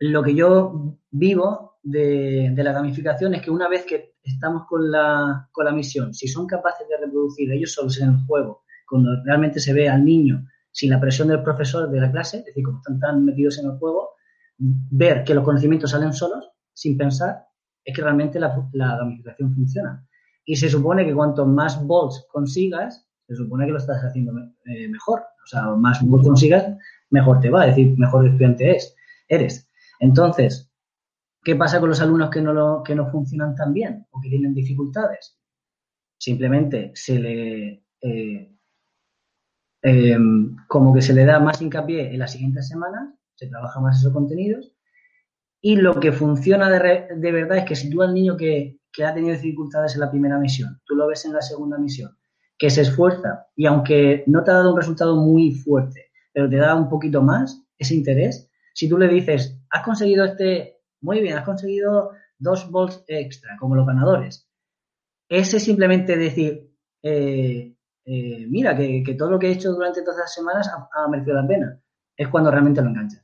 lo 0.00 0.24
que 0.24 0.34
yo 0.34 0.98
vivo 1.12 1.78
de, 1.84 2.50
de, 2.52 2.64
la 2.64 2.72
gamificación 2.72 3.34
es 3.34 3.42
que 3.42 3.52
una 3.52 3.68
vez 3.68 3.86
que 3.86 4.16
estamos 4.24 4.66
con 4.68 4.90
la, 4.90 5.48
con 5.52 5.64
la 5.64 5.70
misión, 5.70 6.12
si 6.12 6.26
son 6.26 6.48
capaces 6.48 6.88
de 6.88 6.96
reproducir 6.96 7.52
ellos 7.52 7.74
solos 7.74 8.00
en 8.00 8.08
el 8.08 8.26
juego, 8.26 8.64
cuando 8.88 9.22
realmente 9.24 9.60
se 9.60 9.72
ve 9.72 9.88
al 9.88 10.04
niño 10.04 10.44
sin 10.76 10.90
la 10.90 11.00
presión 11.00 11.28
del 11.28 11.42
profesor 11.42 11.90
de 11.90 11.98
la 11.98 12.12
clase, 12.12 12.40
es 12.40 12.44
decir, 12.44 12.62
como 12.62 12.76
están 12.76 13.00
tan 13.00 13.24
metidos 13.24 13.58
en 13.58 13.64
el 13.64 13.78
juego, 13.78 14.10
ver 14.58 15.24
que 15.24 15.32
los 15.32 15.42
conocimientos 15.42 15.92
salen 15.92 16.12
solos, 16.12 16.50
sin 16.74 16.98
pensar, 16.98 17.46
es 17.82 17.96
que 17.96 18.02
realmente 18.02 18.38
la, 18.38 18.54
gamificación 18.74 19.54
funciona. 19.54 20.06
Y 20.44 20.54
se 20.54 20.68
supone 20.68 21.06
que 21.06 21.14
cuanto 21.14 21.46
más 21.46 21.82
bots 21.82 22.26
consigas, 22.30 23.08
se 23.26 23.34
supone 23.34 23.64
que 23.64 23.72
lo 23.72 23.78
estás 23.78 24.02
haciendo 24.04 24.32
eh, 24.66 24.86
mejor. 24.88 25.20
O 25.20 25.46
sea, 25.46 25.62
más 25.76 26.02
bots 26.02 26.26
consigas, 26.26 26.66
mejor 27.08 27.40
te 27.40 27.48
va, 27.48 27.66
es 27.66 27.74
decir, 27.74 27.96
mejor 27.96 28.26
estudiante 28.26 28.76
es, 28.76 28.94
eres. 29.28 29.70
Entonces, 29.98 30.70
¿qué 31.42 31.56
pasa 31.56 31.80
con 31.80 31.88
los 31.88 32.02
alumnos 32.02 32.28
que 32.28 32.42
no, 32.42 32.52
lo, 32.52 32.82
que 32.82 32.94
no 32.94 33.10
funcionan 33.10 33.54
tan 33.54 33.72
bien 33.72 34.06
o 34.10 34.20
que 34.20 34.28
tienen 34.28 34.52
dificultades? 34.52 35.38
Simplemente 36.18 36.92
se 36.94 37.18
le, 37.18 37.84
eh, 38.02 38.55
eh, 39.86 40.18
como 40.66 40.92
que 40.92 41.00
se 41.00 41.14
le 41.14 41.24
da 41.24 41.38
más 41.38 41.62
hincapié 41.62 42.12
en 42.12 42.18
las 42.18 42.32
siguientes 42.32 42.66
semanas, 42.66 43.14
se 43.36 43.46
trabaja 43.46 43.78
más 43.78 44.00
esos 44.00 44.12
contenidos 44.12 44.72
y 45.60 45.76
lo 45.76 46.00
que 46.00 46.10
funciona 46.10 46.68
de, 46.68 47.06
de 47.14 47.32
verdad 47.32 47.58
es 47.58 47.64
que 47.64 47.76
si 47.76 47.88
tú 47.88 48.02
al 48.02 48.12
niño 48.12 48.36
que, 48.36 48.80
que 48.92 49.04
ha 49.04 49.14
tenido 49.14 49.34
dificultades 49.34 49.94
en 49.94 50.00
la 50.00 50.10
primera 50.10 50.40
misión, 50.40 50.80
tú 50.84 50.96
lo 50.96 51.06
ves 51.06 51.24
en 51.24 51.34
la 51.34 51.40
segunda 51.40 51.78
misión, 51.78 52.18
que 52.58 52.68
se 52.68 52.80
esfuerza 52.80 53.46
y 53.54 53.66
aunque 53.66 54.24
no 54.26 54.42
te 54.42 54.50
ha 54.50 54.54
dado 54.54 54.72
un 54.72 54.76
resultado 54.76 55.14
muy 55.14 55.52
fuerte, 55.52 56.06
pero 56.32 56.50
te 56.50 56.56
da 56.56 56.74
un 56.74 56.88
poquito 56.88 57.22
más 57.22 57.64
ese 57.78 57.94
interés, 57.94 58.50
si 58.74 58.88
tú 58.88 58.98
le 58.98 59.06
dices, 59.06 59.56
has 59.70 59.84
conseguido 59.84 60.24
este, 60.24 60.80
muy 61.00 61.20
bien, 61.20 61.38
has 61.38 61.44
conseguido 61.44 62.10
dos 62.40 62.68
volts 62.72 63.04
extra, 63.06 63.56
como 63.60 63.76
los 63.76 63.86
ganadores, 63.86 64.50
ese 65.28 65.60
simplemente 65.60 66.16
decir, 66.16 66.72
eh, 67.04 67.75
eh, 68.06 68.46
mira, 68.48 68.76
que, 68.76 69.16
todo 69.18 69.32
lo 69.32 69.38
que 69.38 69.48
he 69.48 69.52
hecho 69.52 69.72
durante 69.72 70.02
todas 70.02 70.20
las 70.20 70.34
semanas 70.34 70.70
ha, 70.94 71.08
merecido 71.08 71.34
la 71.34 71.46
pena, 71.46 71.80
es 72.16 72.28
cuando 72.28 72.50
realmente 72.50 72.80
lo 72.80 72.88
engancha. 72.88 73.22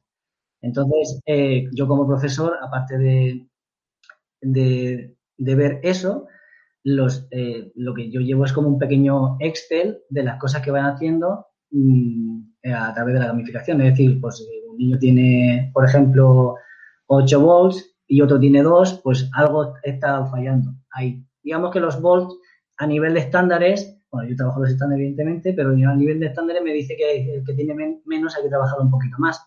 Entonces, 0.60 1.20
eh, 1.24 1.68
yo 1.72 1.88
como 1.88 2.06
profesor, 2.06 2.58
aparte 2.60 2.98
de, 2.98 3.46
de, 4.40 5.54
ver 5.54 5.80
eso, 5.82 6.26
los, 6.84 7.28
lo 7.74 7.94
que 7.94 8.10
yo 8.10 8.20
llevo 8.20 8.44
es 8.44 8.52
como 8.52 8.68
un 8.68 8.78
pequeño 8.78 9.36
Excel 9.40 10.02
de 10.08 10.22
las 10.24 10.38
cosas 10.38 10.62
que 10.62 10.70
van 10.70 10.86
haciendo 10.86 11.46
mm, 11.70 12.40
a 12.74 12.92
través 12.92 13.14
de 13.14 13.20
la 13.20 13.26
gamificación. 13.26 13.80
Es 13.80 13.92
decir, 13.92 14.20
pues 14.20 14.46
un 14.68 14.78
niño 14.78 14.98
tiene, 14.98 15.70
por 15.72 15.84
ejemplo, 15.84 16.56
8 17.06 17.40
volts 17.40 17.94
y 18.06 18.20
otro 18.20 18.40
tiene 18.40 18.62
2, 18.62 19.00
pues 19.02 19.28
algo 19.34 19.74
está 19.82 20.24
fallando 20.26 20.74
ahí. 20.90 21.24
Digamos 21.42 21.70
que 21.70 21.80
los 21.80 22.00
volts 22.00 22.34
a 22.78 22.86
nivel 22.86 23.14
de 23.14 23.20
estándares, 23.20 23.96
bueno, 24.12 24.28
yo 24.28 24.36
trabajo 24.36 24.60
los 24.60 24.70
estándares 24.70 25.00
evidentemente, 25.00 25.54
pero 25.54 25.70
a 25.70 25.96
nivel 25.96 26.20
de 26.20 26.26
estándares 26.26 26.62
me 26.62 26.74
dice 26.74 26.94
que 26.96 27.34
el 27.34 27.44
que 27.44 27.54
tiene 27.54 28.02
menos 28.04 28.36
hay 28.36 28.42
que 28.42 28.50
trabajar 28.50 28.78
un 28.80 28.90
poquito 28.90 29.16
más. 29.18 29.42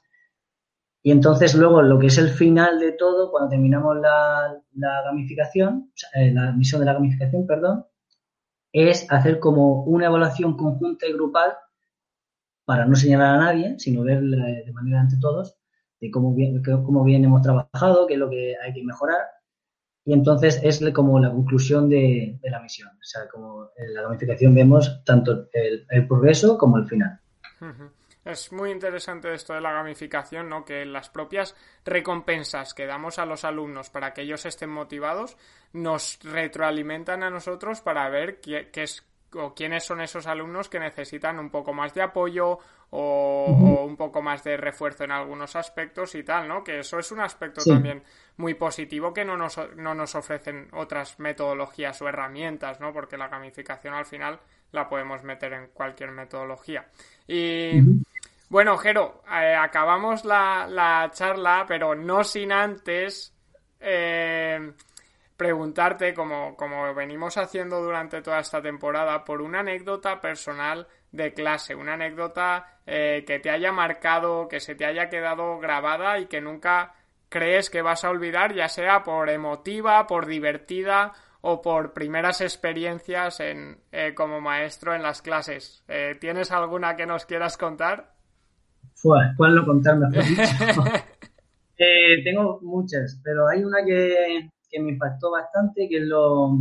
Y 1.04 1.12
entonces 1.12 1.54
luego 1.54 1.84
lo 1.84 2.00
que 2.00 2.08
es 2.08 2.18
el 2.18 2.30
final 2.30 2.80
de 2.80 2.94
todo, 2.94 3.30
cuando 3.30 3.50
terminamos 3.50 3.96
la, 3.98 4.60
gamificación, 5.06 5.92
eh, 6.16 6.32
la 6.34 6.52
misión 6.52 6.80
de 6.80 6.86
la 6.88 6.94
gamificación, 6.94 7.46
perdón, 7.46 7.86
es 8.74 9.06
hacer 9.12 9.40
como 9.40 9.84
una 9.84 10.08
evaluación 10.08 10.58
conjunta 10.58 11.06
y 11.06 11.14
grupal 11.14 11.54
para 12.66 12.88
no 12.88 12.96
señalar 12.96 13.36
a 13.36 13.38
nadie, 13.38 13.76
sino 13.78 14.02
ver 14.02 14.20
de 14.22 14.72
manera 14.74 15.02
ante 15.02 15.18
todos 15.22 15.56
de 16.02 16.10
cómo 16.10 16.34
bien, 16.34 16.64
cómo 16.84 17.04
bien 17.04 17.24
hemos 17.24 17.44
trabajado, 17.44 18.08
qué 18.08 18.16
es 18.16 18.20
lo 18.20 18.30
que 18.32 18.56
hay 18.64 18.74
que 18.74 18.84
mejorar 18.84 19.20
y 20.06 20.14
entonces 20.14 20.60
es 20.64 20.84
como 20.94 21.20
la 21.20 21.32
conclusión 21.32 21.90
de, 21.90 22.38
la 22.44 22.62
misión. 22.62 22.90
O 22.90 23.04
sea, 23.04 23.28
como 23.28 23.72
en 23.76 23.94
la 23.94 24.04
gamificación 24.04 24.54
vemos 24.54 25.04
tanto 25.04 25.48
el, 25.52 26.08
progreso 26.08 26.58
como 26.58 26.78
el 26.78 26.86
final. 26.86 27.20
Es 28.24 28.52
muy 28.52 28.70
interesante 28.70 29.34
esto 29.34 29.54
de 29.54 29.62
la 29.62 29.72
gamificación, 29.72 30.48
¿no? 30.48 30.64
Que 30.64 30.86
las 30.86 31.10
propias 31.10 31.56
recompensas 31.84 32.76
que 32.76 32.86
damos 32.86 33.18
a 33.18 33.26
los 33.26 33.46
alumnos 33.46 33.90
para 33.90 34.14
que 34.14 34.22
ellos 34.22 34.46
estén 34.46 34.70
motivados 34.70 35.38
nos 35.74 36.20
retroalimentan 36.22 37.24
a 37.24 37.32
nosotros 37.32 37.82
para 37.82 38.08
ver 38.10 38.40
qué, 38.40 38.70
qué 38.72 38.84
es 38.84 39.04
o 39.34 39.54
quiénes 39.54 39.84
son 39.84 40.02
esos 40.02 40.28
alumnos 40.28 40.70
que 40.70 40.80
necesitan 40.80 41.40
un 41.40 41.50
poco 41.50 41.74
más 41.74 41.94
de 41.94 42.02
apoyo 42.02 42.60
o, 42.92 43.86
un 43.86 43.96
poco 43.98 44.22
más 44.22 44.44
de 44.44 44.58
refuerzo 44.58 45.04
en 45.04 45.12
algunos 45.12 45.56
aspectos 45.56 46.16
y 46.16 46.24
tal, 46.24 46.48
¿no? 46.48 46.64
Que 46.64 46.80
eso 46.80 47.00
es 47.00 47.12
un 47.12 47.20
aspecto 47.20 47.62
también 47.64 48.04
muy 48.38 48.54
positivo 48.54 49.14
que 49.14 49.26
no 49.26 49.38
nos, 49.38 49.60
no 49.76 49.94
nos 49.94 50.16
ofrecen 50.16 50.68
otras 50.74 51.20
metodologías 51.20 52.02
o 52.02 52.08
herramientas, 52.08 52.80
¿no? 52.80 52.94
Porque 52.94 53.18
la 53.18 53.28
gamificación 53.28 53.94
al 53.94 54.06
final 54.06 54.40
la 54.72 54.88
podemos 54.88 55.24
meter 55.24 55.54
en 55.54 55.68
cualquier 55.68 56.12
metodología. 56.12 56.88
Y 57.28 57.82
bueno, 58.50 58.78
Jero, 58.78 59.24
eh, 59.32 59.56
acabamos 59.56 60.24
la, 60.24 60.68
la, 60.70 61.10
charla, 61.12 61.66
pero 61.68 61.96
no 61.96 62.24
sin 62.24 62.52
antes 62.52 63.34
eh, 63.80 64.74
preguntarte, 65.36 66.14
como, 66.14 66.56
como 66.56 66.94
venimos 66.94 67.38
haciendo 67.38 67.82
durante 67.82 68.22
toda 68.22 68.40
esta 68.40 68.62
temporada, 68.62 69.24
por 69.24 69.42
una 69.42 69.60
anécdota 69.60 70.22
personal 70.22 70.88
de 71.16 71.34
clase, 71.34 71.76
una 71.76 71.94
anécdota 71.94 72.80
eh, 72.86 73.24
que 73.26 73.40
te 73.40 73.50
haya 73.50 73.72
marcado, 73.72 74.48
que 74.48 74.60
se 74.60 74.76
te 74.76 74.86
haya 74.86 75.10
quedado 75.10 75.58
grabada 75.60 76.20
y 76.20 76.26
que 76.26 76.42
nunca 76.42 76.94
crees 77.30 77.70
que 77.70 77.82
vas 77.82 78.04
a 78.04 78.10
olvidar, 78.10 78.54
ya 78.54 78.68
sea 78.68 79.04
por 79.04 79.30
emotiva, 79.30 80.06
por 80.08 80.26
divertida 80.26 81.14
o 81.42 81.62
por 81.62 81.94
primeras 81.94 82.42
experiencias 82.42 83.40
en, 83.40 83.78
eh, 83.92 84.14
como 84.14 84.42
maestro 84.42 84.94
en 84.94 85.04
las 85.04 85.22
clases. 85.22 85.84
Eh, 85.88 86.18
¿Tienes 86.20 86.52
alguna 86.52 86.96
que 86.96 87.06
nos 87.06 87.26
quieras 87.26 87.58
contar? 87.58 88.14
¿Cuál 89.02 89.56
no 89.56 89.66
contarme? 89.66 90.08
tengo 92.24 92.60
muchas, 92.62 93.20
pero 93.24 93.48
hay 93.48 93.64
una 93.64 93.86
que, 93.86 94.50
que 94.70 94.80
me 94.80 94.94
impactó 94.94 95.32
bastante, 95.32 95.88
que 95.88 95.98
es 95.98 96.04
lo 96.04 96.58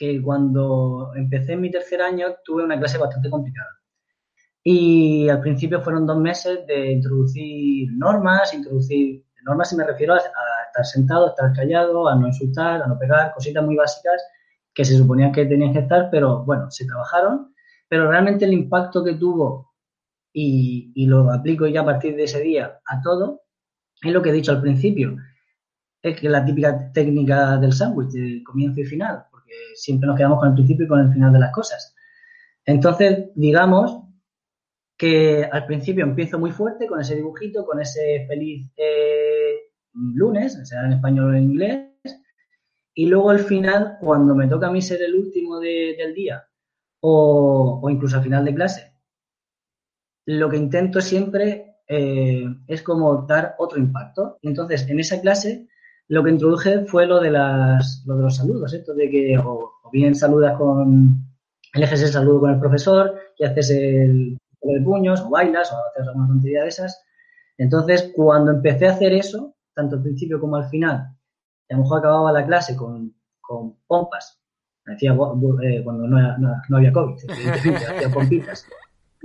que 0.00 0.22
cuando 0.22 1.12
empecé 1.14 1.52
en 1.52 1.60
mi 1.60 1.70
tercer 1.70 2.00
año 2.00 2.28
tuve 2.42 2.64
una 2.64 2.78
clase 2.78 2.96
bastante 2.96 3.28
complicada. 3.28 3.68
Y 4.64 5.28
al 5.28 5.42
principio 5.42 5.82
fueron 5.82 6.06
dos 6.06 6.16
meses 6.16 6.66
de 6.66 6.92
introducir 6.92 7.92
normas, 7.92 8.54
introducir 8.54 9.22
normas 9.44 9.68
si 9.68 9.76
me 9.76 9.84
refiero 9.84 10.14
a, 10.14 10.16
estar 10.16 10.86
sentado, 10.86 11.26
a 11.26 11.28
estar 11.30 11.52
callado, 11.52 12.08
a 12.08 12.16
no 12.16 12.28
insultar, 12.28 12.80
a 12.80 12.86
no 12.86 12.98
pegar, 12.98 13.34
cositas 13.34 13.62
muy 13.62 13.76
básicas 13.76 14.22
que 14.72 14.86
se 14.86 14.96
suponían 14.96 15.32
que 15.32 15.44
tenían 15.44 15.74
que 15.74 15.80
estar, 15.80 16.08
pero 16.10 16.44
bueno, 16.46 16.70
se 16.70 16.86
trabajaron. 16.86 17.54
Pero 17.86 18.10
realmente 18.10 18.46
el 18.46 18.54
impacto 18.54 19.04
que 19.04 19.16
tuvo, 19.16 19.74
y, 20.32 20.92
y 20.94 21.06
lo 21.06 21.30
aplico 21.30 21.66
ya 21.66 21.82
a 21.82 21.84
partir 21.84 22.16
de 22.16 22.24
ese 22.24 22.40
día 22.40 22.80
a 22.86 23.02
todo, 23.02 23.42
es 24.02 24.12
lo 24.12 24.22
que 24.22 24.30
he 24.30 24.32
dicho 24.32 24.52
al 24.52 24.62
principio 24.62 25.18
es 26.02 26.18
que 26.18 26.28
la 26.28 26.44
típica 26.44 26.90
técnica 26.92 27.58
del 27.58 27.72
sándwich, 27.72 28.10
de 28.10 28.42
comienzo 28.42 28.80
y 28.80 28.84
final, 28.84 29.26
siempre 29.74 30.06
nos 30.06 30.16
quedamos 30.16 30.38
con 30.38 30.48
el 30.48 30.54
principio 30.54 30.84
y 30.84 30.88
con 30.88 31.00
el 31.00 31.12
final 31.12 31.32
de 31.32 31.38
las 31.38 31.52
cosas. 31.52 31.94
Entonces, 32.64 33.30
digamos 33.34 34.02
que 34.96 35.48
al 35.50 35.64
principio 35.66 36.04
empiezo 36.04 36.38
muy 36.38 36.50
fuerte 36.50 36.86
con 36.86 37.00
ese 37.00 37.16
dibujito, 37.16 37.64
con 37.64 37.80
ese 37.80 38.26
feliz 38.28 38.70
eh, 38.76 39.54
lunes, 39.94 40.58
sea 40.68 40.84
en 40.84 40.92
español 40.92 41.32
o 41.32 41.36
en 41.36 41.44
inglés, 41.44 41.90
y 42.94 43.06
luego 43.06 43.30
al 43.30 43.40
final, 43.40 43.96
cuando 44.00 44.34
me 44.34 44.46
toca 44.46 44.66
a 44.66 44.70
mí 44.70 44.82
ser 44.82 45.00
el 45.00 45.14
último 45.14 45.58
del 45.58 46.14
día, 46.14 46.46
o, 47.00 47.80
incluso 47.90 48.18
al 48.18 48.24
final 48.24 48.44
de 48.44 48.54
clase, 48.54 48.92
lo 50.26 50.50
que 50.50 50.58
intento 50.58 51.00
siempre 51.00 51.76
eh, 51.88 52.44
es 52.66 52.82
como 52.82 53.22
dar 53.22 53.54
otro 53.58 53.78
impacto. 53.78 54.38
Entonces, 54.42 54.86
en 54.88 55.00
esa 55.00 55.20
clase 55.22 55.69
lo 56.10 56.24
que 56.24 56.30
introduje 56.30 56.86
fue 56.86 57.06
lo 57.06 57.20
de, 57.20 57.30
las, 57.30 58.02
lo 58.04 58.16
de 58.16 58.22
los 58.24 58.36
saludos, 58.36 58.74
esto 58.74 58.94
de 58.94 59.08
que 59.08 59.38
o, 59.38 59.74
bien 59.92 60.16
saludas 60.16 60.58
con, 60.58 61.24
eleges 61.72 62.02
el 62.02 62.08
saludo 62.08 62.40
con 62.40 62.50
el 62.50 62.58
profesor 62.58 63.14
y 63.38 63.44
haces 63.44 63.70
el, 63.70 64.36
de 64.60 64.80
puños 64.80 65.20
o 65.20 65.30
bailas 65.30 65.72
o 65.72 65.76
haces 65.76 66.08
alguna 66.08 66.26
tontería 66.26 66.62
de 66.62 66.68
esas. 66.68 67.00
Entonces, 67.56 68.10
cuando 68.14 68.50
empecé 68.50 68.88
a 68.88 68.92
hacer 68.92 69.12
eso, 69.12 69.54
tanto 69.72 69.96
al 69.96 70.02
principio 70.02 70.40
como 70.40 70.56
al 70.56 70.68
final, 70.68 70.96
a 70.96 71.74
lo 71.74 71.78
mejor 71.78 72.00
acababa 72.00 72.32
la 72.32 72.44
clase 72.44 72.74
con, 72.74 73.14
con 73.40 73.76
pompas, 73.86 74.42
decía 74.86 75.12
eh, 75.12 75.84
cuando 75.84 76.08
no, 76.08 76.38
no, 76.38 76.76
había 76.76 76.92
COVID, 76.92 77.18
hacía 77.30 78.10
pompitas, 78.12 78.66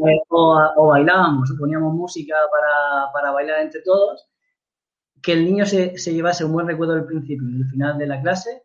eh, 0.07 0.19
o, 0.29 0.61
o, 0.75 0.88
bailábamos, 0.89 1.51
poníamos 1.57 1.95
música 1.95 2.36
para, 2.51 3.11
para 3.11 3.31
bailar 3.31 3.61
entre 3.61 3.81
todos 3.81 4.29
que 5.22 5.34
el 5.34 5.45
niño 5.45 5.66
se, 5.66 5.95
llevase 5.95 6.45
un 6.45 6.53
buen 6.53 6.68
recuerdo 6.68 6.93
del 6.93 7.05
principio 7.05 7.47
y 7.47 7.57
del 7.57 7.70
final 7.70 7.97
de 7.97 8.07
la 8.07 8.22
clase 8.22 8.63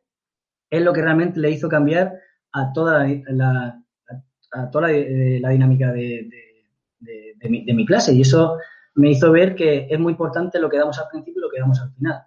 es 0.69 0.83
lo 0.83 0.93
que 0.93 1.03
realmente 1.03 1.41
le 1.41 1.51
hizo 1.51 1.69
cambiar 1.69 2.13
a 2.53 2.73
toda 2.73 3.07
la, 3.07 3.83
a 4.53 4.71
toda 4.71 4.89
la, 4.89 4.93
eh, 4.93 5.41
dinámica 5.51 5.93
de, 5.93 6.29
mi, 7.49 7.87
clase. 7.87 8.13
Y 8.13 8.23
eso 8.23 8.59
me 8.95 9.11
hizo 9.11 9.33
ver 9.33 9.55
que 9.55 9.87
es 9.91 9.99
muy 9.99 10.13
importante 10.13 10.61
lo 10.61 10.69
que 10.69 10.79
damos 10.79 10.99
al 10.99 11.09
principio 11.09 11.41
y 11.41 11.43
lo 11.43 11.51
que 11.51 11.61
damos 11.61 11.81
al 11.81 11.93
final. 11.93 12.23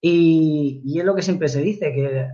Y, 0.00 0.98
es 0.98 1.04
lo 1.04 1.14
que 1.14 1.22
siempre 1.22 1.48
se 1.48 1.62
dice, 1.62 1.92
que 1.92 2.28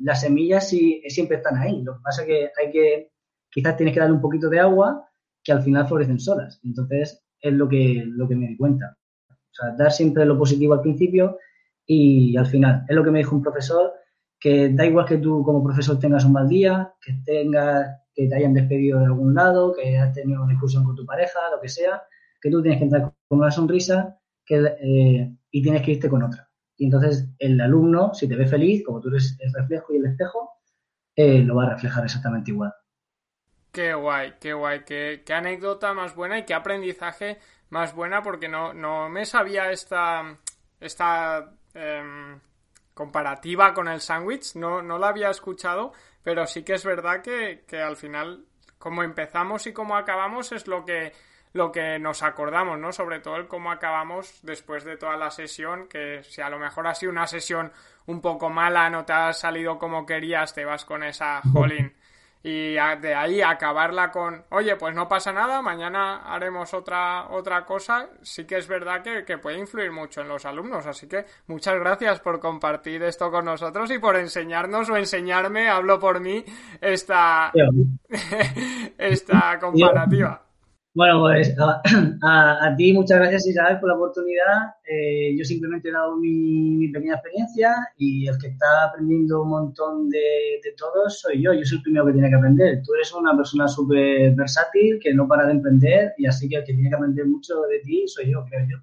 las 0.00 0.20
semillas 0.22 0.68
sí, 0.68 1.02
siempre 1.08 1.36
están 1.36 1.56
ahí. 1.58 1.82
Lo 1.82 1.96
que 1.96 2.02
pasa 2.02 2.22
es 2.22 2.28
que 2.28 2.50
hay 2.58 2.70
que, 2.70 3.10
quizás 3.50 3.76
tienes 3.76 3.92
que 3.92 4.00
darle 4.00 4.14
un 4.14 4.22
poquito 4.22 4.48
de 4.48 4.60
agua 4.60 5.06
que 5.42 5.52
al 5.52 5.62
final 5.62 5.86
florecen 5.86 6.18
solas. 6.18 6.60
Entonces 6.64 7.22
es 7.40 7.52
lo 7.52 7.68
que, 7.68 8.04
lo 8.06 8.26
que 8.26 8.36
me 8.36 8.48
di 8.48 8.56
cuenta. 8.56 8.96
O 9.54 9.62
sea, 9.62 9.74
dar 9.76 9.92
siempre 9.92 10.24
lo 10.24 10.36
positivo 10.36 10.74
al 10.74 10.80
principio 10.80 11.38
y 11.86 12.36
al 12.36 12.46
final. 12.46 12.84
Es 12.88 12.96
lo 12.96 13.04
que 13.04 13.10
me 13.10 13.20
dijo 13.20 13.36
un 13.36 13.42
profesor, 13.42 13.92
que 14.40 14.70
da 14.70 14.84
igual 14.84 15.06
que 15.06 15.18
tú 15.18 15.44
como 15.44 15.62
profesor 15.62 15.98
tengas 15.98 16.24
un 16.24 16.32
mal 16.32 16.48
día, 16.48 16.92
que 17.00 17.14
tengas, 17.24 17.86
que 18.12 18.26
te 18.26 18.34
hayan 18.34 18.52
despedido 18.52 18.98
de 18.98 19.06
algún 19.06 19.34
lado, 19.34 19.72
que 19.72 19.96
hayas 19.96 20.12
tenido 20.12 20.42
una 20.42 20.52
discusión 20.52 20.84
con 20.84 20.96
tu 20.96 21.06
pareja, 21.06 21.38
lo 21.52 21.60
que 21.60 21.68
sea, 21.68 22.02
que 22.40 22.50
tú 22.50 22.60
tienes 22.62 22.78
que 22.78 22.84
entrar 22.84 23.12
con 23.28 23.38
una 23.38 23.50
sonrisa 23.50 24.18
que, 24.44 24.56
eh, 24.80 25.36
y 25.50 25.62
tienes 25.62 25.82
que 25.82 25.92
irte 25.92 26.08
con 26.08 26.22
otra. 26.22 26.50
Y 26.76 26.86
entonces 26.86 27.28
el 27.38 27.60
alumno, 27.60 28.12
si 28.12 28.28
te 28.28 28.34
ve 28.34 28.46
feliz, 28.46 28.84
como 28.84 29.00
tú 29.00 29.08
eres 29.08 29.36
el 29.40 29.52
reflejo 29.52 29.94
y 29.94 29.98
el 29.98 30.06
espejo, 30.06 30.50
eh, 31.14 31.38
lo 31.40 31.54
va 31.54 31.66
a 31.66 31.70
reflejar 31.70 32.04
exactamente 32.04 32.50
igual. 32.50 32.72
Qué 33.70 33.94
guay, 33.94 34.34
qué 34.40 34.52
guay, 34.52 34.84
qué, 34.84 35.22
qué 35.24 35.32
anécdota 35.32 35.94
más 35.94 36.14
buena 36.14 36.38
y 36.38 36.44
qué 36.44 36.54
aprendizaje 36.54 37.38
más 37.74 37.92
buena 37.92 38.22
porque 38.22 38.48
no, 38.48 38.72
no 38.72 39.08
me 39.08 39.26
sabía 39.26 39.72
esta, 39.72 40.38
esta 40.78 41.52
em, 41.74 42.38
comparativa 42.94 43.74
con 43.74 43.88
el 43.88 44.00
sándwich, 44.00 44.54
no, 44.54 44.80
no 44.80 44.96
la 44.96 45.08
había 45.08 45.28
escuchado, 45.28 45.92
pero 46.22 46.46
sí 46.46 46.62
que 46.62 46.74
es 46.74 46.84
verdad 46.84 47.20
que, 47.20 47.64
que 47.66 47.82
al 47.82 47.96
final 47.96 48.46
como 48.78 49.02
empezamos 49.02 49.66
y 49.66 49.72
cómo 49.72 49.96
acabamos 49.96 50.52
es 50.52 50.68
lo 50.68 50.84
que 50.84 51.12
lo 51.52 51.70
que 51.72 51.98
nos 51.98 52.22
acordamos, 52.22 52.78
¿no? 52.78 52.92
Sobre 52.92 53.20
todo 53.20 53.36
el 53.36 53.46
cómo 53.48 53.70
acabamos 53.70 54.40
después 54.42 54.84
de 54.84 54.96
toda 54.96 55.16
la 55.16 55.30
sesión, 55.30 55.88
que 55.88 56.22
si 56.24 56.42
a 56.42 56.50
lo 56.50 56.58
mejor 56.58 56.86
ha 56.86 56.94
sido 56.94 57.12
una 57.12 57.28
sesión 57.28 57.72
un 58.06 58.20
poco 58.20 58.50
mala, 58.50 58.90
no 58.90 59.04
te 59.04 59.12
ha 59.12 59.32
salido 59.32 59.78
como 59.78 60.04
querías, 60.04 60.52
te 60.52 60.64
vas 60.64 60.84
con 60.84 61.02
esa 61.04 61.40
jolín. 61.52 61.94
Y 62.46 62.74
de 62.74 63.14
ahí 63.14 63.40
acabarla 63.40 64.12
con, 64.12 64.44
oye, 64.50 64.76
pues 64.76 64.94
no 64.94 65.08
pasa 65.08 65.32
nada, 65.32 65.62
mañana 65.62 66.30
haremos 66.30 66.74
otra, 66.74 67.28
otra 67.30 67.64
cosa, 67.64 68.10
sí 68.20 68.44
que 68.44 68.58
es 68.58 68.68
verdad 68.68 69.02
que, 69.02 69.24
que 69.24 69.38
puede 69.38 69.58
influir 69.58 69.90
mucho 69.90 70.20
en 70.20 70.28
los 70.28 70.44
alumnos. 70.44 70.86
Así 70.86 71.08
que 71.08 71.24
muchas 71.46 71.74
gracias 71.76 72.20
por 72.20 72.40
compartir 72.40 73.02
esto 73.02 73.30
con 73.30 73.46
nosotros 73.46 73.90
y 73.90 73.98
por 73.98 74.16
enseñarnos 74.16 74.90
o 74.90 74.96
enseñarme, 74.98 75.70
hablo 75.70 75.98
por 75.98 76.20
mí, 76.20 76.44
esta, 76.82 77.50
esta 78.98 79.58
comparativa. 79.58 80.43
Bueno, 80.94 81.22
pues 81.22 81.52
a, 81.58 82.74
ti 82.76 82.92
muchas 82.92 83.18
gracias 83.18 83.48
Isabel 83.48 83.80
por 83.80 83.88
la 83.88 83.96
oportunidad. 83.96 84.76
Eh, 84.88 85.36
yo 85.36 85.44
simplemente 85.44 85.88
he 85.88 85.92
dado 85.92 86.16
mi, 86.16 86.86
pequeña 86.88 87.14
experiencia 87.14 87.74
y 87.98 88.28
el 88.28 88.38
que 88.38 88.46
está 88.48 88.84
aprendiendo 88.84 89.42
un 89.42 89.48
montón 89.48 90.08
de, 90.08 90.60
de 90.62 90.72
todos 90.76 91.18
soy 91.18 91.42
yo. 91.42 91.52
Yo 91.52 91.64
soy 91.64 91.78
el 91.78 91.82
primero 91.82 92.06
que 92.06 92.12
tiene 92.12 92.28
que 92.28 92.36
aprender. 92.36 92.80
Tú 92.84 92.94
eres 92.94 93.12
una 93.12 93.36
persona 93.36 93.66
súper 93.66 94.36
versátil 94.36 95.00
que 95.02 95.12
no 95.12 95.26
para 95.26 95.46
de 95.46 95.52
emprender 95.54 96.14
y 96.16 96.26
así 96.26 96.48
que 96.48 96.56
el 96.58 96.64
que 96.64 96.74
tiene 96.74 96.88
que 96.88 96.94
aprender 96.94 97.26
mucho 97.26 97.62
de 97.62 97.80
ti 97.80 98.04
soy 98.06 98.30
yo, 98.30 98.44
creo 98.48 98.64
yo. 98.70 98.78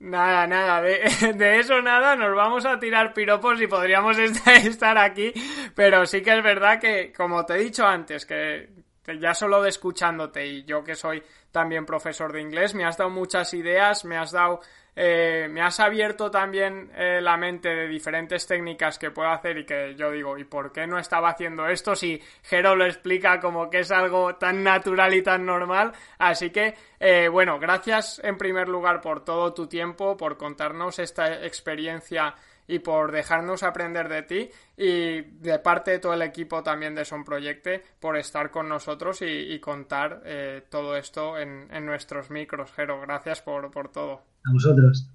Nada, 0.00 0.48
nada, 0.48 0.82
de, 0.82 0.98
de, 1.36 1.60
eso 1.60 1.80
nada, 1.80 2.16
nos 2.16 2.34
vamos 2.34 2.66
a 2.66 2.80
tirar 2.80 3.14
piropos 3.14 3.62
y 3.62 3.68
podríamos 3.68 4.18
estar 4.64 4.98
aquí, 4.98 5.32
pero 5.76 6.04
sí 6.06 6.20
que 6.20 6.36
es 6.36 6.42
verdad 6.42 6.80
que, 6.80 7.12
como 7.16 7.46
te 7.46 7.54
he 7.54 7.58
dicho 7.58 7.86
antes, 7.86 8.26
que 8.26 8.81
ya 9.20 9.34
solo 9.34 9.62
de 9.62 9.68
escuchándote 9.68 10.46
y 10.46 10.64
yo 10.64 10.84
que 10.84 10.94
soy 10.94 11.22
también 11.50 11.84
profesor 11.84 12.32
de 12.32 12.40
inglés, 12.40 12.74
me 12.74 12.84
has 12.84 12.96
dado 12.96 13.10
muchas 13.10 13.52
ideas, 13.52 14.04
me 14.04 14.16
has 14.16 14.32
dado, 14.32 14.60
eh, 14.96 15.48
me 15.50 15.60
has 15.60 15.80
abierto 15.80 16.30
también 16.30 16.90
eh, 16.94 17.20
la 17.20 17.36
mente 17.36 17.68
de 17.68 17.88
diferentes 17.88 18.46
técnicas 18.46 18.98
que 18.98 19.10
puedo 19.10 19.28
hacer 19.28 19.58
y 19.58 19.66
que 19.66 19.94
yo 19.96 20.10
digo, 20.10 20.38
¿y 20.38 20.44
por 20.44 20.72
qué 20.72 20.86
no 20.86 20.98
estaba 20.98 21.30
haciendo 21.30 21.66
esto 21.66 21.94
si 21.94 22.20
Jero 22.42 22.74
lo 22.74 22.86
explica 22.86 23.40
como 23.40 23.68
que 23.68 23.80
es 23.80 23.90
algo 23.90 24.36
tan 24.36 24.62
natural 24.62 25.12
y 25.14 25.22
tan 25.22 25.44
normal? 25.44 25.92
Así 26.18 26.50
que, 26.50 26.74
eh, 26.98 27.28
bueno, 27.28 27.58
gracias 27.58 28.20
en 28.24 28.38
primer 28.38 28.68
lugar 28.68 29.00
por 29.00 29.24
todo 29.24 29.52
tu 29.52 29.66
tiempo, 29.66 30.16
por 30.16 30.38
contarnos 30.38 30.98
esta 30.98 31.44
experiencia 31.44 32.34
y 32.66 32.78
por 32.78 33.12
dejarnos 33.12 33.62
aprender 33.62 34.08
de 34.08 34.22
ti 34.22 34.50
y 34.76 35.20
de 35.20 35.58
parte 35.58 35.92
de 35.92 35.98
todo 35.98 36.14
el 36.14 36.22
equipo 36.22 36.62
también 36.62 36.94
de 36.94 37.04
Son 37.04 37.24
Proyecte 37.24 37.82
por 38.00 38.16
estar 38.16 38.50
con 38.50 38.68
nosotros 38.68 39.20
y, 39.22 39.58
contar 39.60 40.22
eh, 40.24 40.64
todo 40.68 40.96
esto 40.96 41.38
en, 41.38 41.68
nuestros 41.84 42.30
micros, 42.30 42.72
Jero. 42.72 43.00
Gracias 43.00 43.42
por, 43.42 43.70
por 43.70 43.90
todo. 43.90 44.22
A 44.44 44.52
vosotros. 44.52 45.08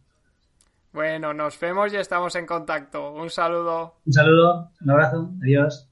Bueno, 0.94 1.34
nos 1.34 1.60
vemos 1.60 1.94
y 1.94 1.98
estamos 1.98 2.36
en 2.36 2.46
contacto. 2.46 3.12
Un 3.12 3.30
saludo. 3.30 3.96
Un 4.06 4.14
saludo, 4.14 4.72
un 4.82 4.90
abrazo, 4.90 5.32
adiós. 5.44 5.88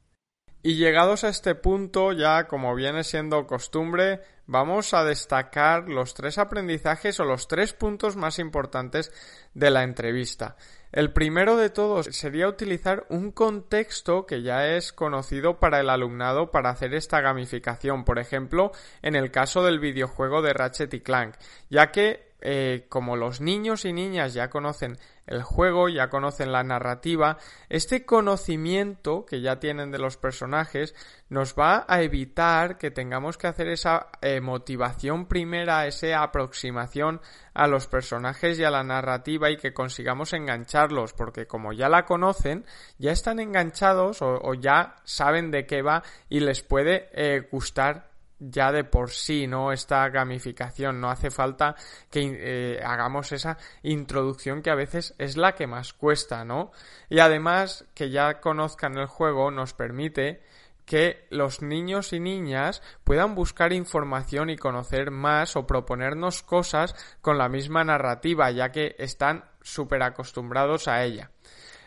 Y 0.65 0.77
llegados 0.77 1.23
a 1.23 1.29
este 1.29 1.53
punto, 1.53 2.11
ya 2.11 2.47
como 2.47 2.73
viene 2.73 3.03
siendo 3.03 3.45
costumbre, 3.45 4.21
vamos 4.47 4.95
a 4.95 5.03
destacar 5.03 5.87
los 5.87 6.15
tres 6.15 6.39
aprendizajes 6.39 7.19
o 7.19 7.23
los 7.23 7.47
tres 7.47 7.73
puntos 7.73 8.15
más 8.15 8.39
importantes 8.39 9.11
de 9.53 9.69
la 9.69 9.83
entrevista. 9.83 10.55
El 10.95 11.11
primero 11.11 11.57
de 11.57 11.69
todos 11.69 12.05
sería 12.05 12.47
utilizar 12.47 13.05
un 13.09 13.33
contexto 13.33 14.25
que 14.25 14.43
ya 14.43 14.77
es 14.77 14.93
conocido 14.93 15.59
para 15.59 15.81
el 15.81 15.89
alumnado 15.89 16.51
para 16.51 16.69
hacer 16.69 16.93
esta 16.93 17.19
gamificación, 17.19 18.05
por 18.05 18.17
ejemplo, 18.17 18.71
en 19.01 19.17
el 19.17 19.29
caso 19.29 19.61
del 19.61 19.79
videojuego 19.79 20.41
de 20.41 20.53
Ratchet 20.53 20.93
y 20.93 21.01
Clank, 21.01 21.35
ya 21.69 21.91
que 21.91 22.34
eh, 22.41 22.85
como 22.89 23.15
los 23.15 23.41
niños 23.41 23.85
y 23.85 23.93
niñas 23.93 24.33
ya 24.33 24.49
conocen 24.49 24.97
el 25.25 25.41
juego, 25.41 25.89
ya 25.89 26.09
conocen 26.09 26.51
la 26.51 26.63
narrativa, 26.63 27.37
este 27.69 28.05
conocimiento 28.05 29.25
que 29.25 29.41
ya 29.41 29.59
tienen 29.59 29.89
de 29.89 29.97
los 29.97 30.17
personajes 30.17 30.93
nos 31.29 31.55
va 31.55 31.85
a 31.87 32.01
evitar 32.03 32.77
que 32.77 32.91
tengamos 32.91 33.37
que 33.37 33.47
hacer 33.47 33.67
esa 33.69 34.09
eh, 34.21 34.41
motivación 34.41 35.25
primera, 35.25 35.87
esa 35.87 36.21
aproximación 36.21 37.21
a 37.53 37.67
los 37.67 37.87
personajes 37.87 38.59
y 38.59 38.63
a 38.63 38.69
la 38.69 38.83
narrativa 38.83 39.49
y 39.49 39.57
que 39.57 39.73
consigamos 39.73 40.33
engancharlos, 40.33 41.13
porque 41.13 41.47
como 41.47 41.73
ya 41.73 41.89
la 41.89 42.05
conocen, 42.05 42.65
ya 42.99 43.11
están 43.11 43.39
enganchados 43.39 44.21
o, 44.21 44.53
ya 44.53 44.97
saben 45.03 45.49
de 45.49 45.65
qué 45.65 45.81
va 45.81 46.03
y 46.29 46.41
les 46.41 46.61
puede 46.61 47.09
eh, 47.13 47.47
gustar 47.51 48.14
ya 48.39 48.71
de 48.71 48.83
por 48.83 49.11
sí, 49.11 49.47
¿no? 49.47 49.71
Esta 49.71 50.07
gamificación, 50.09 50.99
no 50.99 51.09
hace 51.09 51.31
falta 51.31 51.75
que 52.09 52.21
eh, 52.23 52.83
hagamos 52.83 53.31
esa 53.31 53.57
introducción 53.83 54.61
que 54.61 54.69
a 54.69 54.75
veces 54.75 55.15
es 55.17 55.37
la 55.37 55.53
que 55.53 55.67
más 55.67 55.93
cuesta, 55.93 56.45
¿no? 56.45 56.71
Y 57.09 57.19
además 57.19 57.85
que 57.93 58.09
ya 58.09 58.39
conozcan 58.41 58.97
el 58.97 59.07
juego 59.07 59.51
nos 59.51 59.73
permite 59.73 60.41
que 60.85 61.25
los 61.31 61.61
niños 61.61 62.13
y 62.13 62.19
niñas 62.19 62.81
puedan 63.03 63.35
buscar 63.35 63.73
información 63.73 64.49
y 64.49 64.57
conocer 64.57 65.11
más 65.11 65.55
o 65.55 65.65
proponernos 65.65 66.43
cosas 66.43 66.95
con 67.21 67.37
la 67.37 67.49
misma 67.49 67.83
narrativa, 67.83 68.51
ya 68.51 68.71
que 68.71 68.95
están 68.99 69.45
súper 69.61 70.03
acostumbrados 70.03 70.87
a 70.87 71.03
ella. 71.03 71.31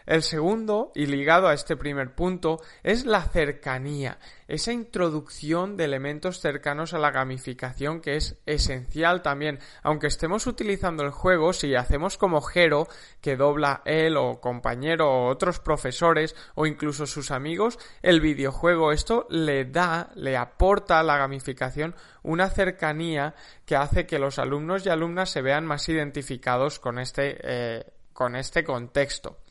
El 0.08 0.22
segundo, 0.22 0.90
y 0.94 1.04
ligado 1.04 1.48
a 1.48 1.52
este 1.52 1.76
primer 1.76 2.14
punto, 2.14 2.62
es 2.82 3.04
la 3.04 3.20
cercanía, 3.24 4.18
esa 4.46 4.72
introducción 4.72 5.76
de 5.76 5.84
elementos 5.84 6.40
cercanos 6.40 6.94
a 6.94 6.98
la 6.98 7.10
gamificación 7.10 8.00
que 8.00 8.16
es 8.16 8.38
esencial 8.46 9.20
también. 9.20 9.58
Aunque 9.82 10.06
estemos 10.06 10.46
utilizando 10.46 11.02
el 11.02 11.10
juego, 11.10 11.52
si 11.52 11.74
hacemos 11.74 12.16
como 12.16 12.40
Jero, 12.40 12.88
que 13.20 13.36
dobla 13.36 13.82
él 13.84 14.16
o 14.16 14.40
compañero 14.40 15.10
o 15.10 15.28
otros 15.28 15.60
profesores 15.60 16.34
o 16.54 16.64
incluso 16.64 17.04
sus 17.04 17.30
amigos, 17.30 17.78
el 18.00 18.22
videojuego, 18.22 18.92
esto 18.92 19.26
le 19.28 19.66
da, 19.66 20.08
le 20.14 20.38
aporta 20.38 21.00
a 21.00 21.02
la 21.02 21.18
gamificación 21.18 21.94
una 22.22 22.48
cercanía 22.48 23.34
que 23.66 23.76
hace 23.76 24.06
que 24.06 24.18
los 24.18 24.38
alumnos 24.38 24.86
y 24.86 24.88
alumnas 24.88 25.28
se 25.28 25.42
vean 25.42 25.66
más 25.66 25.86
identificados 25.90 26.78
con 26.78 26.98
este, 26.98 27.36
eh, 27.42 27.84
con 28.14 28.36
este 28.36 28.64
contexto. 28.64 29.42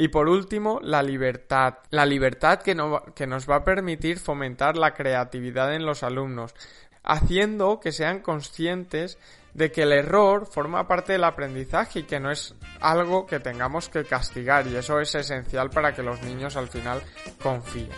Y 0.00 0.08
por 0.08 0.28
último, 0.28 0.78
la 0.80 1.02
libertad. 1.02 1.78
La 1.90 2.06
libertad 2.06 2.62
que, 2.62 2.76
que 3.16 3.26
nos 3.26 3.50
va 3.50 3.56
a 3.56 3.64
permitir 3.64 4.20
fomentar 4.20 4.76
la 4.76 4.94
creatividad 4.94 5.74
en 5.74 5.84
los 5.84 6.04
alumnos, 6.04 6.54
haciendo 7.02 7.80
que 7.80 7.90
sean 7.90 8.20
conscientes 8.20 9.18
de 9.54 9.72
que 9.72 9.82
el 9.82 9.92
error 9.92 10.46
forma 10.46 10.86
parte 10.86 11.12
del 11.12 11.24
aprendizaje 11.24 12.00
y 12.00 12.02
que 12.04 12.20
no 12.20 12.30
es 12.30 12.54
algo 12.80 13.26
que 13.26 13.40
tengamos 13.40 13.88
que 13.88 14.04
castigar 14.04 14.66
y 14.66 14.76
eso 14.76 15.00
es 15.00 15.14
esencial 15.14 15.70
para 15.70 15.94
que 15.94 16.02
los 16.02 16.22
niños 16.22 16.56
al 16.56 16.68
final 16.68 17.02
confíen. 17.42 17.90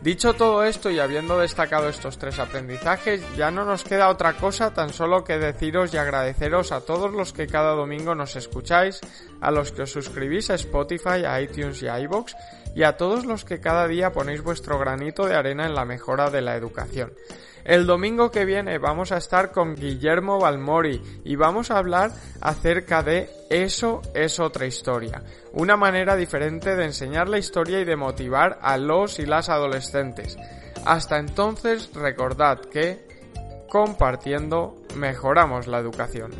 Dicho 0.00 0.32
todo 0.32 0.64
esto 0.64 0.90
y 0.90 0.98
habiendo 0.98 1.38
destacado 1.38 1.90
estos 1.90 2.16
tres 2.16 2.38
aprendizajes, 2.38 3.22
ya 3.36 3.50
no 3.50 3.66
nos 3.66 3.84
queda 3.84 4.08
otra 4.08 4.32
cosa 4.32 4.72
tan 4.72 4.94
solo 4.94 5.24
que 5.24 5.38
deciros 5.38 5.92
y 5.92 5.98
agradeceros 5.98 6.72
a 6.72 6.80
todos 6.80 7.12
los 7.12 7.34
que 7.34 7.46
cada 7.46 7.74
domingo 7.74 8.14
nos 8.14 8.34
escucháis, 8.34 9.00
a 9.42 9.50
los 9.50 9.72
que 9.72 9.82
os 9.82 9.92
suscribís 9.92 10.48
a 10.48 10.54
Spotify, 10.54 11.26
a 11.26 11.38
iTunes 11.42 11.82
y 11.82 11.88
a 11.88 12.00
iVoox, 12.00 12.32
y 12.74 12.84
a 12.84 12.96
todos 12.96 13.26
los 13.26 13.44
que 13.44 13.60
cada 13.60 13.86
día 13.88 14.10
ponéis 14.10 14.42
vuestro 14.42 14.78
granito 14.78 15.26
de 15.26 15.34
arena 15.34 15.66
en 15.66 15.74
la 15.74 15.84
mejora 15.84 16.30
de 16.30 16.40
la 16.40 16.56
educación. 16.56 17.12
El 17.64 17.86
domingo 17.86 18.30
que 18.30 18.44
viene 18.44 18.78
vamos 18.78 19.12
a 19.12 19.18
estar 19.18 19.52
con 19.52 19.74
Guillermo 19.74 20.38
Balmori 20.38 21.00
y 21.24 21.36
vamos 21.36 21.70
a 21.70 21.78
hablar 21.78 22.10
acerca 22.40 23.02
de 23.02 23.30
Eso 23.48 24.02
es 24.14 24.40
otra 24.40 24.66
historia, 24.66 25.22
una 25.52 25.76
manera 25.76 26.16
diferente 26.16 26.76
de 26.76 26.84
enseñar 26.84 27.28
la 27.28 27.38
historia 27.38 27.80
y 27.80 27.84
de 27.84 27.96
motivar 27.96 28.58
a 28.62 28.76
los 28.76 29.18
y 29.18 29.26
las 29.26 29.48
adolescentes. 29.48 30.36
Hasta 30.84 31.18
entonces 31.18 31.90
recordad 31.94 32.60
que 32.60 33.06
compartiendo 33.68 34.76
mejoramos 34.96 35.66
la 35.66 35.78
educación. 35.78 36.32